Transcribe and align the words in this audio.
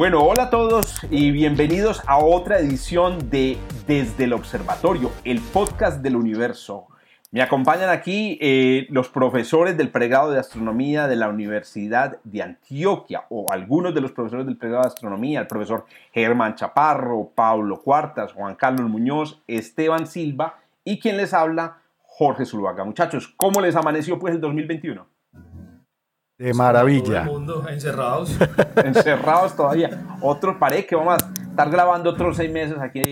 Bueno, 0.00 0.22
hola 0.22 0.44
a 0.44 0.48
todos 0.48 1.06
y 1.10 1.30
bienvenidos 1.30 2.00
a 2.06 2.16
otra 2.24 2.58
edición 2.58 3.28
de 3.28 3.58
Desde 3.86 4.24
el 4.24 4.32
Observatorio, 4.32 5.12
el 5.24 5.40
podcast 5.40 6.00
del 6.00 6.16
universo. 6.16 6.86
Me 7.32 7.42
acompañan 7.42 7.90
aquí 7.90 8.38
eh, 8.40 8.86
los 8.88 9.10
profesores 9.10 9.76
del 9.76 9.90
pregrado 9.90 10.30
de 10.30 10.38
astronomía 10.38 11.06
de 11.06 11.16
la 11.16 11.28
Universidad 11.28 12.18
de 12.24 12.40
Antioquia, 12.40 13.26
o 13.28 13.44
algunos 13.52 13.94
de 13.94 14.00
los 14.00 14.12
profesores 14.12 14.46
del 14.46 14.56
pregrado 14.56 14.84
de 14.84 14.88
astronomía, 14.88 15.40
el 15.40 15.46
profesor 15.46 15.84
Germán 16.14 16.54
Chaparro, 16.54 17.32
Pablo 17.34 17.82
Cuartas, 17.82 18.32
Juan 18.32 18.54
Carlos 18.54 18.88
Muñoz, 18.88 19.42
Esteban 19.46 20.06
Silva 20.06 20.60
y 20.82 20.98
quien 20.98 21.18
les 21.18 21.34
habla, 21.34 21.76
Jorge 22.04 22.46
Zuluaga. 22.46 22.84
Muchachos, 22.84 23.28
¿cómo 23.36 23.60
les 23.60 23.76
amaneció 23.76 24.18
pues 24.18 24.34
el 24.34 24.40
2021? 24.40 25.19
De 26.40 26.54
maravilla. 26.54 27.24
Todo 27.24 27.32
el 27.34 27.38
mundo 27.44 27.66
encerrados. 27.68 28.34
Encerrados 28.84 29.54
todavía. 29.54 29.90
Otro, 30.22 30.58
paré 30.58 30.86
que 30.86 30.96
vamos 30.96 31.14
a 31.22 31.40
estar 31.50 31.70
grabando 31.70 32.08
otros 32.10 32.36
seis 32.38 32.50
meses 32.50 32.78
aquí, 32.80 33.02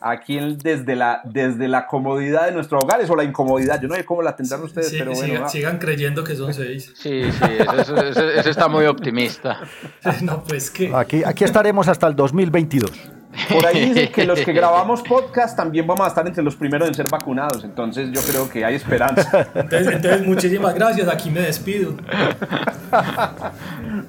aquí 0.00 0.38
desde, 0.62 0.96
la, 0.96 1.20
desde 1.24 1.68
la 1.68 1.86
comodidad 1.86 2.46
de 2.46 2.52
nuestros 2.52 2.82
hogares 2.82 3.08
o 3.08 3.14
la 3.14 3.22
incomodidad. 3.22 3.80
Yo 3.80 3.86
no 3.86 3.94
sé 3.94 4.04
cómo 4.04 4.20
la 4.20 4.34
tendrán 4.34 4.62
ustedes, 4.64 4.88
Sí, 4.88 4.96
pero 4.98 5.12
bueno. 5.12 5.48
sigan, 5.48 5.78
creyendo 5.78 6.24
que 6.24 6.34
son 6.34 6.52
seis. 6.52 6.92
Sí, 6.96 7.30
sí, 7.30 7.44
eso, 7.78 7.96
eso- 7.96 8.30
eso 8.30 8.50
está 8.50 8.66
muy 8.66 8.84
optimista. 8.86 9.60
No, 10.22 10.42
pues 10.42 10.70
que. 10.70 10.92
Aquí, 10.92 11.22
aquí 11.24 11.44
estaremos 11.44 11.86
hasta 11.86 12.08
el 12.08 12.16
2022. 12.16 12.90
Por 13.52 13.66
ahí 13.66 13.88
dicen 13.88 14.12
que 14.12 14.24
los 14.24 14.40
que 14.40 14.52
grabamos 14.54 15.02
podcast 15.02 15.56
también 15.56 15.86
vamos 15.86 16.06
a 16.06 16.08
estar 16.08 16.26
entre 16.26 16.42
los 16.42 16.56
primeros 16.56 16.88
en 16.88 16.94
ser 16.94 17.08
vacunados. 17.10 17.64
Entonces 17.64 18.10
yo 18.12 18.20
creo 18.22 18.48
que 18.48 18.64
hay 18.64 18.74
esperanza. 18.74 19.48
Entonces, 19.54 19.94
entonces, 19.94 20.26
muchísimas 20.26 20.74
gracias. 20.74 21.08
Aquí 21.08 21.30
me 21.30 21.40
despido. 21.40 21.94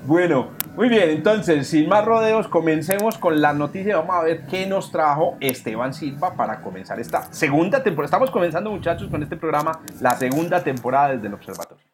Bueno, 0.05 0.51
muy 0.75 0.89
bien, 0.89 1.09
entonces, 1.09 1.67
sin 1.67 1.89
más 1.89 2.05
rodeos, 2.05 2.47
comencemos 2.47 3.17
con 3.17 3.41
la 3.41 3.51
noticia. 3.53 3.97
Vamos 3.97 4.15
a 4.15 4.23
ver 4.23 4.45
qué 4.45 4.67
nos 4.67 4.91
trajo 4.91 5.35
Esteban 5.39 5.93
Silva 5.93 6.35
para 6.35 6.61
comenzar 6.61 6.99
esta 6.99 7.31
segunda 7.33 7.83
temporada. 7.83 8.05
Estamos 8.05 8.31
comenzando, 8.31 8.71
muchachos, 8.71 9.09
con 9.09 9.23
este 9.23 9.35
programa, 9.35 9.81
la 9.99 10.15
segunda 10.15 10.63
temporada 10.63 11.13
desde 11.13 11.27
el 11.27 11.33
observatorio. 11.33 11.86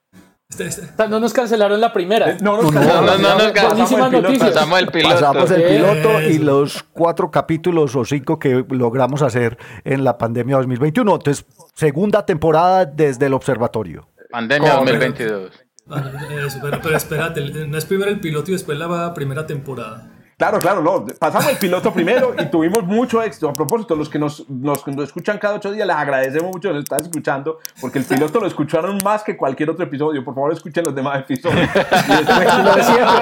No 1.09 1.19
nos 1.19 1.33
cancelaron 1.33 1.81
la 1.81 1.91
primera. 1.91 2.37
No, 2.41 2.61
No, 2.61 2.63
nos 2.63 2.73
no, 2.73 2.81
no, 2.81 3.17
no, 3.17 3.53
pasamos 3.53 3.89
buenísimas 3.89 3.91
el 3.91 3.97
piloto. 4.11 4.21
noticias. 4.21 4.51
Pasamos 4.53 4.79
el 4.79 4.87
piloto. 4.87 5.13
Pasamos 5.15 5.51
el 5.51 5.63
piloto 5.63 6.21
y 6.21 6.37
los 6.37 6.83
cuatro 6.93 7.31
capítulos 7.31 7.95
o 7.95 8.05
cinco 8.05 8.37
que 8.37 8.63
logramos 8.69 9.21
hacer 9.23 9.57
en 9.83 10.03
la 10.03 10.17
pandemia 10.17 10.57
2021. 10.57 11.15
Entonces, 11.15 11.45
segunda 11.73 12.25
temporada 12.25 12.85
desde 12.85 13.25
el 13.25 13.33
observatorio. 13.33 14.07
Pandemia 14.29 14.77
Correcto. 14.77 15.23
2022. 15.23 15.51
ah, 15.89 16.11
Eso, 16.45 16.59
pero, 16.61 16.79
pero 16.81 16.97
espérate, 16.97 17.41
no 17.67 17.77
es 17.77 17.85
primero 17.85 18.11
el 18.11 18.19
piloto 18.19 18.51
y 18.51 18.53
después 18.53 18.77
la 18.77 19.13
primera 19.13 19.47
temporada. 19.47 20.11
Claro, 20.43 20.59
claro, 20.59 20.81
no. 20.81 21.05
Pasamos 21.19 21.49
el 21.49 21.57
piloto 21.57 21.93
primero 21.93 22.35
y 22.37 22.45
tuvimos 22.47 22.83
mucho 22.83 23.21
éxito. 23.21 23.47
A 23.47 23.53
propósito, 23.53 23.95
los 23.95 24.09
que 24.09 24.19
nos, 24.19 24.49
nos, 24.49 24.85
nos 24.85 25.05
escuchan 25.05 25.37
cada 25.37 25.55
ocho 25.55 25.71
días, 25.71 25.87
les 25.87 25.95
agradecemos 25.95 26.51
mucho 26.51 26.67
que 26.67 26.73
nos 26.73 26.83
están 26.83 27.01
escuchando, 27.01 27.59
porque 27.79 27.99
el 27.99 28.03
piloto 28.03 28.41
lo 28.41 28.47
escucharon 28.47 28.97
más 29.05 29.23
que 29.23 29.37
cualquier 29.37 29.69
otro 29.69 29.85
episodio. 29.85 30.21
Por 30.25 30.35
favor, 30.35 30.51
escuchen 30.51 30.83
los 30.83 30.93
demás 30.93 31.21
episodios. 31.21 31.69
Lo 32.03 32.73
de 32.75 32.83
siempre, 32.83 33.13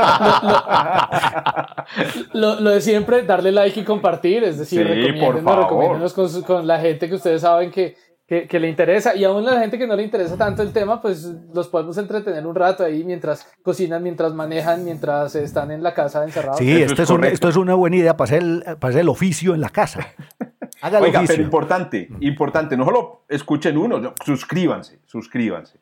lo, 2.33 2.59
lo 2.59 2.69
de 2.71 2.81
siempre, 2.81 3.23
darle 3.23 3.51
like 3.51 3.79
y 3.79 3.83
compartir, 3.83 4.43
es 4.43 4.57
decir, 4.57 4.79
Sí, 4.79 4.83
recomiéndenos, 4.83 5.55
recomiéndenos 5.57 6.43
con 6.43 6.65
la 6.65 6.79
gente 6.79 7.07
que 7.07 7.15
ustedes 7.15 7.41
saben 7.41 7.69
que, 7.69 7.95
que, 8.31 8.47
que 8.47 8.61
le 8.61 8.69
interesa 8.69 9.13
y 9.13 9.25
aún 9.25 9.43
la 9.43 9.59
gente 9.59 9.77
que 9.77 9.85
no 9.85 9.93
le 9.93 10.03
interesa 10.03 10.37
tanto 10.37 10.61
el 10.61 10.71
tema, 10.71 11.01
pues 11.01 11.25
los 11.53 11.67
podemos 11.67 11.97
entretener 11.97 12.47
un 12.47 12.55
rato 12.55 12.81
ahí 12.85 13.03
mientras 13.03 13.45
cocinan, 13.61 14.01
mientras 14.01 14.33
manejan, 14.33 14.85
mientras 14.85 15.35
están 15.35 15.69
en 15.69 15.83
la 15.83 15.93
casa 15.93 16.23
encerrados. 16.23 16.57
Sí, 16.57 16.81
esto 16.81 16.93
es 16.93 16.99
es, 17.01 17.09
un- 17.09 17.25
esto 17.25 17.49
es 17.49 17.57
una 17.57 17.73
buena 17.73 17.97
idea 17.97 18.15
para 18.15 18.23
hacer 18.29 18.41
el, 18.41 18.63
para 18.79 18.87
hacer 18.91 19.01
el 19.01 19.09
oficio 19.09 19.53
en 19.53 19.59
la 19.59 19.67
casa. 19.67 20.07
Haga 20.81 20.99
el 20.99 21.03
Oiga, 21.03 21.19
pero 21.19 21.25
oficio. 21.25 21.43
importante, 21.43 22.09
importante, 22.21 22.77
no 22.77 22.85
solo 22.85 23.25
escuchen 23.27 23.77
uno, 23.77 23.99
no, 23.99 24.13
suscríbanse, 24.25 24.99
suscríbanse. 25.07 25.81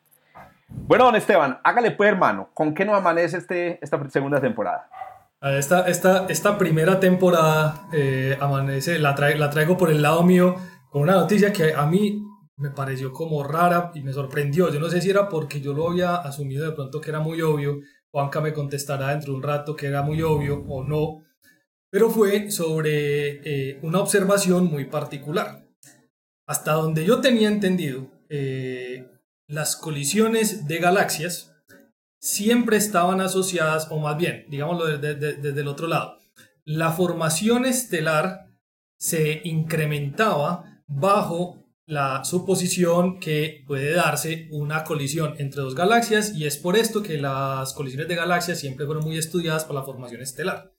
Bueno, 0.68 1.04
don 1.04 1.14
Esteban, 1.14 1.60
hágale 1.62 1.92
pues, 1.92 2.08
hermano, 2.10 2.48
¿con 2.52 2.74
qué 2.74 2.84
nos 2.84 2.96
amanece 2.96 3.36
este, 3.36 3.78
esta 3.80 4.10
segunda 4.10 4.40
temporada? 4.40 4.88
Esta, 5.40 5.86
esta, 5.88 6.26
esta 6.28 6.58
primera 6.58 6.98
temporada 6.98 7.82
eh, 7.92 8.36
amanece, 8.40 8.98
la, 8.98 9.14
trae- 9.14 9.36
la 9.36 9.50
traigo 9.50 9.76
por 9.76 9.88
el 9.90 10.02
lado 10.02 10.24
mío 10.24 10.56
con 10.90 11.02
una 11.02 11.12
noticia 11.12 11.52
que 11.52 11.72
a 11.74 11.86
mí 11.86 12.26
me 12.60 12.70
pareció 12.70 13.12
como 13.12 13.42
rara 13.42 13.90
y 13.94 14.02
me 14.02 14.12
sorprendió. 14.12 14.72
Yo 14.72 14.78
no 14.80 14.88
sé 14.90 15.00
si 15.00 15.10
era 15.10 15.28
porque 15.28 15.60
yo 15.60 15.72
lo 15.72 15.88
había 15.90 16.16
asumido 16.16 16.64
de 16.66 16.72
pronto 16.72 17.00
que 17.00 17.10
era 17.10 17.20
muy 17.20 17.40
obvio. 17.40 17.80
Juanca 18.12 18.40
me 18.40 18.52
contestará 18.52 19.08
dentro 19.08 19.32
de 19.32 19.36
un 19.38 19.42
rato 19.42 19.74
que 19.74 19.86
era 19.86 20.02
muy 20.02 20.20
obvio 20.22 20.64
o 20.68 20.84
no. 20.84 21.24
Pero 21.90 22.10
fue 22.10 22.50
sobre 22.50 23.40
eh, 23.70 23.80
una 23.82 24.00
observación 24.00 24.66
muy 24.66 24.84
particular. 24.84 25.66
Hasta 26.46 26.72
donde 26.72 27.04
yo 27.04 27.20
tenía 27.20 27.48
entendido, 27.48 28.08
eh, 28.28 29.08
las 29.48 29.76
colisiones 29.76 30.68
de 30.68 30.78
galaxias 30.78 31.52
siempre 32.20 32.76
estaban 32.76 33.20
asociadas, 33.20 33.88
o 33.90 33.98
más 33.98 34.16
bien, 34.18 34.44
digámoslo 34.48 34.86
desde, 34.86 35.14
desde- 35.14 35.40
desde 35.42 35.60
el 35.62 35.68
otro 35.68 35.86
lado, 35.88 36.18
la 36.64 36.92
formación 36.92 37.64
estelar 37.64 38.50
se 38.98 39.40
incrementaba 39.44 40.82
bajo 40.86 41.59
la 41.90 42.24
suposición 42.24 43.18
que 43.18 43.64
puede 43.66 43.92
darse 43.92 44.46
una 44.52 44.84
colisión 44.84 45.34
entre 45.38 45.60
dos 45.60 45.74
galaxias 45.74 46.32
y 46.36 46.46
es 46.46 46.56
por 46.56 46.76
esto 46.76 47.02
que 47.02 47.18
las 47.18 47.72
colisiones 47.72 48.06
de 48.06 48.14
galaxias 48.14 48.60
siempre 48.60 48.86
fueron 48.86 49.04
muy 49.04 49.18
estudiadas 49.18 49.64
por 49.64 49.74
la 49.74 49.82
formación 49.82 50.22
estelar. 50.22 50.72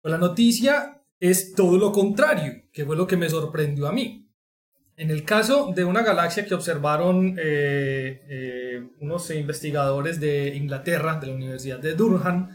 Pues 0.00 0.10
la 0.10 0.18
noticia 0.18 1.02
es 1.20 1.52
todo 1.52 1.76
lo 1.76 1.92
contrario, 1.92 2.62
que 2.72 2.86
fue 2.86 2.96
lo 2.96 3.06
que 3.06 3.18
me 3.18 3.28
sorprendió 3.28 3.88
a 3.88 3.92
mí. 3.92 4.26
En 4.96 5.10
el 5.10 5.22
caso 5.24 5.70
de 5.76 5.84
una 5.84 6.02
galaxia 6.02 6.46
que 6.46 6.54
observaron 6.54 7.36
eh, 7.38 8.22
eh, 8.28 8.88
unos 9.00 9.30
investigadores 9.30 10.18
de 10.18 10.56
Inglaterra, 10.56 11.20
de 11.20 11.26
la 11.26 11.34
Universidad 11.34 11.78
de 11.78 11.94
Durham, 11.94 12.48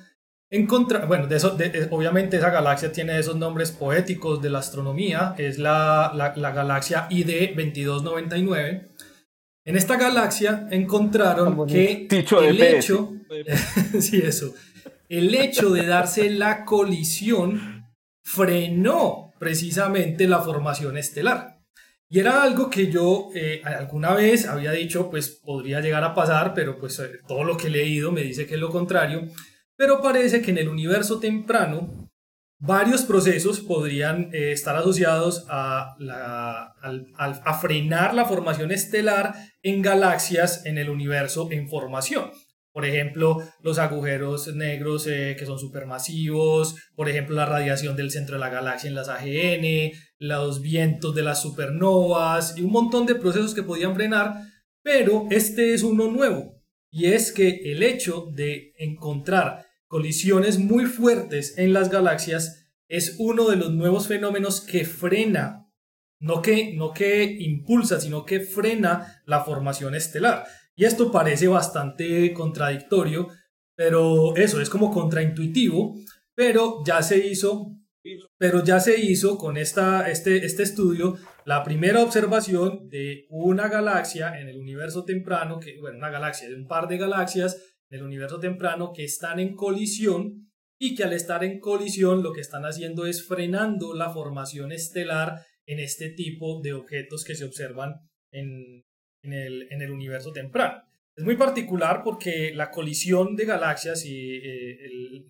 encontra 0.55 1.05
bueno, 1.05 1.27
de 1.27 1.35
eso, 1.37 1.49
de- 1.51 1.69
de- 1.69 1.87
obviamente 1.91 2.37
esa 2.37 2.49
galaxia 2.49 2.91
tiene 2.91 3.17
esos 3.19 3.35
nombres 3.35 3.71
poéticos 3.71 4.41
de 4.41 4.49
la 4.49 4.59
astronomía, 4.59 5.33
es 5.37 5.57
la, 5.57 6.11
la, 6.15 6.33
la 6.35 6.51
galaxia 6.51 7.07
ID 7.09 7.55
2299. 7.55 8.89
En 9.65 9.77
esta 9.77 9.97
galaxia 9.97 10.67
encontraron 10.71 11.65
que 11.67 12.07
Dicho 12.09 12.41
el 12.43 12.61
hecho, 12.61 13.13
sí, 13.99 14.21
eso, 14.23 14.53
el 15.09 15.33
hecho 15.33 15.69
de 15.71 15.85
darse 15.85 16.29
la 16.29 16.65
colisión 16.65 17.85
frenó 18.23 19.31
precisamente 19.39 20.27
la 20.27 20.39
formación 20.41 20.97
estelar. 20.97 21.59
Y 22.09 22.19
era 22.19 22.43
algo 22.43 22.69
que 22.69 22.91
yo 22.91 23.29
eh, 23.33 23.61
alguna 23.65 24.13
vez 24.13 24.47
había 24.47 24.71
dicho, 24.71 25.09
pues 25.09 25.29
podría 25.43 25.81
llegar 25.81 26.03
a 26.03 26.13
pasar, 26.13 26.53
pero 26.53 26.77
pues 26.77 26.99
eh, 26.99 27.09
todo 27.27 27.43
lo 27.43 27.57
que 27.57 27.67
he 27.67 27.71
leído 27.71 28.11
me 28.11 28.21
dice 28.21 28.45
que 28.45 28.53
es 28.53 28.59
lo 28.59 28.69
contrario. 28.69 29.23
Pero 29.75 30.01
parece 30.01 30.41
que 30.41 30.51
en 30.51 30.59
el 30.59 30.69
universo 30.69 31.19
temprano 31.19 32.03
varios 32.65 33.03
procesos 33.03 33.59
podrían 33.59 34.29
eh, 34.33 34.53
estar 34.53 34.75
asociados 34.75 35.45
a, 35.49 35.95
frenar 37.61 38.13
la 38.13 38.25
formación 38.25 38.71
estelar 38.71 39.33
en 39.61 39.81
galaxias 39.81 40.65
en 40.65 40.77
el 40.77 40.89
universo 40.89 41.49
en 41.51 41.67
formación. 41.67 42.31
Por 42.71 42.85
ejemplo, 42.85 43.37
los 43.61 43.77
agujeros 43.77 44.47
negros 44.55 45.05
eh, 45.07 45.35
que 45.37 45.45
son 45.45 45.59
supermasivos, 45.59 46.75
por 46.95 47.09
ejemplo, 47.09 47.35
la 47.35 47.45
radiación 47.45 47.95
del 47.95 48.11
centro 48.11 48.35
de 48.35 48.39
la 48.39 48.49
galaxia 48.49 48.87
en 48.87 48.95
las 48.95 49.09
AGN, 49.09 49.91
los 50.17 50.61
vientos 50.61 51.13
de 51.13 51.21
las 51.21 51.41
supernovas 51.41 52.57
y 52.57 52.61
un 52.61 52.71
montón 52.71 53.05
de 53.05 53.15
procesos 53.15 53.53
que 53.53 53.61
podían 53.61 53.93
frenar, 53.93 54.35
pero 54.81 55.27
este 55.29 55.73
es 55.73 55.83
uno 55.83 56.09
nuevo 56.09 56.52
y 56.93 57.07
es 57.07 57.31
que 57.31 57.71
el 57.71 57.81
hecho 57.81 58.29
de 58.31 58.71
encontrar 58.77 59.65
colisiones 59.87 60.59
muy 60.59 60.85
fuertes 60.85 61.57
en 61.57 61.73
las 61.73 61.89
galaxias 61.89 62.67
es 62.87 63.15
uno 63.17 63.49
de 63.49 63.55
los 63.55 63.71
nuevos 63.71 64.07
fenómenos 64.07 64.61
que 64.61 64.85
frena, 64.85 65.67
no 66.19 66.43
que, 66.43 66.75
no 66.75 66.93
que 66.93 67.23
impulsa, 67.23 67.99
sino 67.99 68.25
que 68.25 68.41
frena 68.41 69.23
la 69.25 69.43
formación 69.43 69.95
estelar. 69.95 70.45
Y 70.75 70.85
esto 70.85 71.11
parece 71.11 71.47
bastante 71.47 72.31
contradictorio, 72.31 73.27
pero 73.75 74.35
eso 74.35 74.61
es 74.61 74.69
como 74.69 74.91
contraintuitivo, 74.91 75.95
pero 76.35 76.83
ya 76.85 77.01
se 77.01 77.25
hizo, 77.25 77.75
pero 78.37 78.63
ya 78.63 78.79
se 78.79 78.99
hizo 78.99 79.39
con 79.39 79.57
esta, 79.57 80.11
este, 80.11 80.45
este 80.45 80.61
estudio, 80.61 81.15
la 81.45 81.63
primera 81.63 82.01
observación 82.01 82.89
de 82.89 83.25
una 83.29 83.67
galaxia 83.67 84.39
en 84.39 84.47
el 84.47 84.57
universo 84.57 85.03
temprano, 85.03 85.59
que, 85.59 85.79
bueno, 85.79 85.97
una 85.97 86.09
galaxia 86.09 86.49
de 86.49 86.55
un 86.55 86.67
par 86.67 86.87
de 86.87 86.97
galaxias 86.97 87.75
en 87.89 87.99
el 87.99 88.05
universo 88.05 88.39
temprano 88.39 88.91
que 88.93 89.03
están 89.03 89.39
en 89.39 89.55
colisión 89.55 90.51
y 90.79 90.95
que 90.95 91.03
al 91.03 91.13
estar 91.13 91.43
en 91.43 91.59
colisión 91.59 92.23
lo 92.23 92.33
que 92.33 92.41
están 92.41 92.65
haciendo 92.65 93.05
es 93.05 93.27
frenando 93.27 93.93
la 93.93 94.09
formación 94.09 94.71
estelar 94.71 95.45
en 95.65 95.79
este 95.79 96.09
tipo 96.09 96.61
de 96.61 96.73
objetos 96.73 97.23
que 97.23 97.35
se 97.35 97.45
observan 97.45 97.95
en, 98.31 98.83
el, 99.21 99.67
en 99.71 99.81
el 99.81 99.91
universo 99.91 100.31
temprano. 100.31 100.83
Es 101.15 101.23
muy 101.23 101.37
particular 101.37 102.01
porque 102.03 102.51
la 102.53 102.71
colisión 102.71 103.35
de 103.35 103.45
galaxias 103.45 104.03
y 104.05 104.37
eh, 104.37 105.25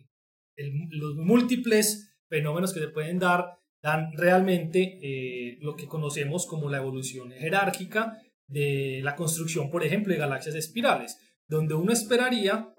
los 0.56 1.16
múltiples 1.16 2.16
fenómenos 2.30 2.74
que 2.74 2.80
se 2.80 2.88
pueden 2.88 3.20
dar 3.20 3.46
dan 3.84 4.14
realmente 4.14 4.98
eh, 5.04 5.58
lo 5.60 5.76
que 5.76 5.88
conocemos 5.88 6.48
como 6.48 6.70
la 6.70 6.78
evolución 6.78 7.32
jerárquica 7.32 8.18
de 8.48 9.02
la 9.04 9.16
construcción, 9.16 9.70
por 9.70 9.84
ejemplo, 9.84 10.14
de 10.14 10.20
galaxias 10.20 10.56
espirales, 10.56 11.18
donde 11.48 11.74
uno 11.74 11.92
esperaría 11.92 12.74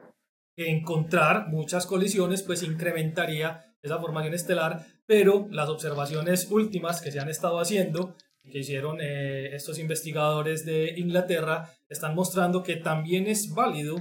encontrar 0.56 1.48
muchas 1.48 1.86
colisiones, 1.86 2.42
pues 2.42 2.62
incrementaría 2.62 3.60
esa 3.82 3.98
formación 3.98 4.32
estelar, 4.32 4.86
pero 5.04 5.46
las 5.50 5.68
observaciones 5.68 6.50
últimas 6.50 7.02
que 7.02 7.12
se 7.12 7.20
han 7.20 7.28
estado 7.28 7.60
haciendo, 7.60 8.16
que 8.50 8.60
hicieron 8.60 8.98
eh, 9.02 9.54
estos 9.54 9.78
investigadores 9.78 10.64
de 10.64 10.94
Inglaterra, 10.96 11.70
están 11.88 12.14
mostrando 12.14 12.62
que 12.62 12.76
también 12.76 13.26
es 13.26 13.52
válido 13.52 13.96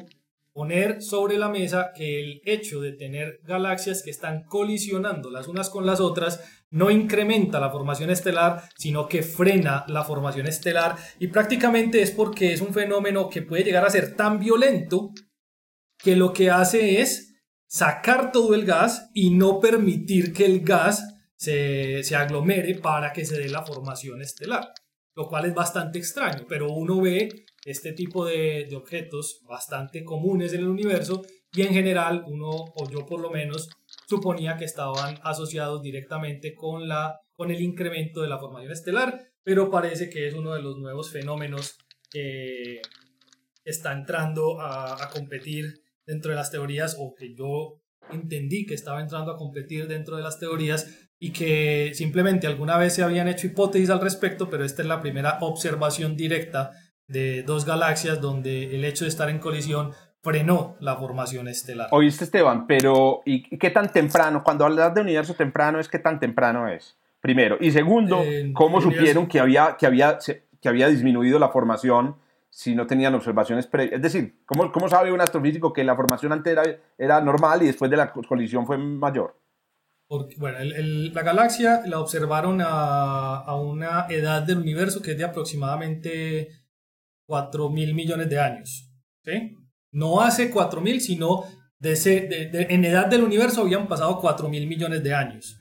poner 0.54 1.02
sobre 1.02 1.38
la 1.38 1.50
mesa 1.50 1.92
que 1.96 2.22
el 2.22 2.42
hecho 2.46 2.80
de 2.80 2.94
tener 2.94 3.40
galaxias 3.44 4.04
que 4.04 4.12
están 4.12 4.44
colisionando 4.44 5.32
las 5.32 5.48
unas 5.48 5.70
con 5.70 5.86
las 5.86 6.00
otras 6.00 6.63
no 6.74 6.90
incrementa 6.90 7.60
la 7.60 7.70
formación 7.70 8.10
estelar, 8.10 8.64
sino 8.76 9.08
que 9.08 9.22
frena 9.22 9.86
la 9.88 10.04
formación 10.04 10.48
estelar. 10.48 10.96
Y 11.20 11.28
prácticamente 11.28 12.02
es 12.02 12.12
porque 12.12 12.52
es 12.52 12.62
un 12.62 12.74
fenómeno 12.74 13.30
que 13.30 13.44
puede 13.44 13.64
llegar 13.64 13.86
a 13.86 13.90
ser 13.90 14.16
tan 14.16 14.40
violento 14.40 15.12
que 15.98 16.16
lo 16.16 16.34
que 16.34 16.50
hace 16.50 17.00
es 17.00 17.36
sacar 17.68 18.32
todo 18.32 18.56
el 18.56 18.66
gas 18.66 19.10
y 19.14 19.30
no 19.30 19.60
permitir 19.60 20.34
que 20.34 20.46
el 20.46 20.62
gas 20.62 21.16
se, 21.36 22.04
se 22.04 22.16
aglomere 22.16 22.76
para 22.76 23.14
que 23.14 23.26
se 23.26 23.38
dé 23.38 23.50
la 23.50 23.64
formación 23.64 24.22
estelar, 24.22 24.74
lo 25.16 25.28
cual 25.28 25.46
es 25.46 25.54
bastante 25.54 26.00
extraño, 26.00 26.46
pero 26.50 26.72
uno 26.72 27.00
ve 27.02 27.46
este 27.66 27.94
tipo 27.94 28.26
de, 28.26 28.68
objetos 28.76 29.42
bastante 29.48 30.04
comunes 30.04 30.54
en 30.54 30.62
el 30.62 30.68
universo 30.68 31.24
y 31.52 31.62
en 31.62 31.74
general 31.74 32.24
uno, 32.28 32.50
o 32.50 32.90
yo 32.90 33.06
por 33.06 33.22
lo 33.22 33.30
menos, 33.30 33.70
suponía 34.16 34.58
que 34.58 34.66
estaban 34.66 35.20
asociados 35.24 35.82
directamente 35.82 36.54
con, 36.54 36.88
la, 36.88 37.20
con 37.36 37.52
el 37.52 37.62
incremento 37.62 38.22
de 38.22 38.28
la 38.28 38.40
formación 38.40 38.72
estelar, 38.72 39.20
pero 39.44 39.72
parece 39.72 40.10
que 40.10 40.28
es 40.28 40.34
uno 40.34 40.54
de 40.54 40.62
los 40.62 40.78
nuevos 40.78 41.12
fenómenos 41.12 41.78
que 42.10 42.82
está 43.66 43.94
entrando 43.94 44.60
a, 44.62 45.04
a 45.04 45.10
competir 45.10 45.82
dentro 46.06 46.32
de 46.32 46.38
las 46.38 46.52
teorías 46.52 46.96
o 47.00 47.16
que 47.16 47.34
yo 47.34 47.82
entendí 48.12 48.66
que 48.66 48.74
estaba 48.74 49.02
entrando 49.02 49.32
a 49.32 49.38
competir 49.38 49.88
dentro 49.88 50.18
de 50.18 50.24
las 50.24 50.40
teorías 50.40 51.10
y 51.20 51.32
que 51.32 51.92
simplemente 51.94 52.48
alguna 52.48 52.78
vez 52.78 52.94
se 52.94 53.04
habían 53.04 53.28
hecho 53.28 53.48
hipótesis 53.48 53.90
al 53.90 54.02
respecto, 54.02 54.50
pero 54.50 54.66
esta 54.66 54.82
es 54.82 54.88
la 54.88 55.02
primera 55.02 55.38
observación 55.42 56.18
directa 56.18 56.72
de 57.08 57.44
dos 57.44 57.66
galaxias 57.66 58.22
donde 58.22 58.76
el 58.76 58.84
hecho 58.86 59.06
de 59.06 59.10
estar 59.10 59.30
en 59.30 59.40
colisión 59.40 59.94
frenó 60.24 60.78
la 60.80 60.96
formación 60.96 61.50
estelar. 61.50 61.90
Oíste 61.92 62.24
Esteban, 62.24 62.66
pero 62.66 63.22
¿y 63.26 63.58
qué 63.58 63.70
tan 63.70 63.92
temprano? 63.92 64.42
Cuando 64.44 64.66
hablas 64.66 64.94
de 64.96 65.02
universo 65.02 65.34
temprano 65.34 65.80
es 65.80 65.90
qué 65.90 66.00
tan 66.00 66.20
temprano 66.20 66.68
es. 66.68 66.98
Primero. 67.20 67.58
Y 67.60 67.72
segundo, 67.72 68.22
¿cómo 68.54 68.82
supieron 68.82 69.28
que 69.28 69.40
había, 69.40 69.78
que, 69.78 69.86
había, 69.86 70.18
que 70.20 70.70
había 70.70 70.88
disminuido 70.88 71.40
la 71.40 71.50
formación 71.50 72.18
si 72.50 72.76
no 72.76 72.88
tenían 72.88 73.16
observaciones 73.16 73.68
previas? 73.68 73.96
Es 73.96 74.02
decir, 74.02 74.36
¿cómo, 74.46 74.72
¿cómo, 74.72 74.90
sabe 74.90 75.12
un 75.12 75.22
astrofísico 75.22 75.72
que 75.72 75.84
la 75.84 75.96
formación 75.96 76.34
antes 76.34 76.58
era, 76.98 77.22
normal 77.22 77.64
y 77.64 77.68
después 77.68 77.90
de 77.92 77.98
la 77.98 78.12
colisión 78.12 78.66
fue 78.66 78.78
mayor? 78.78 79.38
bueno, 80.38 80.60
la 80.62 81.24
galaxia 81.24 81.82
la 81.86 82.00
observaron 82.00 82.62
a, 82.62 83.38
a 83.38 83.56
una 83.56 84.06
edad 84.10 84.44
del 84.44 84.60
universo 84.60 85.02
que 85.02 85.12
es 85.12 85.18
de 85.18 85.24
aproximadamente 85.24 86.50
4 87.26 87.70
mil 87.70 87.94
millones 87.96 88.30
de 88.30 88.40
años. 88.40 88.92
¿sí? 89.24 89.58
No 89.94 90.22
hace 90.22 90.52
4 90.52 90.82
mil, 90.82 91.00
sino 91.00 91.46
de, 91.80 92.68
en 92.70 92.86
edad 92.86 93.08
del 93.08 93.24
universo 93.24 93.62
habían 93.62 93.88
pasado 93.88 94.20
4 94.20 94.50
mil 94.50 94.68
millones 94.68 95.04
de 95.04 95.14
años. 95.14 95.60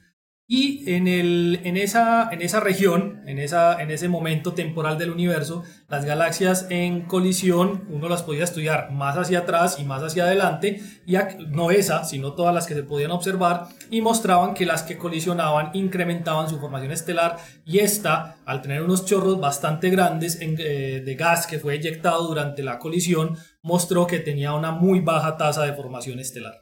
Y 0.54 0.84
en, 0.86 1.08
el, 1.08 1.60
en, 1.64 1.78
esa, 1.78 2.28
en 2.30 2.42
esa 2.42 2.60
región, 2.60 3.22
en, 3.24 3.38
esa, 3.38 3.80
en 3.80 3.90
ese 3.90 4.10
momento 4.10 4.52
temporal 4.52 4.98
del 4.98 5.08
universo, 5.08 5.62
las 5.88 6.04
galaxias 6.04 6.66
en 6.68 7.06
colisión, 7.06 7.84
uno 7.88 8.06
las 8.06 8.22
podía 8.22 8.44
estudiar 8.44 8.90
más 8.92 9.16
hacia 9.16 9.38
atrás 9.38 9.78
y 9.78 9.84
más 9.84 10.02
hacia 10.02 10.24
adelante, 10.24 10.82
y 11.06 11.14
no 11.48 11.70
esa, 11.70 12.04
sino 12.04 12.34
todas 12.34 12.54
las 12.54 12.66
que 12.66 12.74
se 12.74 12.82
podían 12.82 13.12
observar, 13.12 13.68
y 13.90 14.02
mostraban 14.02 14.52
que 14.52 14.66
las 14.66 14.82
que 14.82 14.98
colisionaban 14.98 15.70
incrementaban 15.72 16.50
su 16.50 16.60
formación 16.60 16.92
estelar, 16.92 17.38
y 17.64 17.78
esta, 17.78 18.36
al 18.44 18.60
tener 18.60 18.82
unos 18.82 19.06
chorros 19.06 19.40
bastante 19.40 19.88
grandes 19.88 20.36
eh, 20.42 21.00
de 21.02 21.14
gas 21.14 21.46
que 21.46 21.60
fue 21.60 21.76
eyectado 21.76 22.28
durante 22.28 22.62
la 22.62 22.78
colisión, 22.78 23.38
mostró 23.62 24.06
que 24.06 24.18
tenía 24.18 24.52
una 24.52 24.70
muy 24.70 25.00
baja 25.00 25.38
tasa 25.38 25.62
de 25.62 25.72
formación 25.72 26.18
estelar. 26.18 26.61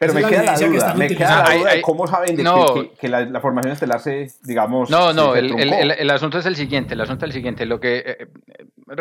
Pero 0.00 0.14
me 0.14 0.24
queda, 0.24 0.44
la 0.44 0.58
duda, 0.58 0.94
me 0.94 1.08
queda 1.08 1.44
la 1.46 1.58
duda, 1.58 1.74
de 1.74 1.82
cómo 1.82 2.06
saben 2.06 2.34
que, 2.34 3.08
la, 3.10 3.38
formación 3.38 3.74
estelar 3.74 4.00
se, 4.00 4.28
digamos... 4.42 4.88
No, 4.88 5.12
no, 5.12 5.36
el, 5.36 5.52
el, 5.60 5.90
el, 5.90 6.10
asunto 6.10 6.38
es 6.38 6.46
el 6.46 6.56
siguiente, 6.56 6.94
el 6.94 7.02
asunto 7.02 7.26
es 7.26 7.28
el 7.28 7.34
siguiente, 7.34 7.66
lo 7.66 7.78
que 7.78 7.98
eh, 8.06 8.28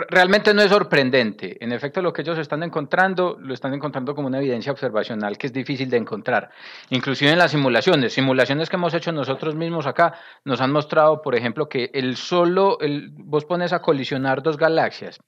realmente 0.10 0.54
no 0.54 0.62
es 0.62 0.70
sorprendente, 0.70 1.56
en 1.64 1.72
efecto 1.72 2.02
lo 2.02 2.12
que 2.12 2.22
ellos 2.22 2.38
están 2.38 2.64
encontrando, 2.64 3.38
lo 3.40 3.54
están 3.54 3.74
encontrando 3.74 4.14
como 4.14 4.28
una 4.28 4.40
evidencia 4.40 4.74
observacional 4.74 5.38
que 5.38 5.48
es 5.48 5.54
difícil 5.54 5.90
de 5.90 5.96
encontrar, 5.96 6.50
inclusive 6.90 7.32
en 7.32 7.38
las 7.38 7.52
simulaciones, 7.52 8.12
simulaciones 8.12 8.70
que 8.70 8.76
hemos 8.76 8.94
hecho 8.94 9.14
nosotros 9.14 9.56
mismos 9.56 9.88
acá, 9.88 10.16
nos 10.44 10.60
han 10.60 10.74
mostrado, 10.74 11.22
por 11.22 11.34
ejemplo, 11.34 11.70
que 11.70 11.92
el 11.94 12.18
solo, 12.18 12.78
el, 12.82 13.12
vos 13.14 13.46
pones 13.46 13.72
a 13.72 13.80
colisionar 13.80 14.44
dos 14.44 14.58
galaxias, 14.58 15.22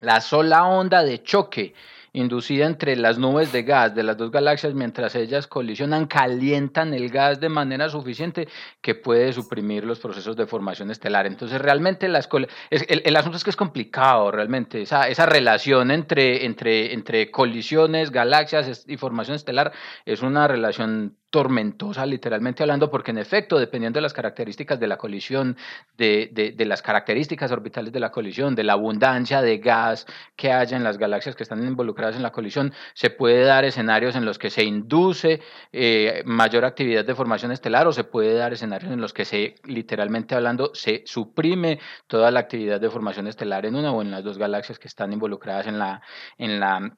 la 0.00 0.20
sola 0.20 0.64
onda 0.66 1.04
de 1.04 1.22
choque 1.22 1.74
inducida 2.16 2.64
entre 2.64 2.96
las 2.96 3.18
nubes 3.18 3.52
de 3.52 3.62
gas 3.62 3.94
de 3.94 4.02
las 4.02 4.16
dos 4.16 4.30
galaxias 4.30 4.72
mientras 4.72 5.14
ellas 5.14 5.46
colisionan, 5.46 6.06
calientan 6.06 6.94
el 6.94 7.10
gas 7.10 7.40
de 7.40 7.50
manera 7.50 7.90
suficiente 7.90 8.48
que 8.80 8.94
puede 8.94 9.34
suprimir 9.34 9.84
los 9.84 9.98
procesos 9.98 10.34
de 10.34 10.46
formación 10.46 10.90
estelar. 10.90 11.26
Entonces, 11.26 11.60
realmente 11.60 12.08
las 12.08 12.26
el, 12.70 13.02
el, 13.04 13.16
asunto 13.16 13.36
es 13.36 13.44
que 13.44 13.50
es 13.50 13.56
complicado, 13.56 14.30
realmente, 14.30 14.80
esa, 14.80 15.08
esa 15.08 15.26
relación 15.26 15.90
entre, 15.90 16.46
entre, 16.46 16.94
entre 16.94 17.30
colisiones, 17.30 18.10
galaxias 18.10 18.84
y 18.88 18.96
formación 18.96 19.36
estelar 19.36 19.72
es 20.06 20.22
una 20.22 20.48
relación 20.48 21.16
tormentosa, 21.30 22.06
literalmente 22.06 22.62
hablando, 22.62 22.90
porque 22.90 23.10
en 23.10 23.18
efecto, 23.18 23.58
dependiendo 23.58 23.98
de 23.98 24.02
las 24.02 24.14
características 24.14 24.78
de 24.78 24.86
la 24.86 24.96
colisión, 24.96 25.56
de, 25.98 26.30
de, 26.56 26.64
las 26.64 26.80
características 26.82 27.52
orbitales 27.52 27.92
de 27.92 28.00
la 28.00 28.10
colisión, 28.10 28.54
de 28.54 28.64
la 28.64 28.74
abundancia 28.74 29.42
de 29.42 29.58
gas 29.58 30.06
que 30.34 30.52
haya 30.52 30.76
en 30.76 30.84
las 30.84 30.98
galaxias 30.98 31.34
que 31.34 31.42
están 31.42 31.62
involucradas 31.66 32.05
en 32.14 32.22
la 32.22 32.30
colisión, 32.30 32.72
se 32.94 33.10
puede 33.10 33.42
dar 33.42 33.64
escenarios 33.64 34.14
en 34.14 34.24
los 34.24 34.38
que 34.38 34.50
se 34.50 34.62
induce 34.62 35.40
eh, 35.72 36.22
mayor 36.24 36.64
actividad 36.64 37.04
de 37.04 37.14
formación 37.14 37.50
estelar 37.50 37.86
o 37.86 37.92
se 37.92 38.04
puede 38.04 38.34
dar 38.34 38.52
escenarios 38.52 38.92
en 38.92 39.00
los 39.00 39.12
que 39.12 39.24
se, 39.24 39.56
literalmente 39.64 40.34
hablando, 40.34 40.70
se 40.74 41.02
suprime 41.06 41.80
toda 42.06 42.30
la 42.30 42.40
actividad 42.40 42.80
de 42.80 42.90
formación 42.90 43.26
estelar 43.26 43.66
en 43.66 43.74
una 43.74 43.90
o 43.92 44.02
en 44.02 44.10
las 44.10 44.22
dos 44.22 44.38
galaxias 44.38 44.78
que 44.78 44.88
están 44.88 45.12
involucradas 45.12 45.66
en 45.66 45.78
la, 45.78 46.02
en 46.38 46.60
la 46.60 46.96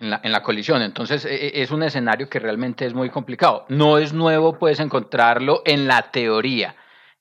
en 0.00 0.32
la, 0.32 0.42
colisión. 0.42 0.82
Entonces 0.82 1.24
e, 1.24 1.34
e, 1.34 1.62
es 1.62 1.70
un 1.70 1.82
escenario 1.82 2.28
que 2.28 2.38
realmente 2.38 2.84
es 2.84 2.94
muy 2.94 3.10
complicado. 3.10 3.64
No 3.68 3.98
es 3.98 4.12
nuevo, 4.12 4.58
puedes 4.58 4.80
encontrarlo 4.80 5.62
en 5.64 5.86
la 5.86 6.10
teoría. 6.10 6.74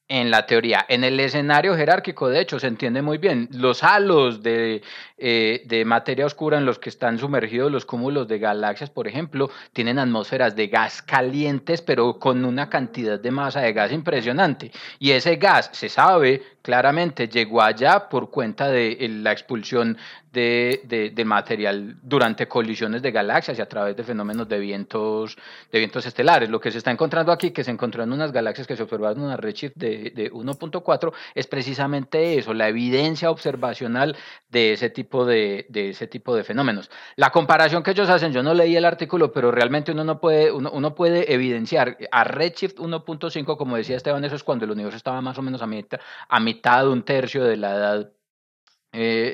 En 0.09 0.31
la 0.31 0.45
teoría, 0.45 0.85
en 0.89 1.05
el 1.05 1.17
escenario 1.19 1.77
jerárquico, 1.77 2.27
de 2.27 2.41
hecho, 2.41 2.59
se 2.59 2.67
entiende 2.67 3.01
muy 3.01 3.17
bien. 3.17 3.47
Los 3.51 3.83
halos 3.83 4.43
de, 4.43 4.83
eh, 5.17 5.63
de 5.65 5.85
materia 5.85 6.25
oscura 6.25 6.57
en 6.57 6.65
los 6.65 6.77
que 6.77 6.89
están 6.89 7.17
sumergidos 7.17 7.71
los 7.71 7.85
cúmulos 7.85 8.27
de 8.27 8.37
galaxias, 8.37 8.89
por 8.89 9.07
ejemplo, 9.07 9.49
tienen 9.71 9.99
atmósferas 9.99 10.57
de 10.57 10.67
gas 10.67 11.01
calientes, 11.01 11.81
pero 11.81 12.19
con 12.19 12.43
una 12.43 12.69
cantidad 12.69 13.17
de 13.17 13.31
masa 13.31 13.61
de 13.61 13.71
gas 13.71 13.93
impresionante. 13.93 14.71
Y 14.99 15.11
ese 15.11 15.37
gas, 15.37 15.69
se 15.71 15.87
sabe 15.87 16.43
claramente, 16.63 17.27
llegó 17.27 17.61
allá 17.61 18.09
por 18.09 18.31
cuenta 18.31 18.69
de 18.69 18.97
la 19.21 19.31
expulsión 19.31 19.97
de, 20.31 21.11
de, 21.13 21.25
material 21.25 21.97
durante 22.01 22.47
colisiones 22.47 23.03
de 23.03 23.11
galaxias 23.11 23.59
y 23.59 23.61
a 23.61 23.69
través 23.69 23.95
de 23.95 24.03
fenómenos 24.03 24.49
de 24.49 24.57
vientos, 24.57 25.37
de 25.71 25.77
vientos 25.77 26.07
estelares. 26.07 26.49
Lo 26.49 26.59
que 26.59 26.71
se 26.71 26.79
está 26.79 26.89
encontrando 26.89 27.31
aquí, 27.31 27.51
que 27.51 27.63
se 27.63 27.69
encontró 27.69 28.01
en 28.01 28.11
unas 28.11 28.31
galaxias 28.31 28.65
que 28.65 28.75
se 28.75 28.81
observaron 28.81 29.19
en 29.19 29.25
una 29.25 29.37
redshift 29.37 29.75
de 29.75 29.83
de, 29.83 30.11
de 30.11 30.31
1.4 30.31 31.13
es 31.35 31.47
precisamente 31.47 32.37
eso, 32.37 32.53
la 32.53 32.67
evidencia 32.67 33.29
observacional 33.29 34.15
de 34.49 34.73
ese 34.73 34.89
tipo 34.89 35.25
de, 35.25 35.65
de 35.69 35.89
ese 35.89 36.07
tipo 36.07 36.35
de 36.35 36.43
fenómenos. 36.43 36.89
La 37.15 37.31
comparación 37.31 37.83
que 37.83 37.91
ellos 37.91 38.09
hacen, 38.09 38.31
yo 38.31 38.43
no 38.43 38.53
leí 38.53 38.75
el 38.75 38.85
artículo, 38.85 39.31
pero 39.31 39.51
realmente 39.51 39.91
uno 39.91 40.03
no 40.03 40.19
puede, 40.19 40.51
uno, 40.51 40.71
uno 40.71 40.95
puede 40.95 41.33
evidenciar 41.33 41.97
a 42.11 42.23
Redshift 42.23 42.77
1.5, 42.77 43.57
como 43.57 43.77
decía 43.77 43.97
Esteban, 43.97 44.23
eso 44.23 44.35
es 44.35 44.43
cuando 44.43 44.65
el 44.65 44.71
universo 44.71 44.97
estaba 44.97 45.21
más 45.21 45.37
o 45.37 45.41
menos 45.41 45.61
a 45.61 45.67
mitad, 45.67 45.99
a 46.27 46.39
un 46.89 47.03
tercio 47.03 47.43
de 47.43 47.57
la 47.57 47.75
edad 47.75 48.11
eh, 48.91 49.31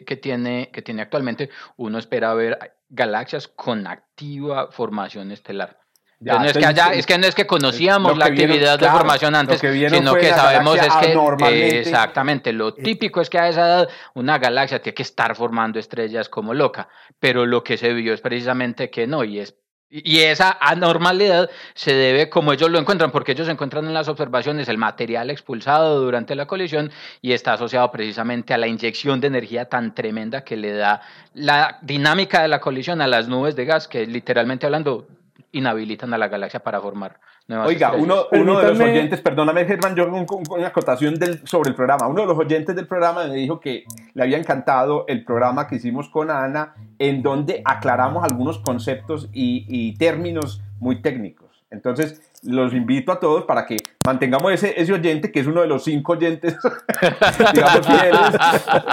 eh, 0.00 0.04
que, 0.04 0.16
tiene, 0.16 0.70
que 0.72 0.82
tiene 0.82 1.02
actualmente, 1.02 1.48
uno 1.76 1.98
espera 1.98 2.34
ver 2.34 2.76
galaxias 2.90 3.48
con 3.48 3.86
activa 3.86 4.70
formación 4.70 5.32
estelar. 5.32 5.78
Ya, 6.20 6.38
no 6.38 6.46
es 6.46 6.58
que 6.58 6.66
haya, 6.66 6.92
es 6.92 7.06
que 7.06 7.16
no 7.16 7.26
es 7.26 7.34
que 7.34 7.46
conocíamos 7.46 8.18
la 8.18 8.28
vieron, 8.28 8.50
actividad 8.50 8.78
de 8.78 8.90
formación 8.90 9.36
antes, 9.36 9.60
que 9.60 9.88
sino 9.88 10.14
que 10.14 10.30
sabemos 10.30 10.76
es 10.76 10.94
que 10.96 11.12
eh, 11.46 11.78
exactamente 11.78 12.52
lo 12.52 12.74
típico 12.74 13.20
es 13.20 13.30
que 13.30 13.38
a 13.38 13.48
esa 13.48 13.66
edad 13.66 13.88
una 14.14 14.38
galaxia 14.38 14.82
tiene 14.82 14.94
que 14.94 15.04
estar 15.04 15.36
formando 15.36 15.78
estrellas 15.78 16.28
como 16.28 16.54
loca, 16.54 16.88
pero 17.20 17.46
lo 17.46 17.62
que 17.62 17.78
se 17.78 17.92
vio 17.92 18.12
es 18.12 18.20
precisamente 18.20 18.90
que 18.90 19.06
no 19.06 19.22
y 19.22 19.38
es 19.38 19.54
y 19.90 20.18
esa 20.18 20.56
anormalidad 20.60 21.48
se 21.74 21.94
debe, 21.94 22.28
como 22.28 22.52
ellos 22.52 22.70
lo 22.70 22.78
encuentran, 22.78 23.10
porque 23.10 23.32
ellos 23.32 23.48
encuentran 23.48 23.86
en 23.86 23.94
las 23.94 24.08
observaciones 24.08 24.68
el 24.68 24.76
material 24.76 25.30
expulsado 25.30 26.00
durante 26.00 26.34
la 26.34 26.46
colisión 26.46 26.90
y 27.22 27.32
está 27.32 27.54
asociado 27.54 27.90
precisamente 27.90 28.52
a 28.52 28.58
la 28.58 28.66
inyección 28.66 29.20
de 29.20 29.28
energía 29.28 29.66
tan 29.66 29.94
tremenda 29.94 30.44
que 30.44 30.56
le 30.56 30.72
da 30.72 31.00
la 31.32 31.78
dinámica 31.80 32.42
de 32.42 32.48
la 32.48 32.60
colisión 32.60 33.00
a 33.00 33.06
las 33.06 33.28
nubes 33.28 33.56
de 33.56 33.64
gas, 33.64 33.88
que 33.88 34.06
literalmente 34.06 34.66
hablando 34.66 35.06
inhabilitan 35.52 36.12
a 36.14 36.18
la 36.18 36.28
galaxia 36.28 36.60
para 36.60 36.80
formar 36.80 37.20
nuevas 37.46 37.68
Oiga, 37.68 37.88
estrellas. 37.88 38.04
uno, 38.30 38.42
uno 38.42 38.58
de 38.60 38.68
los 38.68 38.80
oyentes, 38.80 39.20
perdóname 39.22 39.64
Germán, 39.64 39.94
yo 39.96 40.10
con, 40.10 40.26
con- 40.26 40.44
con 40.44 40.58
una 40.58 40.68
acotación 40.68 41.14
del, 41.14 41.46
sobre 41.46 41.70
el 41.70 41.74
programa, 41.74 42.06
uno 42.06 42.20
de 42.22 42.26
los 42.26 42.38
oyentes 42.38 42.76
del 42.76 42.86
programa 42.86 43.24
me 43.26 43.34
dijo 43.34 43.58
que 43.58 43.84
le 44.14 44.22
había 44.22 44.36
encantado 44.38 45.04
el 45.08 45.24
programa 45.24 45.66
que 45.66 45.76
hicimos 45.76 46.08
con 46.10 46.30
Ana, 46.30 46.74
en 46.98 47.22
donde 47.22 47.62
aclaramos 47.64 48.22
algunos 48.24 48.58
conceptos 48.58 49.28
y, 49.32 49.64
y 49.68 49.96
términos 49.96 50.60
muy 50.78 51.00
técnicos. 51.00 51.64
Entonces, 51.70 52.22
los 52.42 52.72
invito 52.74 53.12
a 53.12 53.18
todos 53.20 53.44
para 53.44 53.66
que 53.66 53.76
mantengamos 54.08 54.52
ese, 54.52 54.74
ese 54.80 54.92
oyente, 54.92 55.30
que 55.30 55.40
es 55.40 55.46
uno 55.46 55.60
de 55.60 55.66
los 55.68 55.84
cinco 55.84 56.12
oyentes, 56.12 56.56
digamos, 57.54 57.86
fieles, 57.86 58.36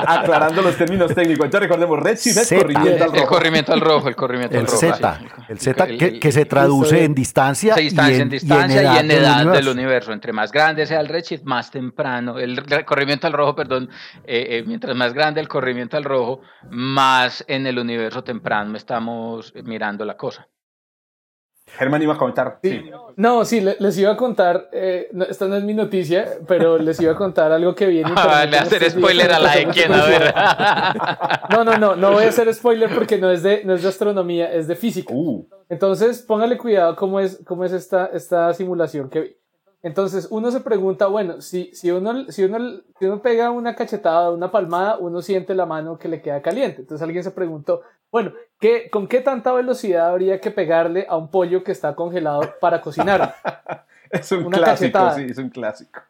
aclarando 0.08 0.62
los 0.62 0.76
términos 0.78 1.14
técnicos. 1.14 1.46
Entonces, 1.46 1.70
recordemos, 1.70 2.00
Redshift 2.00 2.38
es 2.38 2.48
Zeta. 2.50 2.62
corrimiento 2.64 3.04
al 3.04 3.10
el 3.10 3.16
rojo. 3.22 3.28
corrimiento 3.28 3.74
al 3.74 3.82
rojo, 3.82 4.08
el 4.10 4.16
corrimiento 4.16 4.56
El 4.56 4.62
al 4.62 4.68
rojo. 4.68 4.78
Z, 4.80 5.18
sí. 5.20 5.26
el 5.50 5.60
Z 5.60 5.84
El- 5.86 5.98
que, 5.98 6.06
el- 6.06 6.20
que 6.20 6.32
se 6.32 6.46
traduce 6.46 7.00
el- 7.00 7.06
en 7.06 7.16
distancia, 7.16 7.74
se 7.76 7.82
distancia 7.82 8.18
y 8.18 8.22
en, 8.22 8.30
distancia 8.30 8.84
y 8.84 8.98
en 8.98 9.12
edad 9.12 9.38
del 9.38 9.46
universo. 9.48 9.72
universo. 9.72 10.14
Entre 10.14 10.34
más 10.34 10.52
grande 10.52 10.86
sea 10.86 11.00
el 11.00 11.08
redshift, 11.08 11.44
más 11.44 11.72
temprano, 11.72 12.38
el 12.40 12.64
corrimiento 12.86 13.28
al 13.28 13.34
rojo, 13.34 13.56
perdón, 13.56 13.90
eh, 14.26 14.48
eh, 14.60 14.64
mientras 14.66 14.96
más 14.96 15.14
grande 15.14 15.42
el 15.42 15.48
corrimiento 15.48 15.98
al 15.98 16.04
rojo, 16.04 16.42
más 16.70 17.44
en 17.48 17.68
el 17.68 17.80
universo 17.80 18.24
temprano 18.24 18.76
estamos 18.78 19.54
mirando 19.64 20.06
la 20.06 20.18
cosa. 20.18 20.48
Germán 21.78 22.02
iba 22.02 22.14
a 22.14 22.18
comentar. 22.18 22.60
Sí. 22.64 22.70
sí. 22.72 22.92
No, 23.18 23.46
sí, 23.46 23.62
le- 23.62 23.78
les 23.80 23.98
iba 23.98 24.12
a 24.12 24.18
contar, 24.18 24.70
eh, 24.72 25.08
no, 25.14 25.24
esta 25.26 25.48
no 25.48 25.56
es 25.56 25.64
mi 25.64 25.74
noticia, 25.74 26.38
pero 26.48 26.78
les 26.78 27.00
iba 27.02 27.12
a 27.14 27.16
contar 27.16 27.52
algo 27.52 27.74
que 27.76 27.86
vi 27.88 28.00
en 28.02 28.08
internet 28.10 28.34
Ah, 28.36 28.46
le 28.46 28.58
hacer 28.58 28.84
estos 28.84 28.96
días 29.02 29.12
spoiler 29.12 29.32
a 29.32 29.40
la 29.40 29.56
de 29.56 29.68
quién, 29.68 29.94
a 29.94 30.06
ver. 30.06 30.34
No, 31.52 31.64
no, 31.64 31.78
no, 31.78 31.96
no 31.96 32.12
voy 32.12 32.26
a 32.26 32.30
hacer 32.30 32.54
spoiler 32.54 32.94
porque 32.94 33.18
no 33.18 33.30
es 33.30 33.44
de, 33.44 33.64
no 33.64 33.74
es 33.74 33.84
de 33.84 33.90
astronomía, 33.90 34.52
es 34.54 34.68
de 34.68 34.76
física. 34.76 35.14
Uh, 35.14 35.46
Entonces, 35.70 36.22
póngale 36.22 36.58
cuidado 36.58 36.96
cómo 36.96 37.20
es, 37.20 37.42
cómo 37.46 37.64
es 37.64 37.72
esta, 37.72 38.08
esta 38.08 38.54
simulación 38.54 39.10
que 39.10 39.22
vi. 39.22 39.38
Entonces, 39.84 40.28
uno 40.32 40.50
se 40.50 40.62
pregunta, 40.62 41.06
bueno, 41.06 41.42
si, 41.42 41.70
si, 41.74 41.92
uno, 41.92 42.26
si, 42.32 42.44
uno, 42.44 42.82
si 43.00 43.06
uno 43.06 43.22
pega 43.22 43.52
una 43.52 43.76
cachetada, 43.76 44.32
una 44.32 44.50
palmada, 44.52 44.98
uno 44.98 45.22
siente 45.22 45.54
la 45.54 45.68
mano 45.68 46.00
que 46.00 46.08
le 46.08 46.22
queda 46.24 46.42
caliente. 46.42 46.82
Entonces, 46.82 47.04
alguien 47.04 47.24
se 47.24 47.30
preguntó, 47.32 47.82
bueno, 48.12 48.32
¿qué, 48.60 48.90
¿con 48.90 49.08
qué 49.08 49.22
tanta 49.22 49.52
velocidad 49.54 50.10
habría 50.10 50.40
que 50.42 50.52
pegarle 50.52 51.06
a 51.10 51.18
un 51.18 51.30
pollo 51.30 51.64
que 51.64 51.72
está 51.72 51.96
congelado 51.96 52.42
para 52.60 52.82
cocinar? 52.82 53.36
es 54.10 54.32
un 54.32 54.46
Una 54.46 54.58
clásico, 54.58 54.94
cachetada. 55.00 55.16
sí, 55.16 55.26
es 55.32 55.38
un 55.38 55.50
clásico. 55.50 56.02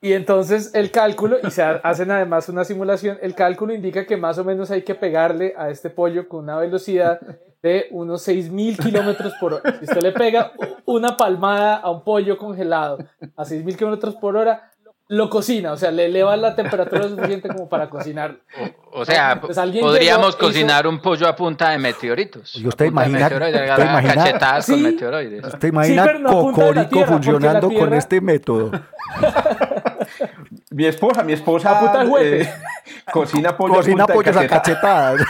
Y 0.00 0.14
entonces 0.14 0.74
el 0.74 0.90
cálculo, 0.90 1.36
y 1.46 1.50
se 1.50 1.62
ha- 1.62 1.80
hacen 1.84 2.10
además 2.10 2.48
una 2.48 2.64
simulación, 2.64 3.18
el 3.22 3.34
cálculo 3.34 3.72
indica 3.72 4.04
que 4.06 4.16
más 4.16 4.38
o 4.38 4.44
menos 4.44 4.70
hay 4.70 4.82
que 4.82 4.94
pegarle 4.94 5.54
a 5.56 5.70
este 5.70 5.90
pollo 5.90 6.28
con 6.28 6.44
una 6.44 6.56
velocidad 6.56 7.20
de 7.62 7.86
unos 7.90 8.26
6.000 8.26 8.78
kilómetros 8.78 9.34
por 9.38 9.54
hora. 9.54 9.78
Si 9.78 9.84
usted 9.84 10.02
le 10.02 10.12
pega 10.12 10.52
una 10.86 11.16
palmada 11.16 11.76
a 11.76 11.90
un 11.90 12.02
pollo 12.02 12.38
congelado 12.38 12.98
a 13.36 13.44
6.000 13.44 13.76
kilómetros 13.76 14.16
por 14.16 14.36
hora, 14.36 14.72
lo 15.10 15.28
cocina, 15.28 15.72
o 15.72 15.76
sea, 15.76 15.90
le 15.90 16.06
eleva 16.06 16.36
la 16.36 16.54
temperatura 16.54 17.08
suficiente 17.08 17.48
como 17.48 17.68
para 17.68 17.88
cocinar. 17.90 18.36
O 18.92 19.04
sea, 19.04 19.40
Pues 19.40 19.58
alguien 19.58 19.84
podríamos 19.84 20.26
llegó, 20.26 20.38
hizo- 20.38 20.38
cocinar 20.38 20.86
un 20.86 21.00
pollo 21.00 21.26
a 21.26 21.34
punta 21.34 21.70
de 21.70 21.78
meteoritos. 21.78 22.54
¿Y 22.54 22.64
usted 22.68 22.84
A 22.84 22.88
imagina- 22.88 23.18
meteoroides, 23.18 23.70
usted 23.70 23.84
imagina- 23.84 24.14
cachetadas 24.14 24.66
con 24.66 24.74
Sí. 24.76 24.82
meteoroides. 24.82 25.44
¿Usted 25.46 25.68
imagina 25.68 26.04
pero 26.04 26.18
no 26.20 26.30
Cocorico 26.30 26.88
Tierra, 26.90 27.06
funcionando 27.08 27.60
con 27.66 27.70
Tierra- 27.70 27.98
este 27.98 28.20
método? 28.20 28.70
Mi 30.70 30.86
esposa, 30.86 31.24
mi 31.24 31.32
esposa 31.32 31.80
A 31.80 32.04
eh, 32.20 32.48
cocina 33.12 33.56
pollo 33.56 33.74
Cocina 33.74 34.06
punta 34.06 34.30
de 34.30 34.38
a 34.44 34.48
cachetadas. 34.48 35.22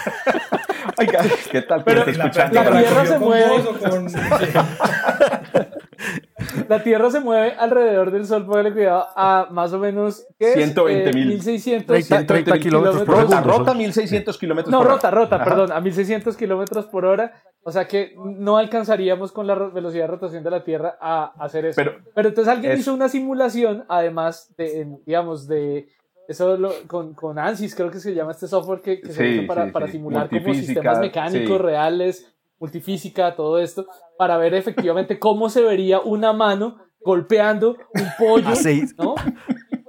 Oiga, 0.98 1.20
¿qué 1.50 1.62
tal? 1.62 1.82
Pero 1.84 2.04
que 2.04 2.12
La 2.12 2.24
la 2.26 2.50
Tierra 2.50 3.06
se 3.06 3.18
mueve. 3.18 3.64
con 3.64 4.10
sí. 6.00 6.64
La 6.68 6.82
Tierra 6.82 7.10
se 7.10 7.20
mueve 7.20 7.52
alrededor 7.58 8.10
del 8.10 8.26
Sol, 8.26 8.46
póngale 8.46 8.72
cuidado, 8.72 9.06
a 9.16 9.48
más 9.50 9.72
o 9.72 9.78
menos 9.78 10.26
¿qué 10.38 10.52
es? 10.52 10.74
120.000. 10.74 11.14
1600 11.14 11.86
30, 12.08 12.26
30 12.26 12.58
kilómetros 12.58 13.02
por 13.04 13.08
Rota, 13.16 13.36
segundo. 13.42 13.58
rota 13.58 13.74
1600 13.74 14.38
kilómetros 14.38 14.70
No, 14.72 14.78
por 14.78 14.86
hora. 14.86 14.94
rota, 14.96 15.10
rota, 15.10 15.36
Ajá. 15.36 15.44
perdón, 15.44 15.72
a 15.72 15.80
1600 15.80 16.36
kilómetros 16.36 16.86
por 16.86 17.04
hora. 17.04 17.32
O 17.62 17.70
sea 17.72 17.86
que 17.86 18.14
no 18.16 18.56
alcanzaríamos 18.56 19.32
con 19.32 19.46
la 19.46 19.54
velocidad 19.54 20.04
de 20.04 20.08
rotación 20.08 20.42
de 20.42 20.50
la 20.50 20.64
Tierra 20.64 20.96
a 21.00 21.32
hacer 21.38 21.66
eso. 21.66 21.76
Pero- 21.76 21.98
Pero, 22.14 22.28
entonces 22.30 22.50
alguien 22.52 22.72
es- 22.72 22.80
hizo 22.80 22.94
una 22.94 23.08
simulación, 23.10 23.84
además 23.88 24.54
de, 24.56 24.80
en, 24.80 25.00
digamos, 25.04 25.46
de 25.46 25.88
eso 26.26 26.56
lo- 26.56 26.72
con, 26.86 27.12
con 27.12 27.38
ANSYS, 27.38 27.74
creo 27.74 27.90
que 27.90 27.98
se 27.98 28.14
llama 28.14 28.30
este 28.32 28.46
software 28.48 28.80
que, 28.80 29.00
que 29.02 29.12
se 29.12 29.22
Sí, 29.28 29.38
usa 29.40 29.46
para, 29.48 29.66
sí, 29.66 29.72
para 29.72 29.86
sí. 29.86 29.92
simular 29.92 30.28
como 30.28 30.40
Multifísica, 30.40 30.74
sistemas 30.80 31.00
mecánicos 31.00 31.56
sí. 31.56 31.62
reales, 31.62 32.32
multifísica, 32.60 33.34
todo 33.34 33.58
esto, 33.58 33.86
para 34.18 34.36
ver 34.36 34.54
efectivamente 34.54 35.18
cómo 35.18 35.48
se 35.48 35.62
vería 35.62 35.98
una 36.00 36.32
mano 36.32 36.76
golpeando 37.00 37.76
un 37.94 38.06
pollo, 38.18 38.48
Así. 38.50 38.84
¿no? 38.98 39.14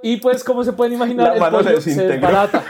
Y 0.02 0.16
pues, 0.16 0.42
como 0.42 0.64
se 0.64 0.72
pueden 0.72 0.94
imaginar, 0.94 1.28
La 1.28 1.34
el 1.34 1.40
mano 1.40 1.58
se 1.58 1.64
pollo 1.64 1.80
se, 1.80 2.06
desbarata. 2.08 2.64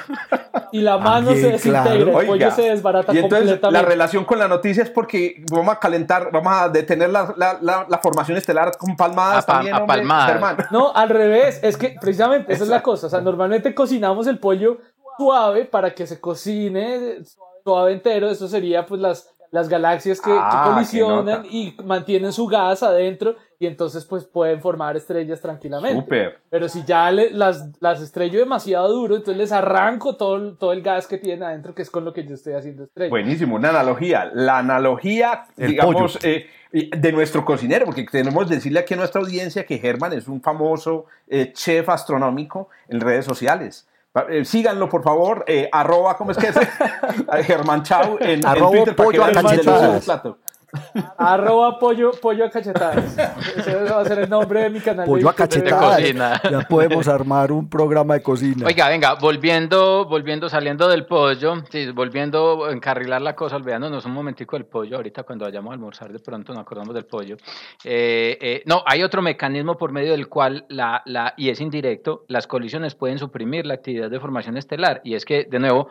Y 0.72 0.80
la 0.80 0.98
mano 0.98 1.30
se 1.30 1.50
desintegra, 1.52 1.82
claro. 1.84 2.00
el 2.00 2.10
pollo 2.12 2.32
Oiga, 2.32 2.50
se 2.50 2.62
desbarata 2.62 3.14
y 3.14 3.18
entonces 3.18 3.58
la 3.70 3.82
relación 3.82 4.24
con 4.24 4.38
la 4.38 4.48
noticia 4.48 4.82
es 4.82 4.90
porque 4.90 5.42
vamos 5.50 5.74
a 5.74 5.78
calentar, 5.78 6.30
vamos 6.32 6.52
a 6.52 6.68
detener 6.68 7.08
la, 7.10 7.32
la, 7.36 7.58
la, 7.62 7.86
la 7.88 7.98
formación 7.98 8.36
estelar 8.36 8.76
con 8.76 8.96
palmadas 8.96 9.44
A 9.44 9.46
pa- 9.46 9.52
también, 9.54 9.76
a 9.76 9.86
palmadas. 9.86 10.66
No, 10.72 10.92
al 10.94 11.08
revés, 11.08 11.60
es 11.62 11.76
que 11.78 11.94
precisamente 12.00 12.52
esa 12.52 12.64
es 12.64 12.70
la 12.70 12.82
cosa. 12.82 13.06
O 13.06 13.10
sea, 13.10 13.20
normalmente 13.22 13.74
cocinamos 13.74 14.26
el 14.26 14.38
pollo 14.38 14.78
suave 15.16 15.64
para 15.64 15.94
que 15.94 16.06
se 16.06 16.20
cocine 16.20 17.18
suave 17.64 17.92
entero. 17.92 18.28
Eso 18.30 18.46
sería 18.48 18.84
pues 18.84 19.00
las, 19.00 19.31
las 19.52 19.68
galaxias 19.68 20.18
que, 20.20 20.32
Ah, 20.34 20.72
colisionan 20.72 21.44
y 21.48 21.76
mantienen 21.84 22.32
su 22.32 22.46
gas 22.46 22.82
adentro 22.82 23.36
y 23.58 23.66
entonces 23.66 24.04
pues 24.06 24.24
pueden 24.24 24.60
formar 24.62 24.96
estrellas 24.96 25.40
tranquilamente. 25.42 26.02
Pero 26.50 26.68
si 26.70 26.82
ya 26.84 27.10
le- 27.12 27.30
las, 27.30 27.68
las 27.78 28.00
estrello 28.00 28.40
demasiado 28.40 28.88
duro, 28.88 29.14
entonces 29.14 29.36
les 29.36 29.52
arranco 29.52 30.16
todo, 30.16 30.36
el- 30.36 30.56
todo 30.56 30.72
el 30.72 30.80
gas 30.82 31.06
que 31.06 31.18
tienen 31.18 31.42
adentro, 31.44 31.74
que 31.74 31.82
es 31.82 31.90
con 31.90 32.04
lo 32.04 32.14
que 32.14 32.24
yo 32.26 32.34
estoy 32.34 32.54
haciendo 32.54 32.84
estrellas. 32.84 33.10
Buenísimo, 33.10 33.54
una 33.56 33.68
analogía. 33.68 34.30
La 34.34 34.56
analogía, 34.58 35.44
El 35.58 35.72
digamos, 35.72 36.18
eh, 36.24 36.46
de 36.72 37.12
nuestro 37.12 37.44
cocinero, 37.44 37.84
porque 37.84 38.06
tenemos 38.10 38.48
que 38.48 38.54
decirle 38.54 38.80
aquí 38.80 38.94
a 38.94 38.96
nuestra 38.96 39.20
audiencia 39.20 39.66
que 39.66 39.76
Germán 39.78 40.14
es 40.14 40.28
un 40.28 40.40
famoso 40.40 41.04
eh, 41.28 41.52
chef 41.52 41.90
astronómico 41.90 42.70
en 42.88 43.00
redes 43.02 43.26
sociales. 43.26 43.86
Eh, 44.28 44.44
síganlo, 44.44 44.90
por 44.90 45.02
favor, 45.02 45.42
eh, 45.48 45.70
arroba, 45.72 46.18
¿cómo 46.18 46.32
es 46.32 46.36
que 46.36 46.48
es? 46.48 46.56
Germán 47.46 47.82
Chau 47.82 48.18
en, 48.20 48.30
en 48.30 48.46
Arroba 48.46 48.70
Twitter 48.84 48.96
para 48.96 49.56
que 49.56 50.41
Arroba 51.18 51.78
pollo, 51.78 52.12
pollo 52.12 52.44
a 52.46 52.50
cachetadas. 52.50 53.16
Ese 53.56 53.74
va 53.84 54.00
a 54.00 54.04
ser 54.04 54.20
el 54.20 54.30
nombre 54.30 54.62
de 54.62 54.70
mi 54.70 54.80
canal. 54.80 55.04
de 55.04 55.10
Pollo 55.10 55.28
a 55.28 55.32
de- 55.32 55.36
cachetadas. 55.36 55.96
cocina. 56.00 56.40
Ya 56.50 56.60
podemos 56.62 57.08
armar 57.08 57.52
un 57.52 57.68
programa 57.68 58.14
de 58.14 58.22
cocina. 58.22 58.66
Oiga, 58.66 58.88
venga, 58.88 59.14
volviendo, 59.14 60.06
volviendo, 60.06 60.48
saliendo 60.48 60.88
del 60.88 61.04
pollo, 61.06 61.62
sí, 61.70 61.90
volviendo 61.92 62.64
a 62.64 62.72
encarrilar 62.72 63.20
la 63.20 63.34
cosa, 63.36 63.56
olvidándonos 63.56 64.04
un 64.06 64.12
momentico 64.12 64.56
del 64.56 64.66
pollo, 64.66 64.96
ahorita 64.96 65.24
cuando 65.24 65.44
vayamos 65.44 65.70
a 65.70 65.74
almorzar 65.74 66.12
de 66.12 66.18
pronto 66.18 66.52
nos 66.52 66.62
acordamos 66.62 66.94
del 66.94 67.04
pollo. 67.04 67.36
Eh, 67.84 68.38
eh, 68.40 68.62
no, 68.66 68.82
hay 68.86 69.02
otro 69.02 69.20
mecanismo 69.22 69.76
por 69.76 69.92
medio 69.92 70.12
del 70.12 70.28
cual, 70.28 70.64
la, 70.68 71.02
la, 71.04 71.34
y 71.36 71.50
es 71.50 71.60
indirecto, 71.60 72.24
las 72.28 72.46
colisiones 72.46 72.94
pueden 72.94 73.18
suprimir 73.18 73.66
la 73.66 73.74
actividad 73.74 74.10
de 74.10 74.20
formación 74.20 74.56
estelar, 74.56 75.00
y 75.04 75.14
es 75.14 75.24
que, 75.24 75.44
de 75.44 75.58
nuevo, 75.58 75.88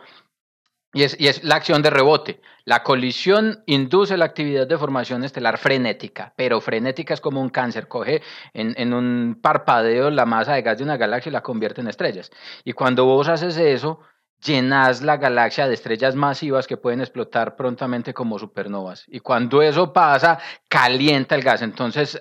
Y 0.94 1.04
es, 1.04 1.42
la 1.42 1.56
acción 1.56 1.80
de 1.82 1.90
rebote. 1.90 2.40
La 2.64 2.82
colisión 2.82 3.62
induce 3.66 4.16
la 4.16 4.26
actividad 4.26 4.66
de 4.66 4.76
formación 4.76 5.24
estelar 5.24 5.56
frenética, 5.58 6.32
pero 6.36 6.60
frenética 6.60 7.14
es 7.14 7.20
como 7.20 7.40
un 7.40 7.48
cáncer. 7.48 7.88
Coge 7.88 8.22
en, 8.52 8.74
en, 8.76 8.92
un 8.92 9.38
parpadeo 9.40 10.10
la 10.10 10.26
masa 10.26 10.54
de 10.54 10.62
gas 10.62 10.78
de 10.78 10.84
una 10.84 10.98
galaxia 10.98 11.30
y 11.30 11.32
la 11.32 11.42
convierte 11.42 11.80
en 11.80 11.88
estrellas. 11.88 12.30
Y 12.64 12.72
cuando 12.72 13.06
vos 13.06 13.28
haces 13.28 13.56
eso, 13.56 14.00
llenas 14.44 15.02
la 15.02 15.16
galaxia 15.16 15.68
de 15.68 15.74
estrellas 15.74 16.14
masivas 16.14 16.66
que 16.66 16.76
pueden 16.76 17.00
explotar 17.00 17.56
prontamente 17.56 18.12
como 18.12 18.38
supernovas. 18.38 19.04
Y 19.08 19.20
cuando 19.20 19.62
eso 19.62 19.92
pasa, 19.92 20.38
calienta 20.68 21.34
el 21.34 21.42
gas. 21.42 21.62
Entonces, 21.62 22.18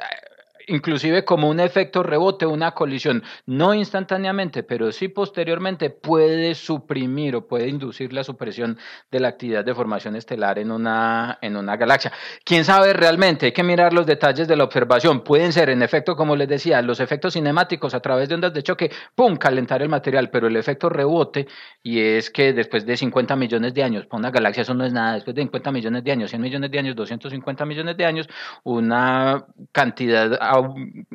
inclusive 0.72 1.26
como 1.26 1.50
un 1.50 1.60
efecto 1.60 2.02
rebote, 2.02 2.46
una 2.46 2.72
colisión, 2.72 3.24
no 3.46 3.74
instantáneamente, 3.74 4.64
pero 4.64 4.92
sí 4.92 5.10
posteriormente 5.10 5.90
puede 5.90 6.56
suprimir 6.56 7.36
o 7.36 7.48
puede 7.48 7.68
inducir 7.68 8.14
la 8.14 8.24
supresión 8.24 8.78
de 9.12 9.20
la 9.20 9.28
actividad 9.28 9.66
de 9.66 9.76
formación 9.76 10.16
estelar 10.16 10.60
en 10.60 10.72
una, 10.72 11.38
en 11.42 11.58
una 11.58 11.76
galaxia. 11.76 12.12
¿Quién 12.44 12.64
sabe 12.66 12.94
realmente? 12.94 13.48
Hay 13.48 13.52
que 13.52 13.64
mirar 13.64 13.94
los 13.94 14.06
detalles 14.06 14.48
de 14.48 14.56
la 14.56 14.64
observación. 14.64 15.24
Pueden 15.24 15.52
ser, 15.52 15.70
en 15.70 15.82
efecto, 15.84 16.16
como 16.16 16.36
les 16.36 16.48
decía, 16.48 16.82
los 16.82 17.00
efectos 17.00 17.34
cinemáticos 17.34 17.94
a 17.94 18.00
través 18.00 18.30
de 18.30 18.36
ondas 18.36 18.54
de 18.54 18.64
choque, 18.64 18.92
¡pum!, 19.14 19.36
calentar 19.36 19.82
el 19.82 19.90
material, 19.90 20.30
pero 20.30 20.48
el 20.48 20.56
efecto 20.56 20.90
rebote, 20.90 21.48
y 21.84 22.00
es 22.00 22.30
que 22.30 22.54
después 22.54 22.86
de 22.86 22.96
50 22.96 23.36
millones 23.36 23.74
de 23.74 23.84
años, 23.84 24.06
para 24.06 24.20
una 24.20 24.32
galaxia 24.32 24.62
eso 24.62 24.74
no 24.74 24.86
es 24.86 24.94
nada, 24.94 25.16
después 25.16 25.36
de 25.36 25.42
50 25.42 25.72
millones 25.72 26.04
de 26.04 26.12
años, 26.12 26.30
100 26.30 26.42
millones 26.42 26.72
de 26.72 26.80
años, 26.80 26.96
250 26.96 27.66
millones 27.66 27.98
de 27.98 28.06
años, 28.06 28.30
una 28.64 29.46
cantidad 29.72 30.38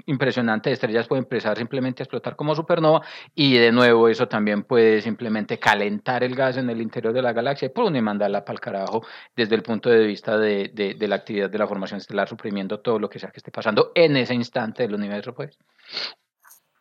impresionante 0.06 0.70
de 0.70 0.74
estrellas 0.74 1.06
puede 1.06 1.22
empezar 1.22 1.56
simplemente 1.56 2.02
a 2.02 2.04
explotar 2.04 2.36
como 2.36 2.54
supernova 2.54 3.02
y 3.34 3.56
de 3.58 3.72
nuevo 3.72 4.08
eso 4.08 4.28
también 4.28 4.62
puede 4.62 5.02
simplemente 5.02 5.58
calentar 5.58 6.24
el 6.24 6.34
gas 6.34 6.56
en 6.56 6.70
el 6.70 6.80
interior 6.80 7.12
de 7.12 7.22
la 7.22 7.32
galaxia 7.32 7.70
y, 7.74 8.00
mandarla 8.00 8.44
para 8.44 8.54
el 8.54 8.60
carajo 8.60 9.02
desde 9.34 9.54
el 9.54 9.62
punto 9.62 9.90
de 9.90 10.06
vista 10.06 10.38
de, 10.38 10.96
la 11.00 11.16
actividad 11.16 11.50
de 11.50 11.58
la 11.58 11.66
formación 11.66 11.98
estelar, 11.98 12.28
suprimiendo 12.28 12.80
todo 12.80 12.98
lo 12.98 13.08
que 13.08 13.18
sea 13.18 13.30
que 13.30 13.38
esté 13.38 13.50
pasando 13.50 13.92
en 13.94 14.16
ese 14.16 14.34
instante 14.34 14.82
del 14.82 14.94
universo, 14.94 15.34
pues. 15.34 15.58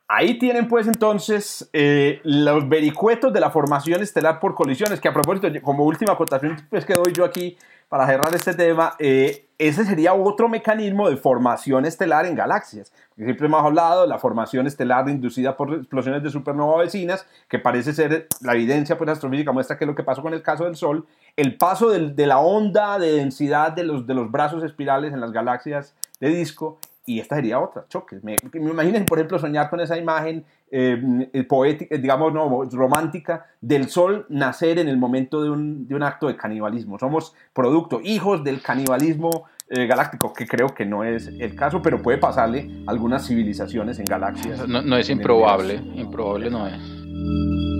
Ahí 0.07 0.37
tienen 0.37 0.67
pues 0.67 0.87
entonces 0.87 1.67
eh, 1.73 2.21
los 2.23 2.69
vericuetos 2.69 3.33
de 3.33 3.39
la 3.39 3.49
formación 3.49 4.03
estelar 4.03 4.39
por 4.39 4.53
colisiones, 4.53 5.01
que 5.01 5.07
a 5.07 5.13
propósito, 5.13 5.47
como 5.63 5.83
última 5.83 6.13
acotación 6.13 6.57
pues, 6.69 6.85
que 6.85 6.93
doy 6.93 7.11
yo 7.11 7.25
aquí 7.25 7.57
para 7.89 8.07
cerrar 8.07 8.33
este 8.33 8.53
tema, 8.53 8.95
eh, 8.99 9.47
ese 9.57 9.85
sería 9.85 10.13
otro 10.13 10.49
mecanismo 10.49 11.09
de 11.09 11.17
formación 11.17 11.85
estelar 11.85 12.25
en 12.25 12.35
galaxias. 12.35 12.91
Siempre 13.15 13.47
hemos 13.47 13.63
hablado 13.63 14.01
de 14.01 14.07
la 14.07 14.19
formación 14.19 14.67
estelar 14.67 15.07
inducida 15.07 15.55
por 15.55 15.73
explosiones 15.73 16.21
de 16.23 16.29
supernova 16.29 16.79
vecinas, 16.79 17.25
que 17.47 17.59
parece 17.59 17.93
ser 17.93 18.27
la 18.41 18.53
evidencia 18.53 18.97
pues, 18.97 19.09
astrofísica 19.09 19.51
muestra 19.51 19.77
que 19.77 19.85
es 19.85 19.87
lo 19.87 19.95
que 19.95 20.03
pasó 20.03 20.21
con 20.21 20.33
el 20.33 20.41
caso 20.41 20.65
del 20.65 20.75
Sol. 20.75 21.05
El 21.37 21.57
paso 21.57 21.89
de 21.89 22.27
la 22.27 22.39
onda 22.39 22.99
de 22.99 23.13
densidad 23.13 23.71
de 23.71 23.83
los, 23.83 24.05
de 24.05 24.13
los 24.13 24.31
brazos 24.31 24.63
espirales 24.63 25.13
en 25.13 25.21
las 25.21 25.31
galaxias 25.31 25.95
de 26.19 26.29
disco 26.29 26.79
y 27.05 27.19
esta 27.19 27.35
sería 27.35 27.59
otra, 27.59 27.85
choques. 27.87 28.23
Me, 28.23 28.35
me 28.51 28.71
imaginen, 28.71 29.05
por 29.05 29.19
ejemplo, 29.19 29.37
soñar 29.37 29.69
con 29.69 29.79
esa 29.79 29.95
imagen 29.97 30.43
eh, 30.71 31.45
poética, 31.47 31.97
digamos, 31.97 32.33
no, 32.33 32.63
romántica 32.71 33.45
del 33.61 33.89
sol 33.89 34.25
nacer 34.29 34.79
en 34.79 34.87
el 34.87 34.97
momento 34.97 35.43
de 35.43 35.49
un, 35.49 35.87
de 35.87 35.95
un, 35.95 36.03
acto 36.03 36.27
de 36.27 36.35
canibalismo. 36.35 36.97
Somos 36.99 37.33
producto, 37.53 38.01
hijos 38.03 38.43
del 38.43 38.61
canibalismo 38.61 39.45
eh, 39.69 39.87
galáctico, 39.87 40.33
que 40.33 40.47
creo 40.47 40.73
que 40.73 40.85
no 40.85 41.03
es 41.03 41.27
el 41.27 41.55
caso, 41.55 41.81
pero 41.81 42.01
puede 42.01 42.17
pasarle 42.17 42.83
a 42.87 42.91
algunas 42.91 43.27
civilizaciones 43.27 43.99
en 43.99 44.05
galaxias. 44.05 44.67
No, 44.67 44.81
no 44.81 44.97
es 44.97 45.09
improbable, 45.09 45.75
improbable 45.95 46.49
no 46.49 46.67
es. 46.67 47.74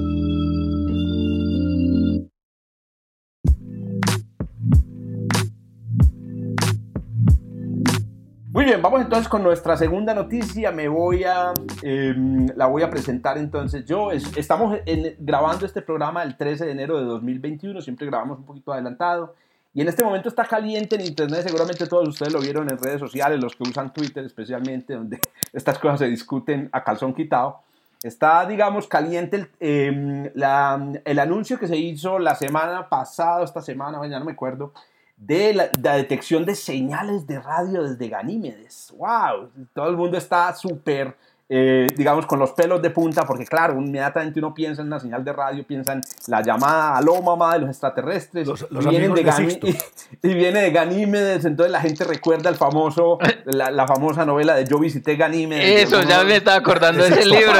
Vamos 8.86 9.02
entonces 9.02 9.28
con 9.28 9.42
nuestra 9.42 9.76
segunda 9.78 10.14
noticia. 10.14 10.72
Me 10.72 10.88
voy 10.88 11.24
a, 11.24 11.54
eh, 11.82 12.14
la 12.56 12.68
voy 12.68 12.84
a 12.84 12.90
presentar 12.92 13.38
entonces 13.38 13.84
yo. 13.86 14.12
Es, 14.12 14.38
estamos 14.38 14.78
en, 14.86 15.16
grabando 15.20 15.66
este 15.66 15.82
programa 15.82 16.22
el 16.22 16.38
13 16.38 16.66
de 16.66 16.72
enero 16.72 17.00
de 17.00 17.06
2021, 17.06 17.82
siempre 17.82 18.06
grabamos 18.06 18.38
un 18.38 18.46
poquito 18.46 18.72
adelantado. 18.72 19.34
Y 19.74 19.82
en 19.82 19.88
este 19.88 20.04
momento 20.04 20.30
está 20.30 20.46
caliente 20.46 20.96
en 20.96 21.02
internet, 21.02 21.42
seguramente 21.48 21.88
todos 21.88 22.08
ustedes 22.08 22.32
lo 22.32 22.40
vieron 22.40 22.70
en 22.70 22.78
redes 22.78 23.00
sociales, 23.00 23.42
los 23.42 23.56
que 23.56 23.64
usan 23.64 23.92
Twitter 23.92 24.24
especialmente, 24.24 24.94
donde 24.94 25.20
estas 25.54 25.80
cosas 25.80 26.00
se 26.00 26.06
discuten 26.06 26.70
a 26.72 26.84
calzón 26.84 27.14
quitado. 27.16 27.62
Está, 28.04 28.46
digamos, 28.46 28.88
caliente 28.88 29.38
el, 29.38 29.50
eh, 29.60 30.32
la, 30.36 30.94
el 31.04 31.20
anuncio 31.20 31.58
que 31.58 31.68
se 31.68 31.76
hizo 31.76 32.20
la 32.20 32.36
semana 32.36 32.88
pasada, 32.88 33.44
esta 33.44 33.62
semana, 33.62 34.00
ya 34.08 34.20
no 34.20 34.26
me 34.26 34.34
acuerdo, 34.34 34.74
de 35.18 35.54
la, 35.54 35.70
detección 35.96 36.46
de 36.46 36.56
señales 36.56 37.26
de 37.28 37.40
radio 37.40 37.84
desde 37.84 38.10
Ganímedes. 38.10 38.94
¡Wow! 38.98 39.52
Todo 39.74 39.90
el 39.90 39.98
mundo 39.98 40.18
está 40.18 40.54
súper, 40.54 41.16
eh, 41.48 41.86
digamos, 41.96 42.26
con 42.26 42.40
los 42.40 42.54
pelos 42.54 42.82
de 42.82 42.90
punta, 42.90 43.24
porque 43.24 43.46
claro, 43.46 43.80
inmediatamente 43.80 44.40
uno 44.40 44.52
piensa 44.52 44.82
en 44.82 44.88
una 44.88 45.00
señal 45.00 45.24
de 45.24 45.32
radio, 45.32 45.64
piensa 45.64 45.94
en 45.94 46.02
la 46.26 46.42
llamada 46.42 46.98
aló 46.98 47.22
mamá 47.22 47.54
de 47.54 47.60
los 47.60 47.70
extraterrestres, 47.70 48.48
los, 48.48 48.66
los 48.72 48.84
y, 48.84 48.90
vienen 48.90 49.14
de, 49.14 49.24
de 49.24 49.60
y, 49.62 50.28
y, 50.28 50.34
viene 50.34 50.62
de 50.62 50.72
Ganímedes, 50.72 51.46
entonces 51.46 51.72
la 51.72 51.82
gente 51.82 52.04
recuerda 52.04 52.50
el 52.50 52.56
famoso, 52.56 53.20
la, 53.46 53.70
la 53.70 53.86
famosa 53.86 54.26
novela 54.26 54.56
de 54.56 54.66
Yo 54.66 54.80
visité 54.80 55.18
Ganímedes. 55.18 55.84
Eso, 55.84 56.02
ya 56.02 56.24
me 56.24 56.38
estaba 56.38 56.58
acordando 56.58 57.04
de, 57.04 57.10
ese 57.10 57.26
libro. 57.28 57.54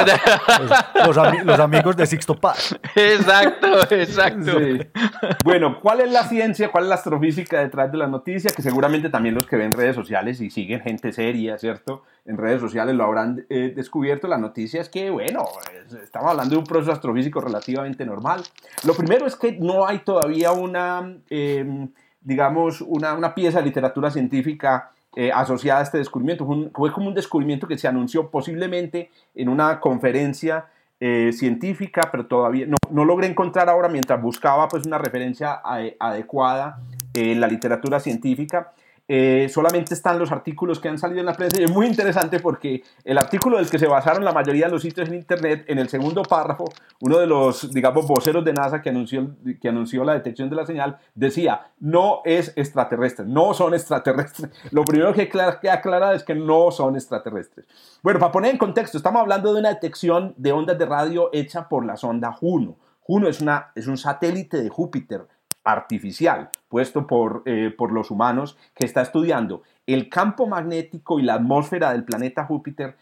los, 1.06 1.18
ami 1.18 1.38
los, 1.44 1.60
amigos 1.60 1.96
de 1.96 2.06
Sixto 2.06 2.34
Paz. 2.34 2.76
Exacto, 2.96 3.82
exacto. 3.94 4.58
Sí. 4.58 4.80
Bueno, 5.44 5.78
¿cuál 5.80 6.00
es 6.00 6.10
la 6.10 6.24
ciencia, 6.24 6.72
cuál 6.72 6.84
es 6.84 6.88
la 6.88 6.96
astrofísica 6.96 7.60
detrás 7.60 7.92
de 7.92 7.98
la 7.98 8.08
noticia? 8.08 8.50
Que 8.50 8.62
seguramente 8.62 9.10
también 9.10 9.36
los 9.36 9.46
que 9.46 9.54
ven 9.54 9.70
redes 9.70 9.94
sociales 9.94 10.40
y 10.40 10.50
siguen 10.50 10.80
gente 10.80 11.12
seria, 11.12 11.56
¿cierto? 11.56 12.02
En 12.26 12.36
redes 12.36 12.60
sociales 12.60 12.94
lo 12.94 13.04
habrán 13.04 13.46
eh, 13.48 13.72
descubierto. 13.74 14.26
La 14.26 14.38
noticia 14.38 14.80
es 14.80 14.88
que, 14.88 15.10
bueno, 15.10 15.44
estamos 16.02 16.30
hablando 16.30 16.54
de 16.54 16.58
un 16.58 16.66
proceso 16.66 16.92
astrofísico 16.92 17.40
relativamente 17.40 18.04
normal. 18.04 18.42
Lo 18.84 18.94
primero 18.94 19.26
es 19.26 19.36
que 19.36 19.52
no 19.52 19.86
hay 19.86 20.00
todavía 20.00 20.52
una, 20.52 21.18
eh, 21.30 21.88
digamos, 22.20 22.80
una, 22.80 23.14
una, 23.14 23.34
pieza 23.34 23.60
de 23.60 23.66
literatura 23.66 24.10
científica 24.10 24.90
eh, 25.14 25.30
asociada 25.32 25.80
a 25.80 25.82
este 25.82 25.98
descubrimiento. 25.98 26.44
Fue, 26.44 26.56
un, 26.56 26.70
fue, 26.72 26.92
como 26.92 27.08
un 27.08 27.14
descubrimiento 27.14 27.66
que 27.66 27.78
se 27.78 27.88
anunció 27.88 28.28
posiblemente 28.28 29.10
en 29.34 29.48
una 29.48 29.80
conferencia 29.80 30.66
eh, 31.00 31.30
científica, 31.32 32.08
pero 32.10 32.26
todavía 32.26 32.66
no, 32.66 32.76
no, 32.90 33.04
logré 33.04 33.26
encontrar 33.26 33.68
ahora 33.68 33.88
mientras 33.88 34.20
buscaba 34.20 34.66
pues 34.68 34.86
una 34.86 34.98
referencia 34.98 35.60
a, 35.64 35.80
adecuada 36.00 36.80
en 37.14 37.40
la 37.40 37.46
literatura 37.46 38.00
científica. 38.00 38.72
Eh, 39.08 39.48
solamente 39.48 39.94
están 39.94 40.18
los 40.18 40.32
artículos 40.32 40.80
que 40.80 40.88
han 40.88 40.98
salido 40.98 41.20
en 41.20 41.26
la 41.26 41.34
prensa 41.34 41.60
y 41.60 41.64
es 41.64 41.70
muy 41.70 41.86
interesante 41.86 42.40
porque 42.40 42.82
el 43.04 43.18
artículo 43.18 43.56
del 43.58 43.70
que 43.70 43.78
se 43.78 43.86
basaron 43.86 44.24
la 44.24 44.32
mayoría 44.32 44.66
de 44.66 44.72
los 44.72 44.82
sitios 44.82 45.08
en 45.08 45.14
internet, 45.14 45.64
en 45.68 45.78
el 45.78 45.88
segundo 45.88 46.24
párrafo, 46.24 46.64
uno 47.00 47.18
de 47.18 47.26
los, 47.28 47.72
digamos, 47.72 48.06
voceros 48.08 48.44
de 48.44 48.52
NASA 48.52 48.82
que 48.82 48.88
anunció, 48.88 49.36
que 49.60 49.68
anunció 49.68 50.02
la 50.02 50.14
detección 50.14 50.50
de 50.50 50.56
la 50.56 50.66
señal 50.66 50.98
decía, 51.14 51.68
no 51.78 52.20
es 52.24 52.52
extraterrestre, 52.56 53.24
no 53.26 53.54
son 53.54 53.74
extraterrestres. 53.74 54.50
Lo 54.72 54.84
primero 54.84 55.12
que 55.12 55.28
queda 55.28 55.72
aclarado 55.72 56.12
es 56.14 56.24
que 56.24 56.34
no 56.34 56.72
son 56.72 56.96
extraterrestres. 56.96 57.66
Bueno, 58.02 58.18
para 58.18 58.32
poner 58.32 58.50
en 58.50 58.58
contexto, 58.58 58.98
estamos 58.98 59.20
hablando 59.20 59.54
de 59.54 59.60
una 59.60 59.68
detección 59.68 60.34
de 60.36 60.50
ondas 60.50 60.78
de 60.78 60.86
radio 60.86 61.30
hecha 61.32 61.68
por 61.68 61.86
la 61.86 61.96
sonda 61.96 62.32
Juno. 62.32 62.76
Juno 63.00 63.28
es, 63.28 63.40
una, 63.40 63.70
es 63.76 63.86
un 63.86 63.98
satélite 63.98 64.60
de 64.60 64.68
Júpiter 64.68 65.28
artificial 65.66 66.48
puesto 66.68 67.06
por, 67.06 67.42
eh, 67.44 67.74
por 67.76 67.92
los 67.92 68.10
humanos 68.10 68.56
que 68.74 68.86
está 68.86 69.02
estudiando 69.02 69.62
el 69.86 70.08
campo 70.08 70.46
magnético 70.46 71.18
y 71.18 71.22
la 71.22 71.34
atmósfera 71.34 71.92
del 71.92 72.04
planeta 72.04 72.44
Júpiter 72.44 72.96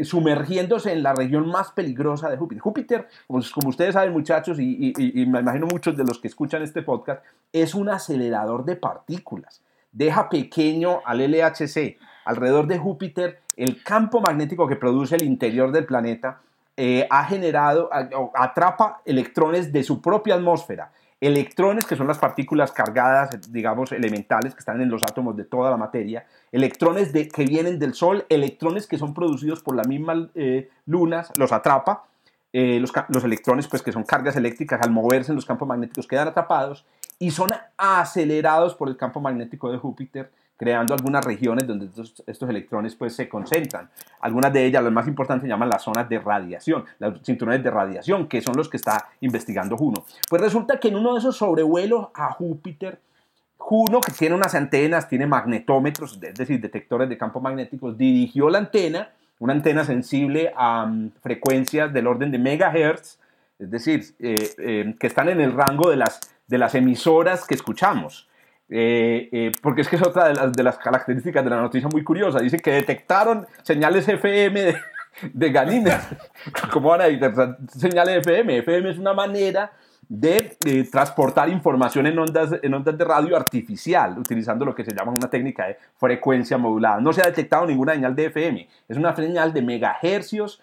sumergiéndose 0.00 0.92
en 0.92 1.02
la 1.02 1.14
región 1.14 1.48
más 1.48 1.72
peligrosa 1.72 2.30
de 2.30 2.36
Júpiter. 2.36 2.62
Júpiter, 2.62 3.08
como 3.26 3.68
ustedes 3.68 3.94
saben 3.94 4.12
muchachos, 4.12 4.58
y, 4.58 4.94
me 5.28 5.40
imagino 5.40 5.66
muchos 5.66 5.96
de 5.96 6.04
los 6.04 6.18
que 6.18 6.28
escuchan 6.28 6.62
este 6.62 6.82
podcast, 6.82 7.22
es 7.52 7.74
un 7.74 7.90
acelerador 7.90 8.64
de 8.64 8.76
partículas. 8.76 9.60
Deja 9.92 10.28
pequeño 10.28 11.00
al 11.04 11.18
LHC. 11.20 11.98
Alrededor 12.24 12.66
de 12.66 12.78
Júpiter, 12.78 13.40
el 13.56 13.82
campo 13.82 14.20
magnético 14.20 14.66
que 14.66 14.76
produce 14.76 15.16
el 15.16 15.24
interior 15.24 15.70
del 15.70 15.84
planeta 15.84 16.40
eh, 16.76 17.06
ha 17.10 17.24
generado, 17.24 17.90
atrapa 18.34 19.02
electrones 19.04 19.72
de 19.72 19.84
su 19.84 20.00
propia 20.00 20.34
atmósfera 20.34 20.90
electrones, 21.26 21.84
que 21.84 21.96
son 21.96 22.06
las 22.06 22.18
partículas 22.18 22.72
cargadas, 22.72 23.50
digamos, 23.50 23.92
elementales 23.92 24.54
que 24.54 24.58
están 24.58 24.80
en 24.80 24.90
los 24.90 25.02
átomos 25.02 25.36
de 25.36 25.44
toda 25.44 25.70
la 25.70 25.76
materia, 25.76 26.26
electrones 26.52 27.12
de, 27.12 27.28
que 27.28 27.44
vienen 27.44 27.78
del 27.78 27.94
Sol, 27.94 28.26
electrones 28.28 28.86
que 28.86 28.98
son 28.98 29.14
producidos 29.14 29.62
por 29.62 29.74
las 29.74 29.88
mismas 29.88 30.28
eh, 30.34 30.70
lunas, 30.86 31.32
los 31.36 31.52
atrapa, 31.52 32.04
eh, 32.52 32.78
los, 32.78 32.92
los, 33.08 33.24
electrones, 33.24 33.66
pues 33.68 33.82
que 33.82 33.90
son 33.90 34.04
cargas 34.04 34.36
eléctricas, 34.36 34.80
al 34.82 34.90
moverse 34.90 35.32
en 35.32 35.36
los 35.36 35.46
campos 35.46 35.66
magnéticos 35.66 36.06
quedan 36.06 36.28
atrapados 36.28 36.84
y 37.18 37.30
son 37.30 37.50
acelerados 37.76 38.74
por 38.74 38.88
el 38.88 38.96
campo 38.96 39.20
magnético 39.20 39.72
de 39.72 39.78
Júpiter, 39.78 40.30
creando 40.56 40.94
algunas 40.94 41.24
regiones 41.24 41.66
donde 41.66 41.86
estos, 42.26 42.48
electrones 42.48 42.94
pues 42.94 43.14
se 43.14 43.28
concentran. 43.28 43.90
Algunas 44.20 44.52
de 44.52 44.64
ellas, 44.64 44.82
las 44.82 44.92
más 44.92 45.08
importantes, 45.08 45.42
se 45.42 45.48
llaman 45.48 45.68
las 45.68 45.82
zonas 45.82 46.08
de 46.08 46.18
radiación, 46.18 46.84
los 46.98 47.20
cinturones 47.22 47.62
de 47.62 47.70
radiación, 47.70 48.28
que 48.28 48.40
son 48.40 48.56
los 48.56 48.68
que 48.68 48.76
está 48.76 49.08
investigando 49.20 49.76
Juno. 49.76 50.04
Pues 50.28 50.40
resulta 50.40 50.78
que 50.78 50.88
en 50.88 50.96
uno 50.96 51.14
de 51.14 51.18
esos 51.18 51.36
sobrevuelos 51.36 52.08
a 52.14 52.32
Júpiter, 52.32 53.00
Juno, 53.56 54.00
que 54.00 54.12
tiene 54.12 54.34
unas 54.34 54.54
antenas, 54.54 55.08
tiene 55.08 55.26
magnetómetros, 55.26 56.18
es 56.22 56.34
decir, 56.34 56.60
detectores 56.60 57.08
de 57.08 57.16
campos 57.16 57.42
magnéticos, 57.42 57.96
dirigió 57.96 58.50
la 58.50 58.58
antena, 58.58 59.10
una 59.38 59.54
antena 59.54 59.84
sensible 59.84 60.52
a 60.54 60.84
um, 60.84 61.10
frecuencias 61.22 61.92
del 61.92 62.06
orden 62.06 62.30
de 62.30 62.38
megahertz, 62.38 63.18
es 63.58 63.70
decir, 63.70 64.14
eh, 64.18 64.50
eh, 64.58 64.94
que 64.98 65.06
están 65.06 65.28
en 65.28 65.40
el 65.40 65.52
rango 65.52 65.88
de 65.88 65.96
las, 65.96 66.20
de 66.46 66.58
las 66.58 66.74
emisoras 66.74 67.46
que 67.46 67.54
escuchamos. 67.54 68.28
Eh, 68.68 69.52
porque 69.62 69.82
es 69.82 69.88
que 69.88 69.96
es 69.96 70.02
otra 70.02 70.28
de 70.28 70.34
las, 70.34 70.52
de 70.52 70.62
las, 70.62 70.78
características 70.78 71.44
de 71.44 71.50
la 71.50 71.60
noticia 71.60 71.88
muy 71.88 72.02
curiosa. 72.02 72.40
Dice 72.40 72.58
que 72.58 72.72
detectaron 72.72 73.46
señales 73.62 74.08
FM 74.08 74.60
de, 74.60 74.76
de. 75.32 75.92
¿Cómo 76.72 76.90
van 76.90 77.02
a 77.02 77.04
detectar 77.04 77.58
señales 77.68 78.26
FM? 78.26 78.58
FM 78.58 78.90
es 78.90 78.98
una 78.98 79.12
manera 79.12 79.70
de 80.08 80.56
transportar 80.90 81.48
información 81.48 82.06
en 82.06 82.18
ondas, 82.18 82.50
en 82.62 82.74
ondas 82.74 82.96
de 82.96 83.04
radio 83.04 83.36
artificial, 83.36 84.18
utilizando 84.18 84.64
lo 84.64 84.74
que 84.74 84.84
se 84.84 84.94
llama 84.94 85.12
una 85.12 85.30
técnica 85.30 85.66
de 85.66 85.78
frecuencia 85.96 86.58
modulada. 86.58 87.00
No 87.00 87.12
se 87.12 87.22
ha 87.22 87.26
detectado 87.26 87.66
ninguna 87.66 87.94
señal 87.94 88.14
de 88.14 88.26
FM, 88.26 88.68
es 88.88 88.96
una 88.96 89.14
señal 89.14 89.52
de 89.52 89.62
megahercios 89.62 90.60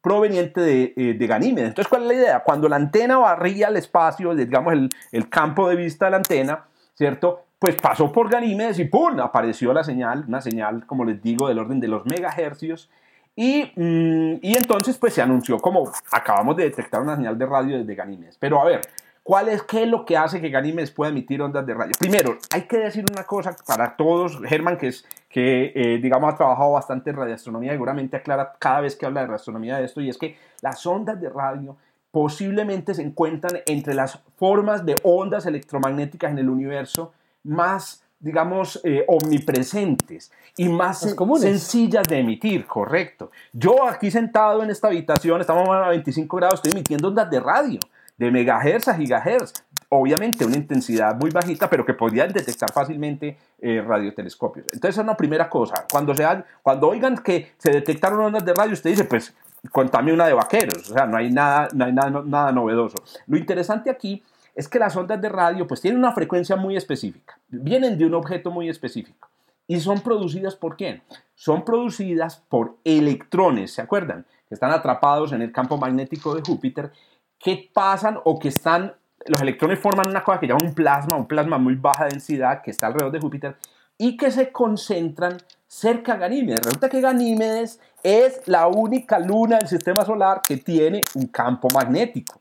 proveniente 0.00 0.60
de, 0.60 0.92
eh, 0.96 1.14
de, 1.14 1.26
Ganímedes. 1.26 1.68
Entonces, 1.68 1.88
¿cuál 1.88 2.02
es 2.02 2.08
la 2.08 2.14
idea? 2.14 2.40
Cuando 2.40 2.68
la 2.68 2.76
antena 2.76 3.18
barría 3.18 3.68
el 3.68 3.76
espacio, 3.76 4.34
digamos 4.34 4.72
el, 4.72 4.90
el, 5.12 5.28
campo 5.28 5.68
de 5.68 5.76
vista 5.76 6.06
de 6.06 6.10
la 6.10 6.16
antena, 6.18 6.64
¿cierto? 6.94 7.42
Pues 7.58 7.76
pasó 7.76 8.12
por 8.12 8.28
Ganímedes 8.28 8.78
y 8.78 8.84
¡pum! 8.84 9.18
apareció 9.20 9.72
la 9.72 9.84
señal, 9.84 10.24
una 10.28 10.40
señal, 10.40 10.86
como 10.86 11.04
les 11.04 11.22
digo, 11.22 11.48
del 11.48 11.58
orden 11.58 11.80
de 11.80 11.88
los 11.88 12.04
megahercios. 12.06 12.90
Y, 13.36 13.72
mm, 13.74 14.38
y 14.42 14.56
entonces, 14.56 14.96
pues 14.96 15.14
se 15.14 15.22
anunció 15.22 15.58
como 15.58 15.90
acabamos 16.12 16.56
de 16.56 16.64
detectar 16.64 17.00
una 17.00 17.16
señal 17.16 17.38
de 17.38 17.46
radio 17.46 17.78
desde 17.78 17.94
Ganímedes. 17.94 18.36
Pero 18.38 18.60
a 18.60 18.64
ver, 18.64 18.82
¿Cuál 19.24 19.48
es, 19.48 19.62
¿Qué 19.62 19.84
es 19.84 19.88
lo 19.88 20.04
que 20.04 20.18
hace 20.18 20.38
que 20.38 20.50
Ganímedes 20.50 20.90
pueda 20.90 21.10
emitir 21.10 21.40
ondas 21.40 21.64
de 21.64 21.72
radio? 21.72 21.92
Primero, 21.98 22.36
hay 22.52 22.64
que 22.64 22.76
decir 22.76 23.06
una 23.10 23.24
cosa 23.24 23.56
para 23.66 23.96
todos. 23.96 24.38
Germán, 24.46 24.76
que, 24.76 24.88
es, 24.88 25.06
que 25.30 25.72
eh, 25.74 25.98
digamos, 25.98 26.30
ha 26.30 26.36
trabajado 26.36 26.72
bastante 26.72 27.08
en 27.08 27.16
radioastronomía, 27.16 27.72
seguramente 27.72 28.18
aclara 28.18 28.52
cada 28.58 28.82
vez 28.82 28.94
que 28.96 29.06
habla 29.06 29.22
de 29.22 29.28
radioastronomía 29.28 29.78
de 29.78 29.86
esto, 29.86 30.02
y 30.02 30.10
es 30.10 30.18
que 30.18 30.36
las 30.60 30.84
ondas 30.84 31.18
de 31.22 31.30
radio 31.30 31.74
posiblemente 32.14 32.94
se 32.94 33.02
encuentran 33.02 33.60
entre 33.66 33.92
las 33.92 34.20
formas 34.36 34.86
de 34.86 34.94
ondas 35.02 35.46
electromagnéticas 35.46 36.30
en 36.30 36.38
el 36.38 36.48
universo 36.48 37.12
más, 37.42 38.04
digamos, 38.20 38.80
eh, 38.84 39.04
omnipresentes 39.08 40.30
y 40.56 40.68
más 40.68 41.00
sencillas 41.40 42.06
de 42.06 42.20
emitir, 42.20 42.66
correcto. 42.66 43.32
Yo 43.52 43.88
aquí 43.88 44.12
sentado 44.12 44.62
en 44.62 44.70
esta 44.70 44.86
habitación, 44.86 45.40
estamos 45.40 45.68
a 45.68 45.88
25 45.88 46.36
grados, 46.36 46.54
estoy 46.54 46.70
emitiendo 46.70 47.08
ondas 47.08 47.28
de 47.28 47.40
radio 47.40 47.80
de 48.16 48.30
megahertz 48.30 48.86
a 48.86 48.94
gigahertz. 48.94 49.64
Obviamente 49.96 50.44
una 50.44 50.56
intensidad 50.56 51.14
muy 51.14 51.30
bajita, 51.30 51.70
pero 51.70 51.86
que 51.86 51.94
podrían 51.94 52.32
detectar 52.32 52.72
fácilmente 52.72 53.38
eh, 53.60 53.80
radiotelescopios. 53.80 54.66
Entonces, 54.72 54.96
es 54.96 55.02
una 55.04 55.16
primera 55.16 55.48
cosa. 55.48 55.86
Cuando, 55.88 56.12
sean, 56.16 56.44
cuando 56.62 56.88
oigan 56.88 57.18
que 57.18 57.52
se 57.58 57.70
detectaron 57.70 58.18
ondas 58.18 58.44
de 58.44 58.54
radio, 58.54 58.72
usted 58.72 58.90
dice, 58.90 59.04
pues 59.04 59.32
contame 59.70 60.12
una 60.12 60.26
de 60.26 60.32
vaqueros. 60.32 60.90
O 60.90 60.94
sea, 60.94 61.06
no 61.06 61.16
hay 61.16 61.30
nada, 61.30 61.68
no 61.74 61.84
hay 61.84 61.92
nada, 61.92 62.22
nada 62.24 62.50
novedoso. 62.50 62.96
Lo 63.28 63.38
interesante 63.38 63.88
aquí 63.88 64.20
es 64.56 64.66
que 64.66 64.80
las 64.80 64.96
ondas 64.96 65.20
de 65.20 65.28
radio 65.28 65.64
pues 65.68 65.80
tienen 65.80 66.00
una 66.00 66.10
frecuencia 66.10 66.56
muy 66.56 66.76
específica. 66.76 67.38
Vienen 67.48 67.96
de 67.96 68.06
un 68.06 68.14
objeto 68.14 68.50
muy 68.50 68.68
específico. 68.68 69.28
¿Y 69.68 69.78
son 69.78 70.00
producidas 70.00 70.56
por 70.56 70.76
quién? 70.76 71.04
Son 71.36 71.64
producidas 71.64 72.42
por 72.48 72.78
electrones, 72.82 73.72
¿se 73.72 73.80
acuerdan? 73.80 74.26
Que 74.48 74.54
están 74.54 74.72
atrapados 74.72 75.32
en 75.32 75.40
el 75.40 75.52
campo 75.52 75.76
magnético 75.76 76.34
de 76.34 76.42
Júpiter 76.42 76.90
que 77.38 77.70
pasan 77.72 78.18
o 78.24 78.38
que 78.38 78.48
están, 78.48 78.94
los 79.26 79.40
electrones 79.40 79.78
forman 79.78 80.08
una 80.08 80.22
cosa 80.22 80.40
que 80.40 80.46
llaman 80.46 80.66
un 80.66 80.74
plasma, 80.74 81.16
un 81.16 81.26
plasma 81.26 81.58
muy 81.58 81.74
baja 81.74 82.06
densidad 82.06 82.62
que 82.62 82.70
está 82.70 82.88
alrededor 82.88 83.12
de 83.12 83.20
Júpiter 83.20 83.56
y 83.96 84.16
que 84.16 84.30
se 84.30 84.50
concentran 84.50 85.38
cerca 85.66 86.14
de 86.14 86.20
Ganímedes. 86.20 86.64
Resulta 86.64 86.88
que 86.88 87.00
Ganímedes 87.00 87.80
es 88.02 88.46
la 88.46 88.66
única 88.66 89.18
luna 89.18 89.58
del 89.58 89.68
sistema 89.68 90.04
solar 90.04 90.42
que 90.46 90.58
tiene 90.58 91.02
un 91.14 91.28
campo 91.28 91.68
magnético. 91.74 92.38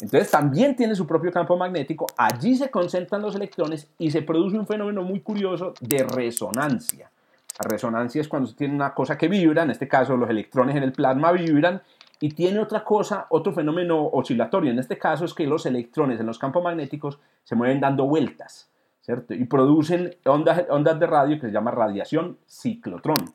Entonces 0.00 0.30
también 0.30 0.76
tiene 0.76 0.94
su 0.94 1.06
propio 1.06 1.32
campo 1.32 1.56
magnético, 1.56 2.06
allí 2.18 2.54
se 2.54 2.70
concentran 2.70 3.22
los 3.22 3.34
electrones 3.34 3.88
y 3.98 4.10
se 4.10 4.20
produce 4.20 4.58
un 4.58 4.66
fenómeno 4.66 5.02
muy 5.02 5.20
curioso 5.20 5.72
de 5.80 6.04
resonancia. 6.04 7.10
La 7.58 7.70
resonancia 7.70 8.20
es 8.20 8.28
cuando 8.28 8.46
se 8.46 8.56
tiene 8.56 8.74
una 8.74 8.92
cosa 8.92 9.16
que 9.16 9.28
vibra, 9.28 9.62
en 9.62 9.70
este 9.70 9.88
caso 9.88 10.14
los 10.14 10.28
electrones 10.28 10.76
en 10.76 10.82
el 10.82 10.92
plasma 10.92 11.32
vibran 11.32 11.80
y 12.20 12.30
tiene 12.30 12.60
otra 12.60 12.82
cosa, 12.82 13.26
otro 13.30 13.52
fenómeno 13.52 14.06
oscilatorio. 14.06 14.70
En 14.70 14.78
este 14.78 14.98
caso 14.98 15.24
es 15.24 15.34
que 15.34 15.46
los 15.46 15.66
electrones 15.66 16.18
en 16.20 16.26
los 16.26 16.38
campos 16.38 16.62
magnéticos 16.62 17.18
se 17.44 17.54
mueven 17.54 17.80
dando 17.80 18.06
vueltas, 18.06 18.70
¿cierto? 19.02 19.34
Y 19.34 19.44
producen 19.44 20.16
ondas, 20.24 20.64
ondas 20.70 20.98
de 20.98 21.06
radio 21.06 21.36
que 21.36 21.46
se 21.46 21.52
llama 21.52 21.70
radiación 21.70 22.38
ciclotrón. 22.46 23.32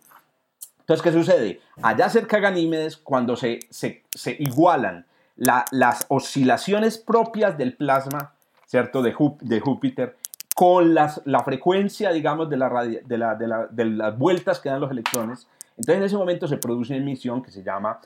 Entonces, 0.79 1.03
¿qué 1.03 1.11
sucede? 1.11 1.61
Allá 1.81 2.09
cerca 2.09 2.37
de 2.37 2.43
Ganímedes, 2.43 2.97
cuando 2.97 3.35
se, 3.35 3.59
se, 3.69 4.03
se 4.09 4.35
igualan 4.39 5.05
las 5.35 6.05
oscilaciones 6.09 6.97
propias 6.97 7.57
del 7.57 7.75
plasma, 7.75 8.33
¿cierto? 8.65 9.01
De, 9.01 9.13
Júpiter, 9.13 10.17
con 10.55 10.93
las, 10.93 11.21
la 11.25 11.43
frecuencia, 11.43 12.11
digamos, 12.11 12.49
de, 12.49 12.57
la, 12.57 12.67
de 13.71 13.85
las 13.85 14.17
vueltas 14.17 14.59
que 14.59 14.69
dan 14.69 14.81
los 14.81 14.91
electrones, 14.91 15.47
entonces 15.81 15.97
en 15.97 16.03
ese 16.03 16.15
momento 16.15 16.47
se 16.47 16.57
produce 16.57 16.93
una 16.93 17.01
emisión 17.01 17.41
que 17.41 17.49
se 17.49 17.63
llama 17.63 17.99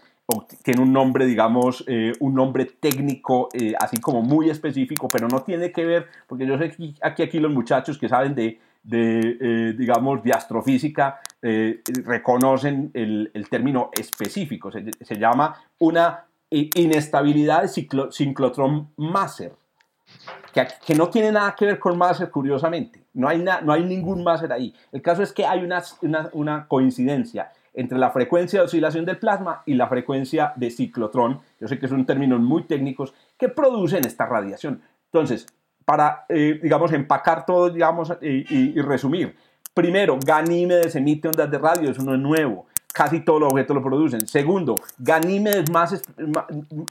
tiene 0.63 0.81
un 0.81 0.93
nombre, 0.93 1.25
digamos, 1.25 1.83
eh, 1.88 2.13
un 2.19 2.33
nombre 2.33 2.65
técnico, 2.65 3.49
eh, 3.53 3.73
así 3.79 3.99
como 3.99 4.21
muy 4.21 4.49
específico, 4.49 5.09
pero 5.11 5.27
no 5.27 5.43
tiene 5.43 5.71
que 5.71 5.85
ver, 5.85 6.07
porque 6.25 6.47
yo 6.47 6.57
sé 6.57 6.71
que 6.71 6.93
aquí, 7.01 7.23
aquí 7.23 7.39
los 7.39 7.51
muchachos 7.51 7.97
que 7.97 8.09
saben 8.09 8.33
de, 8.33 8.59
de 8.81 9.38
eh, 9.39 9.73
digamos, 9.77 10.23
de 10.23 10.31
astrofísica, 10.31 11.19
reconocen 12.05 12.89
el, 12.95 13.29
el, 13.35 13.47
término 13.49 13.91
específico, 13.93 14.71
se, 14.71 14.83
se, 14.99 15.15
llama 15.15 15.55
una 15.77 16.25
inestabilidad 16.49 17.61
de 17.61 17.67
ciclo, 17.67 18.09
Maser, 18.97 19.53
que, 20.51 20.65
que, 20.83 20.95
no 20.95 21.09
tiene 21.09 21.31
nada 21.31 21.53
que 21.53 21.65
ver 21.65 21.77
con 21.77 21.99
Maser, 21.99 22.31
curiosamente, 22.31 23.03
no 23.13 23.27
hay, 23.27 23.38
no 23.38 23.71
hay 23.71 23.83
ningún 23.83 24.23
Maser 24.23 24.51
ahí. 24.51 24.73
El 24.91 25.03
caso 25.03 25.21
es 25.21 25.31
que 25.31 25.45
hay 25.45 25.63
una, 25.63 25.83
una, 26.01 26.29
una 26.33 26.67
coincidencia 26.67 27.51
entre 27.75 27.97
la 27.97 28.09
frecuencia 28.11 28.59
de 28.59 28.65
oscilación 28.65 29.05
del 29.05 29.17
plasma 29.17 29.61
y 29.65 29.73
la 29.73 29.88
frecuencia 29.88 30.53
de 30.55 30.71
ciclotrón, 30.71 31.41
yo 31.59 31.67
sé 31.67 31.77
que 31.77 31.88
son 31.88 32.05
términos 32.05 32.39
muy 32.39 32.63
técnicos, 32.63 33.13
que 33.38 33.49
producen 33.49 34.05
esta 34.05 34.25
radiación. 34.25 34.81
Entonces, 35.11 35.45
para, 35.85 36.25
eh, 36.29 36.59
digamos, 36.61 36.91
empacar 36.93 37.45
todo, 37.45 37.69
digamos, 37.69 38.11
y, 38.21 38.79
resumir, 38.81 39.35
primero, 39.73 40.17
Ganímedes 40.25 40.95
emite 40.95 41.27
ondas 41.27 41.51
de 41.51 41.57
radio, 41.57 41.91
eso 41.91 42.01
no 42.03 42.13
es 42.13 42.19
nuevo 42.19 42.65
casi 42.95 43.19
todos 43.19 43.41
los 43.41 43.51
objetos 43.51 43.75
lo 43.75 43.84
producen. 43.84 44.25
Segundo, 44.25 44.75
Ganímedes 44.97 45.69
más, 45.69 46.01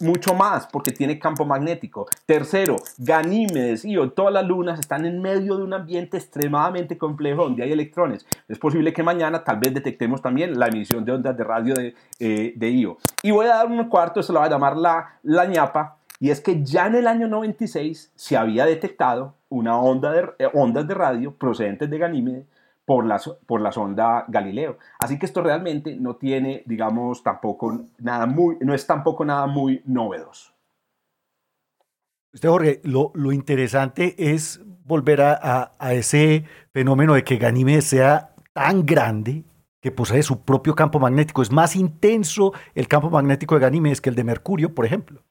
mucho 0.02 0.34
más 0.34 0.66
porque 0.66 0.92
tiene 0.92 1.18
campo 1.18 1.46
magnético. 1.46 2.06
Tercero, 2.26 2.76
Ganímedes 2.98 3.86
y 3.86 3.96
todas 4.14 4.34
las 4.34 4.44
lunas 4.44 4.78
están 4.78 5.06
en 5.06 5.22
medio 5.22 5.56
de 5.56 5.64
un 5.64 5.72
ambiente 5.72 6.18
extremadamente 6.18 6.98
complejo 6.98 7.44
donde 7.44 7.62
hay 7.62 7.72
electrones. 7.72 8.26
Es 8.48 8.58
posible 8.58 8.92
que 8.92 9.02
mañana 9.02 9.42
tal 9.42 9.58
vez 9.58 9.72
detectemos 9.72 10.20
también 10.20 10.58
la 10.58 10.66
emisión 10.66 11.06
de 11.06 11.12
ondas 11.12 11.38
de 11.38 11.44
radio 11.44 11.74
de, 11.74 11.94
eh, 12.20 12.52
de 12.54 12.70
IO. 12.70 12.98
Y 13.22 13.30
voy 13.30 13.46
a 13.46 13.56
dar 13.56 13.66
un 13.66 13.82
cuarto, 13.88 14.22
se 14.22 14.30
lo 14.30 14.40
voy 14.40 14.48
a 14.48 14.50
llamar 14.50 14.76
la, 14.76 15.18
la 15.22 15.46
ñapa, 15.46 15.96
y 16.20 16.30
es 16.30 16.40
que 16.40 16.62
ya 16.62 16.86
en 16.86 16.96
el 16.96 17.06
año 17.06 17.28
96 17.28 18.12
se 18.14 18.36
había 18.36 18.66
detectado 18.66 19.34
una 19.48 19.78
onda 19.78 20.12
de, 20.12 20.28
eh, 20.38 20.48
ondas 20.52 20.86
de 20.86 20.94
radio 20.94 21.32
procedentes 21.32 21.88
de 21.88 21.98
Ganímedes 21.98 22.46
por 22.84 23.06
la, 23.06 23.20
por 23.46 23.60
la 23.60 23.72
sonda 23.72 24.24
Galileo. 24.28 24.78
Así 24.98 25.18
que 25.18 25.26
esto 25.26 25.42
realmente 25.42 25.96
no 25.96 26.16
tiene, 26.16 26.62
digamos, 26.66 27.22
tampoco 27.22 27.86
nada 27.98 28.26
muy, 28.26 28.56
no 28.60 28.74
es 28.74 28.86
tampoco 28.86 29.24
nada 29.24 29.46
muy 29.46 29.82
novedoso. 29.86 30.52
Usted, 32.32 32.48
Jorge, 32.48 32.80
lo, 32.82 33.12
lo 33.14 33.32
interesante 33.32 34.14
es 34.18 34.60
volver 34.84 35.22
a, 35.22 35.72
a, 35.78 35.94
ese 35.94 36.44
fenómeno 36.72 37.14
de 37.14 37.22
que 37.22 37.36
Ganímedes 37.36 37.84
sea 37.84 38.34
tan 38.52 38.84
grande 38.84 39.44
que 39.80 39.92
posee 39.92 40.22
su 40.22 40.42
propio 40.42 40.74
campo 40.74 40.98
magnético. 40.98 41.42
Es 41.42 41.52
más 41.52 41.76
intenso 41.76 42.52
el 42.74 42.88
campo 42.88 43.08
magnético 43.08 43.54
de 43.54 43.60
Ganímedes 43.60 44.00
que 44.00 44.10
el 44.10 44.16
de 44.16 44.24
Mercurio, 44.24 44.74
por 44.74 44.84
ejemplo. 44.84 45.22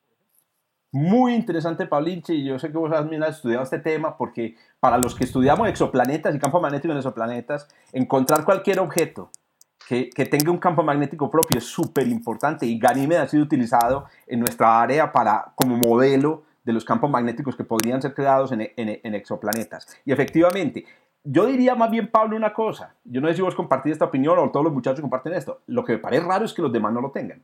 Muy 0.94 1.34
interesante, 1.34 1.88
Pablinche, 1.88 2.36
y 2.36 2.44
yo 2.44 2.60
sé 2.60 2.72
que 2.72 2.78
vos 2.78 2.92
también 2.92 3.24
has 3.24 3.38
estudiado 3.38 3.64
este 3.64 3.80
tema 3.80 4.16
porque 4.16 4.56
para 4.80 5.00
los 5.00 5.16
que 5.16 5.24
estudiamos 5.24 5.68
exoplanetas 5.68 6.36
y 6.36 6.38
campo 6.38 6.62
magnético 6.62 6.92
en 6.92 7.00
exoplanetas, 7.00 7.68
encontrar 7.92 8.46
cualquier 8.46 8.80
objeto 8.80 9.32
que, 9.88 10.12
que 10.12 10.28
tenga 10.28 10.52
un 10.52 10.60
campo 10.60 10.84
magnético 10.84 11.32
propio 11.32 11.58
es 11.58 11.64
súper 11.64 12.08
importante 12.08 12.68
y 12.68 12.78
Ganímedes 12.78 13.24
ha 13.24 13.28
sido 13.28 13.42
utilizado 13.42 14.06
en 14.28 14.42
nuestra 14.42 14.84
área 14.84 15.12
para, 15.12 15.54
como 15.56 15.78
modelo 15.78 16.44
de 16.64 16.74
los 16.74 16.86
campos 16.86 17.10
magnéticos 17.10 17.56
que 17.56 17.64
podrían 17.64 18.00
ser 18.00 18.14
creados 18.14 18.52
en, 18.52 18.62
en, 18.62 19.00
en 19.02 19.16
exoplanetas. 19.16 19.88
Y 20.06 20.12
efectivamente, 20.12 20.86
yo 21.24 21.48
diría 21.48 21.74
más 21.74 21.90
bien, 21.90 22.12
Pablo, 22.12 22.38
una 22.38 22.54
cosa. 22.54 22.94
Yo 23.04 23.20
no 23.20 23.30
sé 23.30 23.34
si 23.34 23.42
vos 23.42 23.56
compartís 23.56 23.94
esta 23.94 24.06
opinión 24.06 24.38
o 24.38 24.52
todos 24.52 24.64
los 24.64 24.74
muchachos 24.74 25.02
comparten 25.02 25.34
esto. 25.34 25.62
Lo 25.66 25.84
que 25.84 25.94
me 25.94 25.98
parece 25.98 26.24
raro 26.24 26.46
es 26.46 26.54
que 26.54 26.62
los 26.62 26.72
demás 26.72 26.94
no 26.94 27.02
lo 27.02 27.10
tengan. 27.10 27.42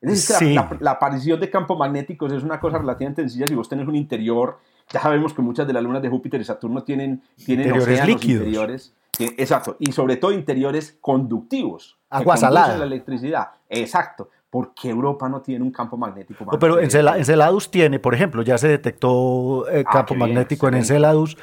Es 0.00 0.28
decir, 0.28 0.36
Sí. 0.36 0.54
la, 0.54 0.62
la- 0.70 0.76
la 0.80 0.90
aparición 0.92 1.38
de 1.40 1.50
campos 1.50 1.78
magnéticos 1.78 2.32
es 2.32 2.42
una 2.42 2.58
cosa 2.58 2.78
relativamente 2.78 3.22
sencilla 3.22 3.46
si 3.46 3.54
vos 3.54 3.68
tenés 3.68 3.86
un 3.86 3.96
interior. 3.96 4.58
Ya 4.92 5.00
sabemos 5.00 5.34
que 5.34 5.42
muchas 5.42 5.66
de 5.66 5.72
las 5.72 5.82
lunas 5.82 6.02
de 6.02 6.08
Júpiter 6.08 6.40
y 6.40 6.44
Saturno 6.44 6.82
tienen, 6.82 7.22
tienen 7.36 7.66
Interiores 7.66 7.82
océanos 7.84 8.08
líquidos. 8.08 8.46
interiores. 8.46 8.94
exacto. 9.18 9.76
Y 9.78 9.92
sobre 9.92 10.16
todo 10.16 10.32
interiores 10.32 10.96
conductivos. 11.00 11.98
que 12.10 12.16
Agua 12.16 12.36
salada. 12.36 12.76
la 12.76 12.84
electricidad. 12.86 13.50
Exacto. 13.68 14.30
¿Por 14.50 14.74
qué 14.74 14.90
Europa 14.90 15.28
no 15.28 15.40
tiene 15.42 15.64
un 15.64 15.70
campo 15.70 15.96
magnético 15.96 16.44
No, 16.44 16.58
pero 16.58 16.74
magnético? 16.74 16.98
Encela- 16.98 17.16
Enceladus 17.18 17.70
tiene, 17.70 18.00
por 18.00 18.14
ejemplo, 18.14 18.42
ya 18.42 18.58
se 18.58 18.66
detectó 18.66 19.68
eh, 19.70 19.84
Ah, 19.86 19.90
campo 19.92 20.14
qué 20.14 20.14
bien, 20.16 20.28
magnético 20.34 20.66
en. 20.68 20.74
Enceladus, 20.74 21.36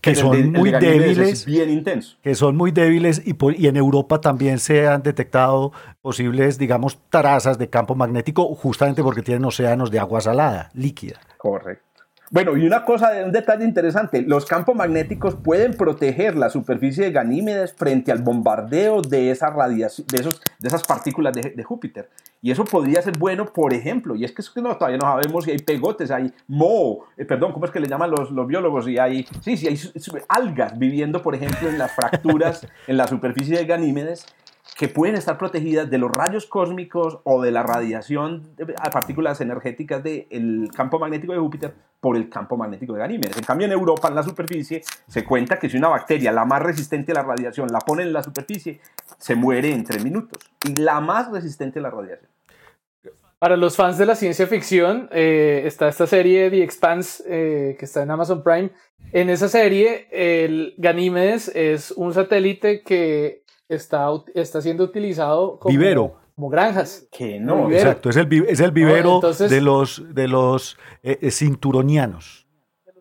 que 0.00 0.10
El 0.10 0.16
son 0.16 0.34
el 0.36 0.50
muy 0.52 0.70
débiles. 0.70 1.32
Es 1.32 1.44
bien 1.46 1.68
intenso. 1.70 2.16
que 2.22 2.34
son 2.36 2.56
muy 2.56 2.70
débiles 2.70 3.22
y, 3.26 3.34
por- 3.34 3.58
y 3.58 3.66
en 3.66 3.76
Europa 3.76 4.20
también 4.20 4.58
se 4.60 4.86
han 4.86 5.02
detectado 5.02 5.72
posibles, 6.00 6.56
digamos, 6.58 6.98
trazas 7.10 7.58
de 7.58 7.68
campo 7.68 7.96
magnético 7.96 8.54
justamente 8.54 9.02
porque 9.02 9.22
tienen 9.22 9.44
océanos 9.46 9.90
de 9.90 9.98
agua 9.98 10.20
salada, 10.20 10.70
líquida. 10.74 11.18
Correcto. 11.38 11.84
Bueno, 12.30 12.56
y 12.56 12.66
una 12.66 12.84
cosa, 12.84 13.12
un 13.24 13.32
detalle 13.32 13.64
interesante, 13.64 14.22
los 14.22 14.46
campos 14.46 14.74
magnéticos 14.74 15.34
pueden 15.36 15.74
proteger 15.74 16.36
la 16.36 16.48
superficie 16.48 17.04
de 17.04 17.12
Ganímedes 17.12 17.74
frente 17.74 18.10
al 18.12 18.22
bombardeo 18.22 19.02
de 19.02 19.30
esa 19.30 19.50
radiación, 19.50 20.06
de, 20.10 20.20
esos, 20.20 20.40
de 20.58 20.68
esas 20.68 20.82
partículas 20.84 21.34
de, 21.34 21.50
de 21.50 21.62
Júpiter. 21.62 22.08
Y 22.44 22.50
eso 22.50 22.64
podría 22.66 23.00
ser 23.00 23.16
bueno, 23.16 23.46
por 23.46 23.72
ejemplo, 23.72 24.14
y 24.14 24.24
es 24.24 24.32
que, 24.32 24.42
no, 24.60 24.76
todavía 24.76 24.98
no 24.98 25.06
sabemos 25.06 25.44
si 25.44 25.50
hay 25.50 25.58
pegotes, 25.58 26.10
hay 26.10 26.30
moho, 26.46 27.06
eh, 27.16 27.24
perdón, 27.24 27.52
¿cómo 27.52 27.64
es 27.64 27.70
que 27.70 27.80
le 27.80 27.88
llaman 27.88 28.10
los, 28.10 28.30
los 28.30 28.46
biólogos? 28.46 28.86
Y 28.86 28.98
hay, 28.98 29.26
sí, 29.40 29.56
sí, 29.56 29.66
hay 29.66 29.78
algas 30.28 30.78
viviendo, 30.78 31.22
por 31.22 31.34
ejemplo, 31.34 31.70
en 31.70 31.78
las 31.78 31.92
fracturas 31.92 32.66
en 32.86 32.98
la 32.98 33.06
superficie 33.06 33.56
de 33.56 33.64
Ganímedes 33.64 34.26
que 34.76 34.88
pueden 34.88 35.14
estar 35.14 35.38
protegidas 35.38 35.88
de 35.88 35.98
los 35.98 36.10
rayos 36.10 36.46
cósmicos 36.46 37.20
o 37.24 37.40
de 37.40 37.52
la 37.52 37.62
radiación 37.62 38.54
a 38.78 38.90
partículas 38.90 39.40
energéticas 39.40 40.02
del 40.02 40.68
campo 40.74 40.98
magnético 40.98 41.32
de 41.32 41.38
Júpiter 41.38 41.74
por 42.00 42.16
el 42.16 42.28
campo 42.28 42.56
magnético 42.56 42.94
de 42.94 42.98
Ganímedes. 42.98 43.36
En 43.36 43.44
cambio, 43.44 43.66
en 43.66 43.72
Europa, 43.72 44.08
en 44.08 44.16
la 44.16 44.22
superficie, 44.22 44.82
se 45.06 45.24
cuenta 45.24 45.58
que 45.58 45.70
si 45.70 45.76
una 45.76 45.88
bacteria, 45.88 46.32
la 46.32 46.44
más 46.44 46.60
resistente 46.60 47.12
a 47.12 47.14
la 47.14 47.22
radiación, 47.22 47.68
la 47.72 47.78
pone 47.78 48.02
en 48.02 48.12
la 48.12 48.22
superficie, 48.22 48.80
se 49.16 49.34
muere 49.36 49.72
en 49.72 49.84
tres 49.84 50.02
minutos. 50.02 50.42
Y 50.68 50.74
la 50.74 51.00
más 51.00 51.30
resistente 51.30 51.78
a 51.78 51.82
la 51.82 51.90
radiación. 51.90 52.28
Para 53.38 53.56
los 53.56 53.76
fans 53.76 53.96
de 53.98 54.06
la 54.06 54.16
ciencia 54.16 54.46
ficción, 54.46 55.08
eh, 55.12 55.62
está 55.66 55.88
esta 55.88 56.06
serie 56.06 56.50
The 56.50 56.62
Expanse 56.62 57.22
eh, 57.26 57.76
que 57.78 57.84
está 57.84 58.02
en 58.02 58.10
Amazon 58.10 58.42
Prime. 58.42 58.70
En 59.12 59.30
esa 59.30 59.48
serie, 59.48 60.08
el 60.10 60.74
Ganímedes 60.78 61.48
es 61.54 61.90
un 61.92 62.12
satélite 62.12 62.82
que 62.82 63.43
está, 63.68 64.08
está 64.34 64.60
siendo 64.60 64.84
utilizado 64.84 65.58
como, 65.58 65.70
Vivero. 65.72 66.16
como 66.34 66.48
granjas. 66.48 67.06
Que 67.10 67.38
no. 67.40 67.66
Vivero. 67.66 67.88
Exacto, 67.90 68.10
es 68.10 68.16
el, 68.16 68.32
es 68.48 68.60
el 68.60 68.70
vivero 68.72 69.14
entonces- 69.16 69.50
de 69.50 69.60
los, 69.60 70.02
de 70.14 70.28
los 70.28 70.76
eh, 71.02 71.18
eh, 71.20 71.30
cinturonianos. 71.30 72.42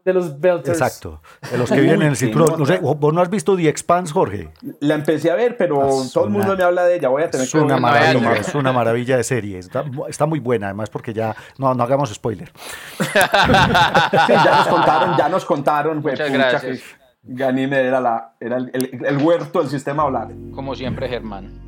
De 0.05 0.11
los 0.11 0.37
Belters. 0.37 0.77
Exacto, 0.77 1.21
de 1.49 1.57
los 1.57 1.71
que 1.71 1.79
viven 1.79 2.01
en 2.01 2.09
el 2.09 2.17
cinturón. 2.17 2.59
No 2.59 2.65
sé. 2.65 2.77
¿Vos 2.79 3.13
no 3.13 3.21
has 3.21 3.29
visto 3.29 3.55
The 3.55 3.69
Expanse, 3.69 4.11
Jorge? 4.11 4.49
La 4.81 4.95
empecé 4.95 5.31
a 5.31 5.35
ver, 5.35 5.55
pero 5.55 6.01
Es 6.01 6.11
todo 6.11 6.25
el 6.25 6.29
mundo 6.29 6.57
me 6.57 6.63
habla 6.63 6.83
de 6.83 6.97
ella. 6.97 7.07
Voy 7.07 7.23
a 7.23 7.29
tener 7.29 7.45
Es 7.45 7.53
que 7.53 7.57
una 7.59 7.77
maravilla, 7.77 8.33
es 8.33 8.53
una 8.53 8.73
maravilla 8.73 9.15
de 9.15 9.23
serie. 9.23 9.59
Está, 9.59 9.85
está 10.09 10.25
muy 10.25 10.39
buena, 10.41 10.65
además, 10.67 10.89
porque 10.89 11.13
ya 11.13 11.33
no, 11.57 11.73
no 11.73 11.83
hagamos 11.83 12.13
spoiler. 12.13 12.51
Sí, 12.99 14.33
ya 14.33 14.55
nos 14.57 14.67
contaron, 14.67 15.17
ya 15.17 15.29
nos 15.29 15.45
contaron. 15.45 16.01
Muchas 16.01 16.31
gracias. 16.31 16.81
Ganímedes 17.23 17.85
era, 17.87 17.99
la, 18.01 18.35
era 18.39 18.57
el, 18.57 18.69
el- 18.73 19.05
el 19.05 19.17
huerto 19.17 19.59
del 19.59 19.69
sistema 19.69 20.03
solar. 20.03 20.29
Como 20.53 20.75
siempre, 20.75 21.07
Germán. 21.09 21.61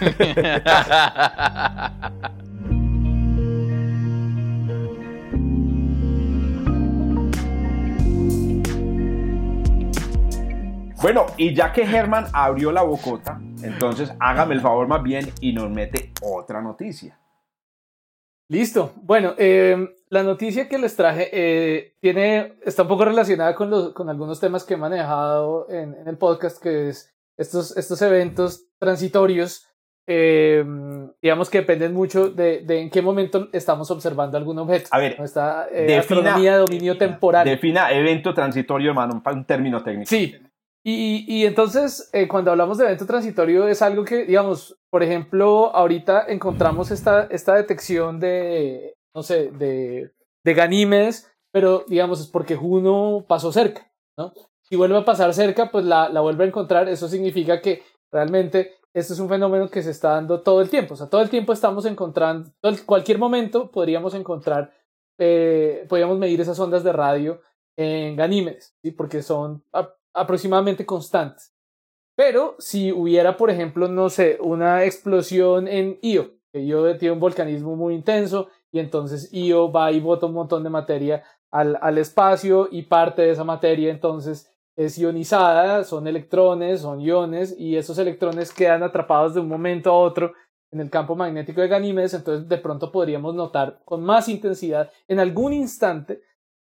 Bueno, 11.00 11.26
y 11.36 11.54
ya 11.54 11.72
que 11.72 11.86
Germán 11.86 12.26
abrió 12.32 12.72
la 12.72 12.82
bocota, 12.82 13.40
entonces 13.62 14.12
hágame 14.18 14.54
el 14.54 14.60
favor 14.60 14.88
más 14.88 15.02
bien 15.02 15.30
y 15.40 15.52
nos 15.52 15.70
mete 15.70 16.12
otra 16.22 16.60
noticia. 16.60 17.16
Listo. 18.48 18.92
Bueno, 19.02 19.34
eh, 19.38 19.96
la 20.10 20.22
noticia 20.22 20.68
que 20.68 20.78
les 20.78 20.96
traje 20.96 21.28
eh, 21.32 21.94
tiene, 22.00 22.54
está 22.64 22.82
un 22.82 22.88
poco 22.88 23.04
relacionada 23.04 23.54
con, 23.54 23.70
los, 23.70 23.92
con 23.92 24.08
algunos 24.08 24.40
temas 24.40 24.64
que 24.64 24.74
he 24.74 24.76
manejado 24.76 25.66
en, 25.70 25.94
en 25.94 26.08
el 26.08 26.16
podcast, 26.16 26.62
que 26.62 26.88
es 26.88 27.14
estos, 27.36 27.76
estos 27.76 28.00
eventos 28.02 28.66
transitorios, 28.78 29.66
eh, 30.06 30.64
digamos 31.20 31.50
que 31.50 31.58
dependen 31.58 31.92
mucho 31.92 32.30
de, 32.30 32.62
de 32.62 32.80
en 32.80 32.90
qué 32.90 33.02
momento 33.02 33.48
estamos 33.52 33.90
observando 33.90 34.38
algún 34.38 34.58
objeto. 34.58 34.88
A 34.90 34.98
ver, 34.98 35.18
¿no? 35.18 35.24
Está 35.24 35.68
eh, 35.70 35.82
defina- 35.82 35.98
astronomía 36.00 36.52
de 36.54 36.58
dominio 36.58 36.96
temporal. 36.96 37.44
Defina 37.46 37.90
evento 37.92 38.32
transitorio, 38.32 38.90
hermano, 38.90 39.22
un, 39.24 39.32
un 39.32 39.44
término 39.44 39.82
técnico. 39.82 40.08
Sí. 40.08 40.34
Y, 40.82 41.26
y 41.28 41.44
entonces, 41.44 42.08
eh, 42.14 42.26
cuando 42.26 42.50
hablamos 42.50 42.78
de 42.78 42.86
evento 42.86 43.04
transitorio, 43.04 43.68
es 43.68 43.82
algo 43.82 44.04
que, 44.04 44.24
digamos, 44.24 44.78
por 44.90 45.02
ejemplo, 45.02 45.70
ahorita 45.74 46.24
encontramos 46.28 46.90
esta, 46.90 47.26
esta 47.30 47.56
detección 47.56 48.18
de, 48.18 48.94
no 49.18 49.24
sé, 49.24 49.50
de, 49.50 50.12
de 50.44 50.54
Ganímedes, 50.54 51.28
pero 51.50 51.84
digamos, 51.88 52.20
es 52.20 52.28
porque 52.28 52.54
Juno 52.54 53.24
pasó 53.26 53.50
cerca, 53.50 53.90
¿no? 54.16 54.32
Si 54.62 54.76
vuelve 54.76 54.96
a 54.96 55.04
pasar 55.04 55.34
cerca, 55.34 55.72
pues 55.72 55.84
la, 55.84 56.08
la 56.08 56.20
vuelve 56.20 56.44
a 56.44 56.46
encontrar. 56.46 56.88
Eso 56.88 57.08
significa 57.08 57.60
que 57.60 57.82
realmente 58.12 58.76
esto 58.94 59.14
es 59.14 59.18
un 59.18 59.28
fenómeno 59.28 59.68
que 59.68 59.82
se 59.82 59.90
está 59.90 60.10
dando 60.10 60.40
todo 60.42 60.60
el 60.60 60.70
tiempo. 60.70 60.94
O 60.94 60.96
sea, 60.96 61.08
todo 61.08 61.20
el 61.20 61.30
tiempo 61.30 61.52
estamos 61.52 61.84
encontrando, 61.84 62.52
cualquier 62.86 63.18
momento 63.18 63.72
podríamos 63.72 64.14
encontrar, 64.14 64.72
eh, 65.18 65.84
podríamos 65.88 66.16
medir 66.18 66.40
esas 66.40 66.60
ondas 66.60 66.84
de 66.84 66.92
radio 66.92 67.40
en 67.76 68.14
Ganímedes, 68.14 68.76
¿sí? 68.82 68.92
porque 68.92 69.22
son 69.22 69.64
aproximadamente 70.12 70.86
constantes. 70.86 71.52
Pero 72.16 72.54
si 72.60 72.92
hubiera, 72.92 73.36
por 73.36 73.50
ejemplo, 73.50 73.88
no 73.88 74.10
sé, 74.10 74.38
una 74.40 74.84
explosión 74.84 75.66
en 75.66 75.98
Io, 76.02 76.34
que 76.52 76.62
Io 76.62 76.96
tiene 76.98 77.14
un 77.14 77.20
volcanismo 77.20 77.74
muy 77.74 77.94
intenso 77.94 78.48
y 78.72 78.80
entonces 78.80 79.32
Io 79.32 79.70
va 79.72 79.92
y 79.92 80.00
bota 80.00 80.26
un 80.26 80.34
montón 80.34 80.62
de 80.62 80.70
materia 80.70 81.22
al, 81.50 81.78
al 81.80 81.98
espacio 81.98 82.68
y 82.70 82.82
parte 82.82 83.22
de 83.22 83.30
esa 83.30 83.44
materia 83.44 83.90
entonces 83.90 84.52
es 84.76 84.96
ionizada, 84.96 85.82
son 85.82 86.06
electrones, 86.06 86.82
son 86.82 87.00
iones 87.00 87.54
y 87.58 87.76
esos 87.76 87.98
electrones 87.98 88.52
quedan 88.52 88.82
atrapados 88.82 89.34
de 89.34 89.40
un 89.40 89.48
momento 89.48 89.90
a 89.90 89.98
otro 89.98 90.32
en 90.70 90.80
el 90.80 90.90
campo 90.90 91.16
magnético 91.16 91.60
de 91.60 91.68
Ganímedes, 91.68 92.14
entonces 92.14 92.48
de 92.48 92.58
pronto 92.58 92.92
podríamos 92.92 93.34
notar 93.34 93.80
con 93.84 94.04
más 94.04 94.28
intensidad 94.28 94.90
en 95.08 95.18
algún 95.18 95.52
instante 95.52 96.22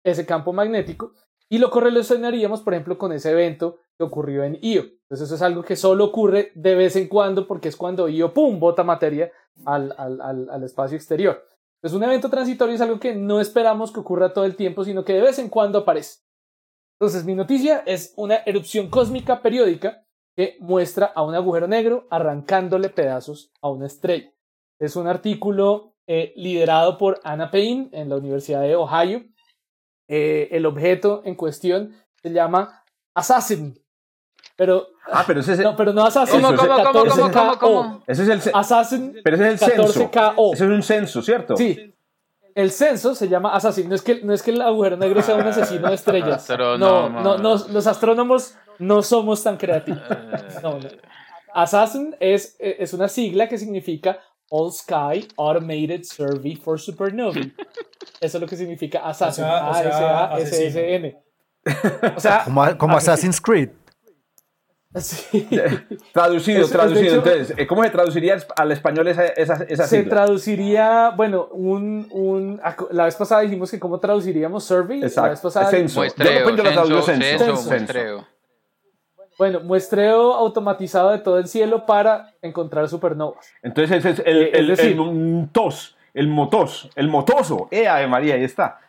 ese 0.04 0.26
campo 0.26 0.54
magnético 0.54 1.14
y 1.50 1.58
lo 1.58 1.70
correlacionaríamos, 1.70 2.62
por 2.62 2.74
ejemplo, 2.74 2.98
con 2.98 3.12
ese 3.12 3.32
evento 3.32 3.80
que 3.98 4.06
ocurrió 4.06 4.46
en 4.46 4.58
Io. 4.62 4.84
Entonces 4.84 5.28
eso 5.28 5.36
es 5.36 5.42
algo 5.42 5.64
que 5.64 5.76
solo 5.76 6.06
ocurre 6.06 6.52
de 6.56 6.76
vez 6.76 6.96
en 6.96 7.10
cuando 7.10 7.46
porque 7.46 7.68
es 7.68 7.76
cuando 7.76 8.08
Io, 8.08 8.34
¡pum!, 8.34 8.58
bota 8.58 8.86
materia 8.86 9.32
al, 9.66 9.94
al, 9.98 10.22
al, 10.22 10.50
al 10.50 10.64
espacio 10.64 10.96
exterior. 10.96 11.46
Entonces 11.82 11.98
un 11.98 12.04
evento 12.04 12.30
transitorio 12.30 12.76
es 12.76 12.82
algo 12.82 13.00
que 13.00 13.16
no 13.16 13.42
esperamos 13.42 13.92
que 13.92 14.00
ocurra 14.00 14.34
todo 14.34 14.46
el 14.46 14.56
tiempo, 14.56 14.84
sino 14.84 15.04
que 15.04 15.14
de 15.14 15.22
vez 15.22 15.40
en 15.40 15.50
cuando 15.50 15.80
aparece. 15.80 16.20
Entonces 17.00 17.26
mi 17.26 17.34
noticia 17.34 17.82
es 17.88 18.14
una 18.18 18.36
erupción 18.46 18.90
cósmica 18.92 19.42
periódica 19.42 20.06
que 20.36 20.58
muestra 20.60 21.08
a 21.08 21.24
un 21.24 21.34
agujero 21.34 21.68
negro 21.68 22.08
arrancándole 22.12 22.90
pedazos 22.90 23.52
a 23.62 23.70
una 23.70 23.88
estrella. 23.88 24.32
Es 24.80 24.96
un 24.96 25.08
artículo 25.08 25.96
eh, 26.06 26.34
liderado 26.36 27.00
por 27.00 27.20
Anna 27.24 27.50
Payne 27.50 27.90
en 27.94 28.10
la 28.10 28.18
Universidad 28.18 28.62
de 28.62 28.76
Ohio. 28.76 29.26
Eh, 30.08 30.50
el 30.52 30.68
objeto 30.68 31.24
en 31.26 31.34
cuestión 31.34 31.96
se 32.22 32.30
llama 32.30 32.84
Assassin. 33.16 33.84
Pero 34.56 34.88
Ah, 35.12 35.24
pero 35.26 35.40
ese 35.42 35.54
es 35.54 35.60
el, 35.60 35.66
no, 35.66 35.76
pero 35.76 35.94
no 35.94 36.06
Assassin. 36.06 36.42
¿Cómo, 36.42 36.56
cómo, 36.58 36.70
cómo, 36.70 36.92
cómo, 36.92 37.06
14KO. 37.06 37.58
cómo, 37.58 37.58
cómo? 37.60 38.04
ese 38.08 38.24
es 38.24 38.30
el 38.48 38.52
Assassin 38.54 39.18
pero 39.24 39.36
ese 39.36 39.54
es 39.54 39.62
el 39.62 39.70
censo. 39.72 40.12
14KO. 40.12 40.54
Ese 40.54 40.64
es 40.66 40.70
un 40.70 40.84
censo, 40.84 41.22
¿cierto? 41.22 41.58
Sí. 41.58 41.94
El 42.54 42.72
censo 42.72 43.16
se 43.16 43.28
llama 43.30 43.54
Assassin. 43.56 43.88
No 43.90 43.96
es 43.96 44.02
que, 44.02 44.22
no 44.24 44.34
es 44.34 44.44
que 44.44 44.52
el 44.52 44.62
agujero 44.62 44.98
negro 44.98 45.22
sea 45.22 45.36
un 45.36 45.42
asesino 45.48 45.88
de 45.88 45.96
estrellas. 45.96 46.48
No, 46.58 46.78
no, 47.10 47.38
no, 47.38 47.56
los 47.70 47.88
astrónomos 47.88 48.56
no 48.80 49.02
somos 49.02 49.42
tan 49.44 49.58
creativos. 49.58 50.02
No, 50.62 50.78
no. 50.80 50.90
Assassin 51.54 52.16
es, 52.20 52.56
es 52.60 52.94
una 52.94 53.08
sigla 53.08 53.48
que 53.48 53.58
significa 53.58 54.20
All 54.50 54.72
Sky 54.72 55.28
Automated 55.38 56.04
Survey 56.04 56.56
for 56.56 56.80
Supernovae. 56.80 57.54
Eso 58.20 58.38
es 58.38 58.42
lo 58.42 58.48
que 58.48 58.56
significa 58.56 59.00
Assassin. 59.00 59.44
O 59.46 59.48
sea- 59.48 59.70
o 59.70 59.74
sea, 59.74 60.26
A-S-A-S-S-N. 60.34 61.18
O 62.16 62.20
sea, 62.20 62.44
Como, 62.46 62.78
como 62.78 62.98
Assassin's 62.98 63.40
Creed. 63.42 63.70
sí. 65.00 65.48
Traducido, 66.12 66.62
Es- 66.66 66.70
traducido. 66.72 67.02
hecho- 67.22 67.30
Entonces, 67.32 67.54
eh, 67.58 67.66
¿cómo 67.68 67.84
se 67.84 67.90
traduciría 67.92 68.38
al 68.58 68.72
español 68.72 69.08
esa, 69.08 69.26
esa, 69.26 69.64
esa 69.68 69.88
se 69.88 69.98
sigla? 70.00 70.10
traduciría, 70.10 71.10
bueno, 71.16 71.48
un, 71.52 72.08
un, 72.12 72.62
la 72.92 73.06
vez 73.06 73.16
pasada 73.16 73.42
dijimos 73.42 73.72
que 73.72 73.80
cómo 73.80 74.00
traduciríamos 74.00 74.64
survey. 74.66 75.00
La 75.00 75.06
vez 75.06 75.14
Exacto. 75.18 75.42
pasada 75.44 75.68
Censo. 75.68 76.00
Muestreo, 76.02 76.50
Yo 76.50 76.56
lo- 76.56 77.02
censo, 77.02 77.02
censo. 77.04 77.06
censo, 77.06 77.46
Censo. 77.56 77.70
muestreo. 77.70 78.28
Bueno, 79.38 79.60
muestreo 79.62 80.34
automatizado 80.34 81.12
de 81.12 81.20
todo 81.20 81.40
el 81.40 81.48
cielo 81.48 81.86
para 81.86 82.34
encontrar 82.42 82.88
supernovas. 82.90 83.48
Entonces 83.64 83.98
ese 83.98 84.10
es 84.12 84.20
el, 84.26 84.38
Eh, 84.44 84.50
es 84.54 84.60
el, 84.60 84.68
decir- 84.68 85.00
el 85.02 85.50
tos, 85.52 85.98
el 86.14 86.28
motos, 86.28 86.90
el 86.96 87.08
motoso. 87.08 87.68
¡Eh, 87.72 87.88
Ave 87.88 88.08
María! 88.08 88.36
Ahí 88.36 88.44
está. 88.44 88.80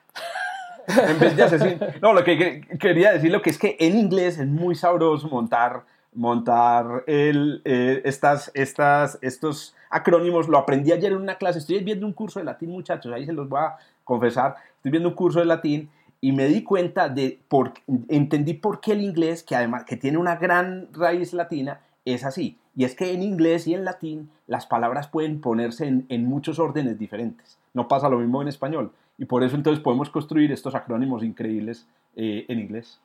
en 0.88 1.18
vez 1.20 1.36
de 1.36 1.44
asesino. 1.44 1.86
No, 2.02 2.12
lo 2.12 2.24
que, 2.24 2.36
que- 2.36 2.78
quería 2.78 3.12
decir 3.12 3.30
lo 3.30 3.40
que 3.40 3.50
es 3.50 3.58
que 3.58 3.76
en 3.78 3.96
inglés 3.96 4.38
es 4.38 4.48
muy 4.48 4.74
sabroso 4.74 5.28
montar, 5.28 5.84
montar 6.14 7.04
el, 7.06 7.62
eh, 7.64 8.02
estas, 8.04 8.50
estas, 8.54 9.18
estos 9.22 9.74
acrónimos. 9.90 10.48
Lo 10.48 10.58
aprendí 10.58 10.92
ayer 10.92 11.12
en 11.12 11.18
una 11.18 11.36
clase. 11.36 11.58
Estoy 11.58 11.82
viendo 11.82 12.06
un 12.06 12.12
curso 12.12 12.38
de 12.38 12.44
latín, 12.44 12.70
muchachos. 12.70 13.12
Ahí 13.12 13.26
se 13.26 13.32
los 13.32 13.48
voy 13.48 13.60
a 13.60 13.76
confesar. 14.04 14.56
Estoy 14.76 14.90
viendo 14.90 15.08
un 15.08 15.14
curso 15.14 15.38
de 15.38 15.46
latín 15.46 15.90
y 16.20 16.32
me 16.32 16.46
di 16.46 16.62
cuenta 16.62 17.08
de, 17.08 17.40
por, 17.48 17.72
entendí 18.08 18.54
por 18.54 18.80
qué 18.80 18.92
el 18.92 19.02
inglés, 19.02 19.42
que 19.42 19.56
además 19.56 19.84
que 19.84 19.96
tiene 19.96 20.18
una 20.18 20.36
gran 20.36 20.88
raíz 20.92 21.32
latina, 21.32 21.80
es 22.04 22.24
así. 22.24 22.58
Y 22.76 22.84
es 22.84 22.94
que 22.94 23.12
en 23.12 23.22
inglés 23.22 23.66
y 23.66 23.74
en 23.74 23.84
latín 23.84 24.30
las 24.46 24.66
palabras 24.66 25.08
pueden 25.08 25.40
ponerse 25.40 25.86
en, 25.86 26.06
en 26.08 26.26
muchos 26.26 26.58
órdenes 26.58 26.98
diferentes. 26.98 27.58
No 27.74 27.88
pasa 27.88 28.08
lo 28.08 28.18
mismo 28.18 28.40
en 28.40 28.48
español. 28.48 28.92
Y 29.18 29.24
por 29.24 29.42
eso 29.42 29.56
entonces 29.56 29.82
podemos 29.82 30.10
construir 30.10 30.52
estos 30.52 30.74
acrónimos 30.74 31.22
increíbles 31.22 31.86
eh, 32.16 32.44
en 32.48 32.58
inglés. 32.60 33.00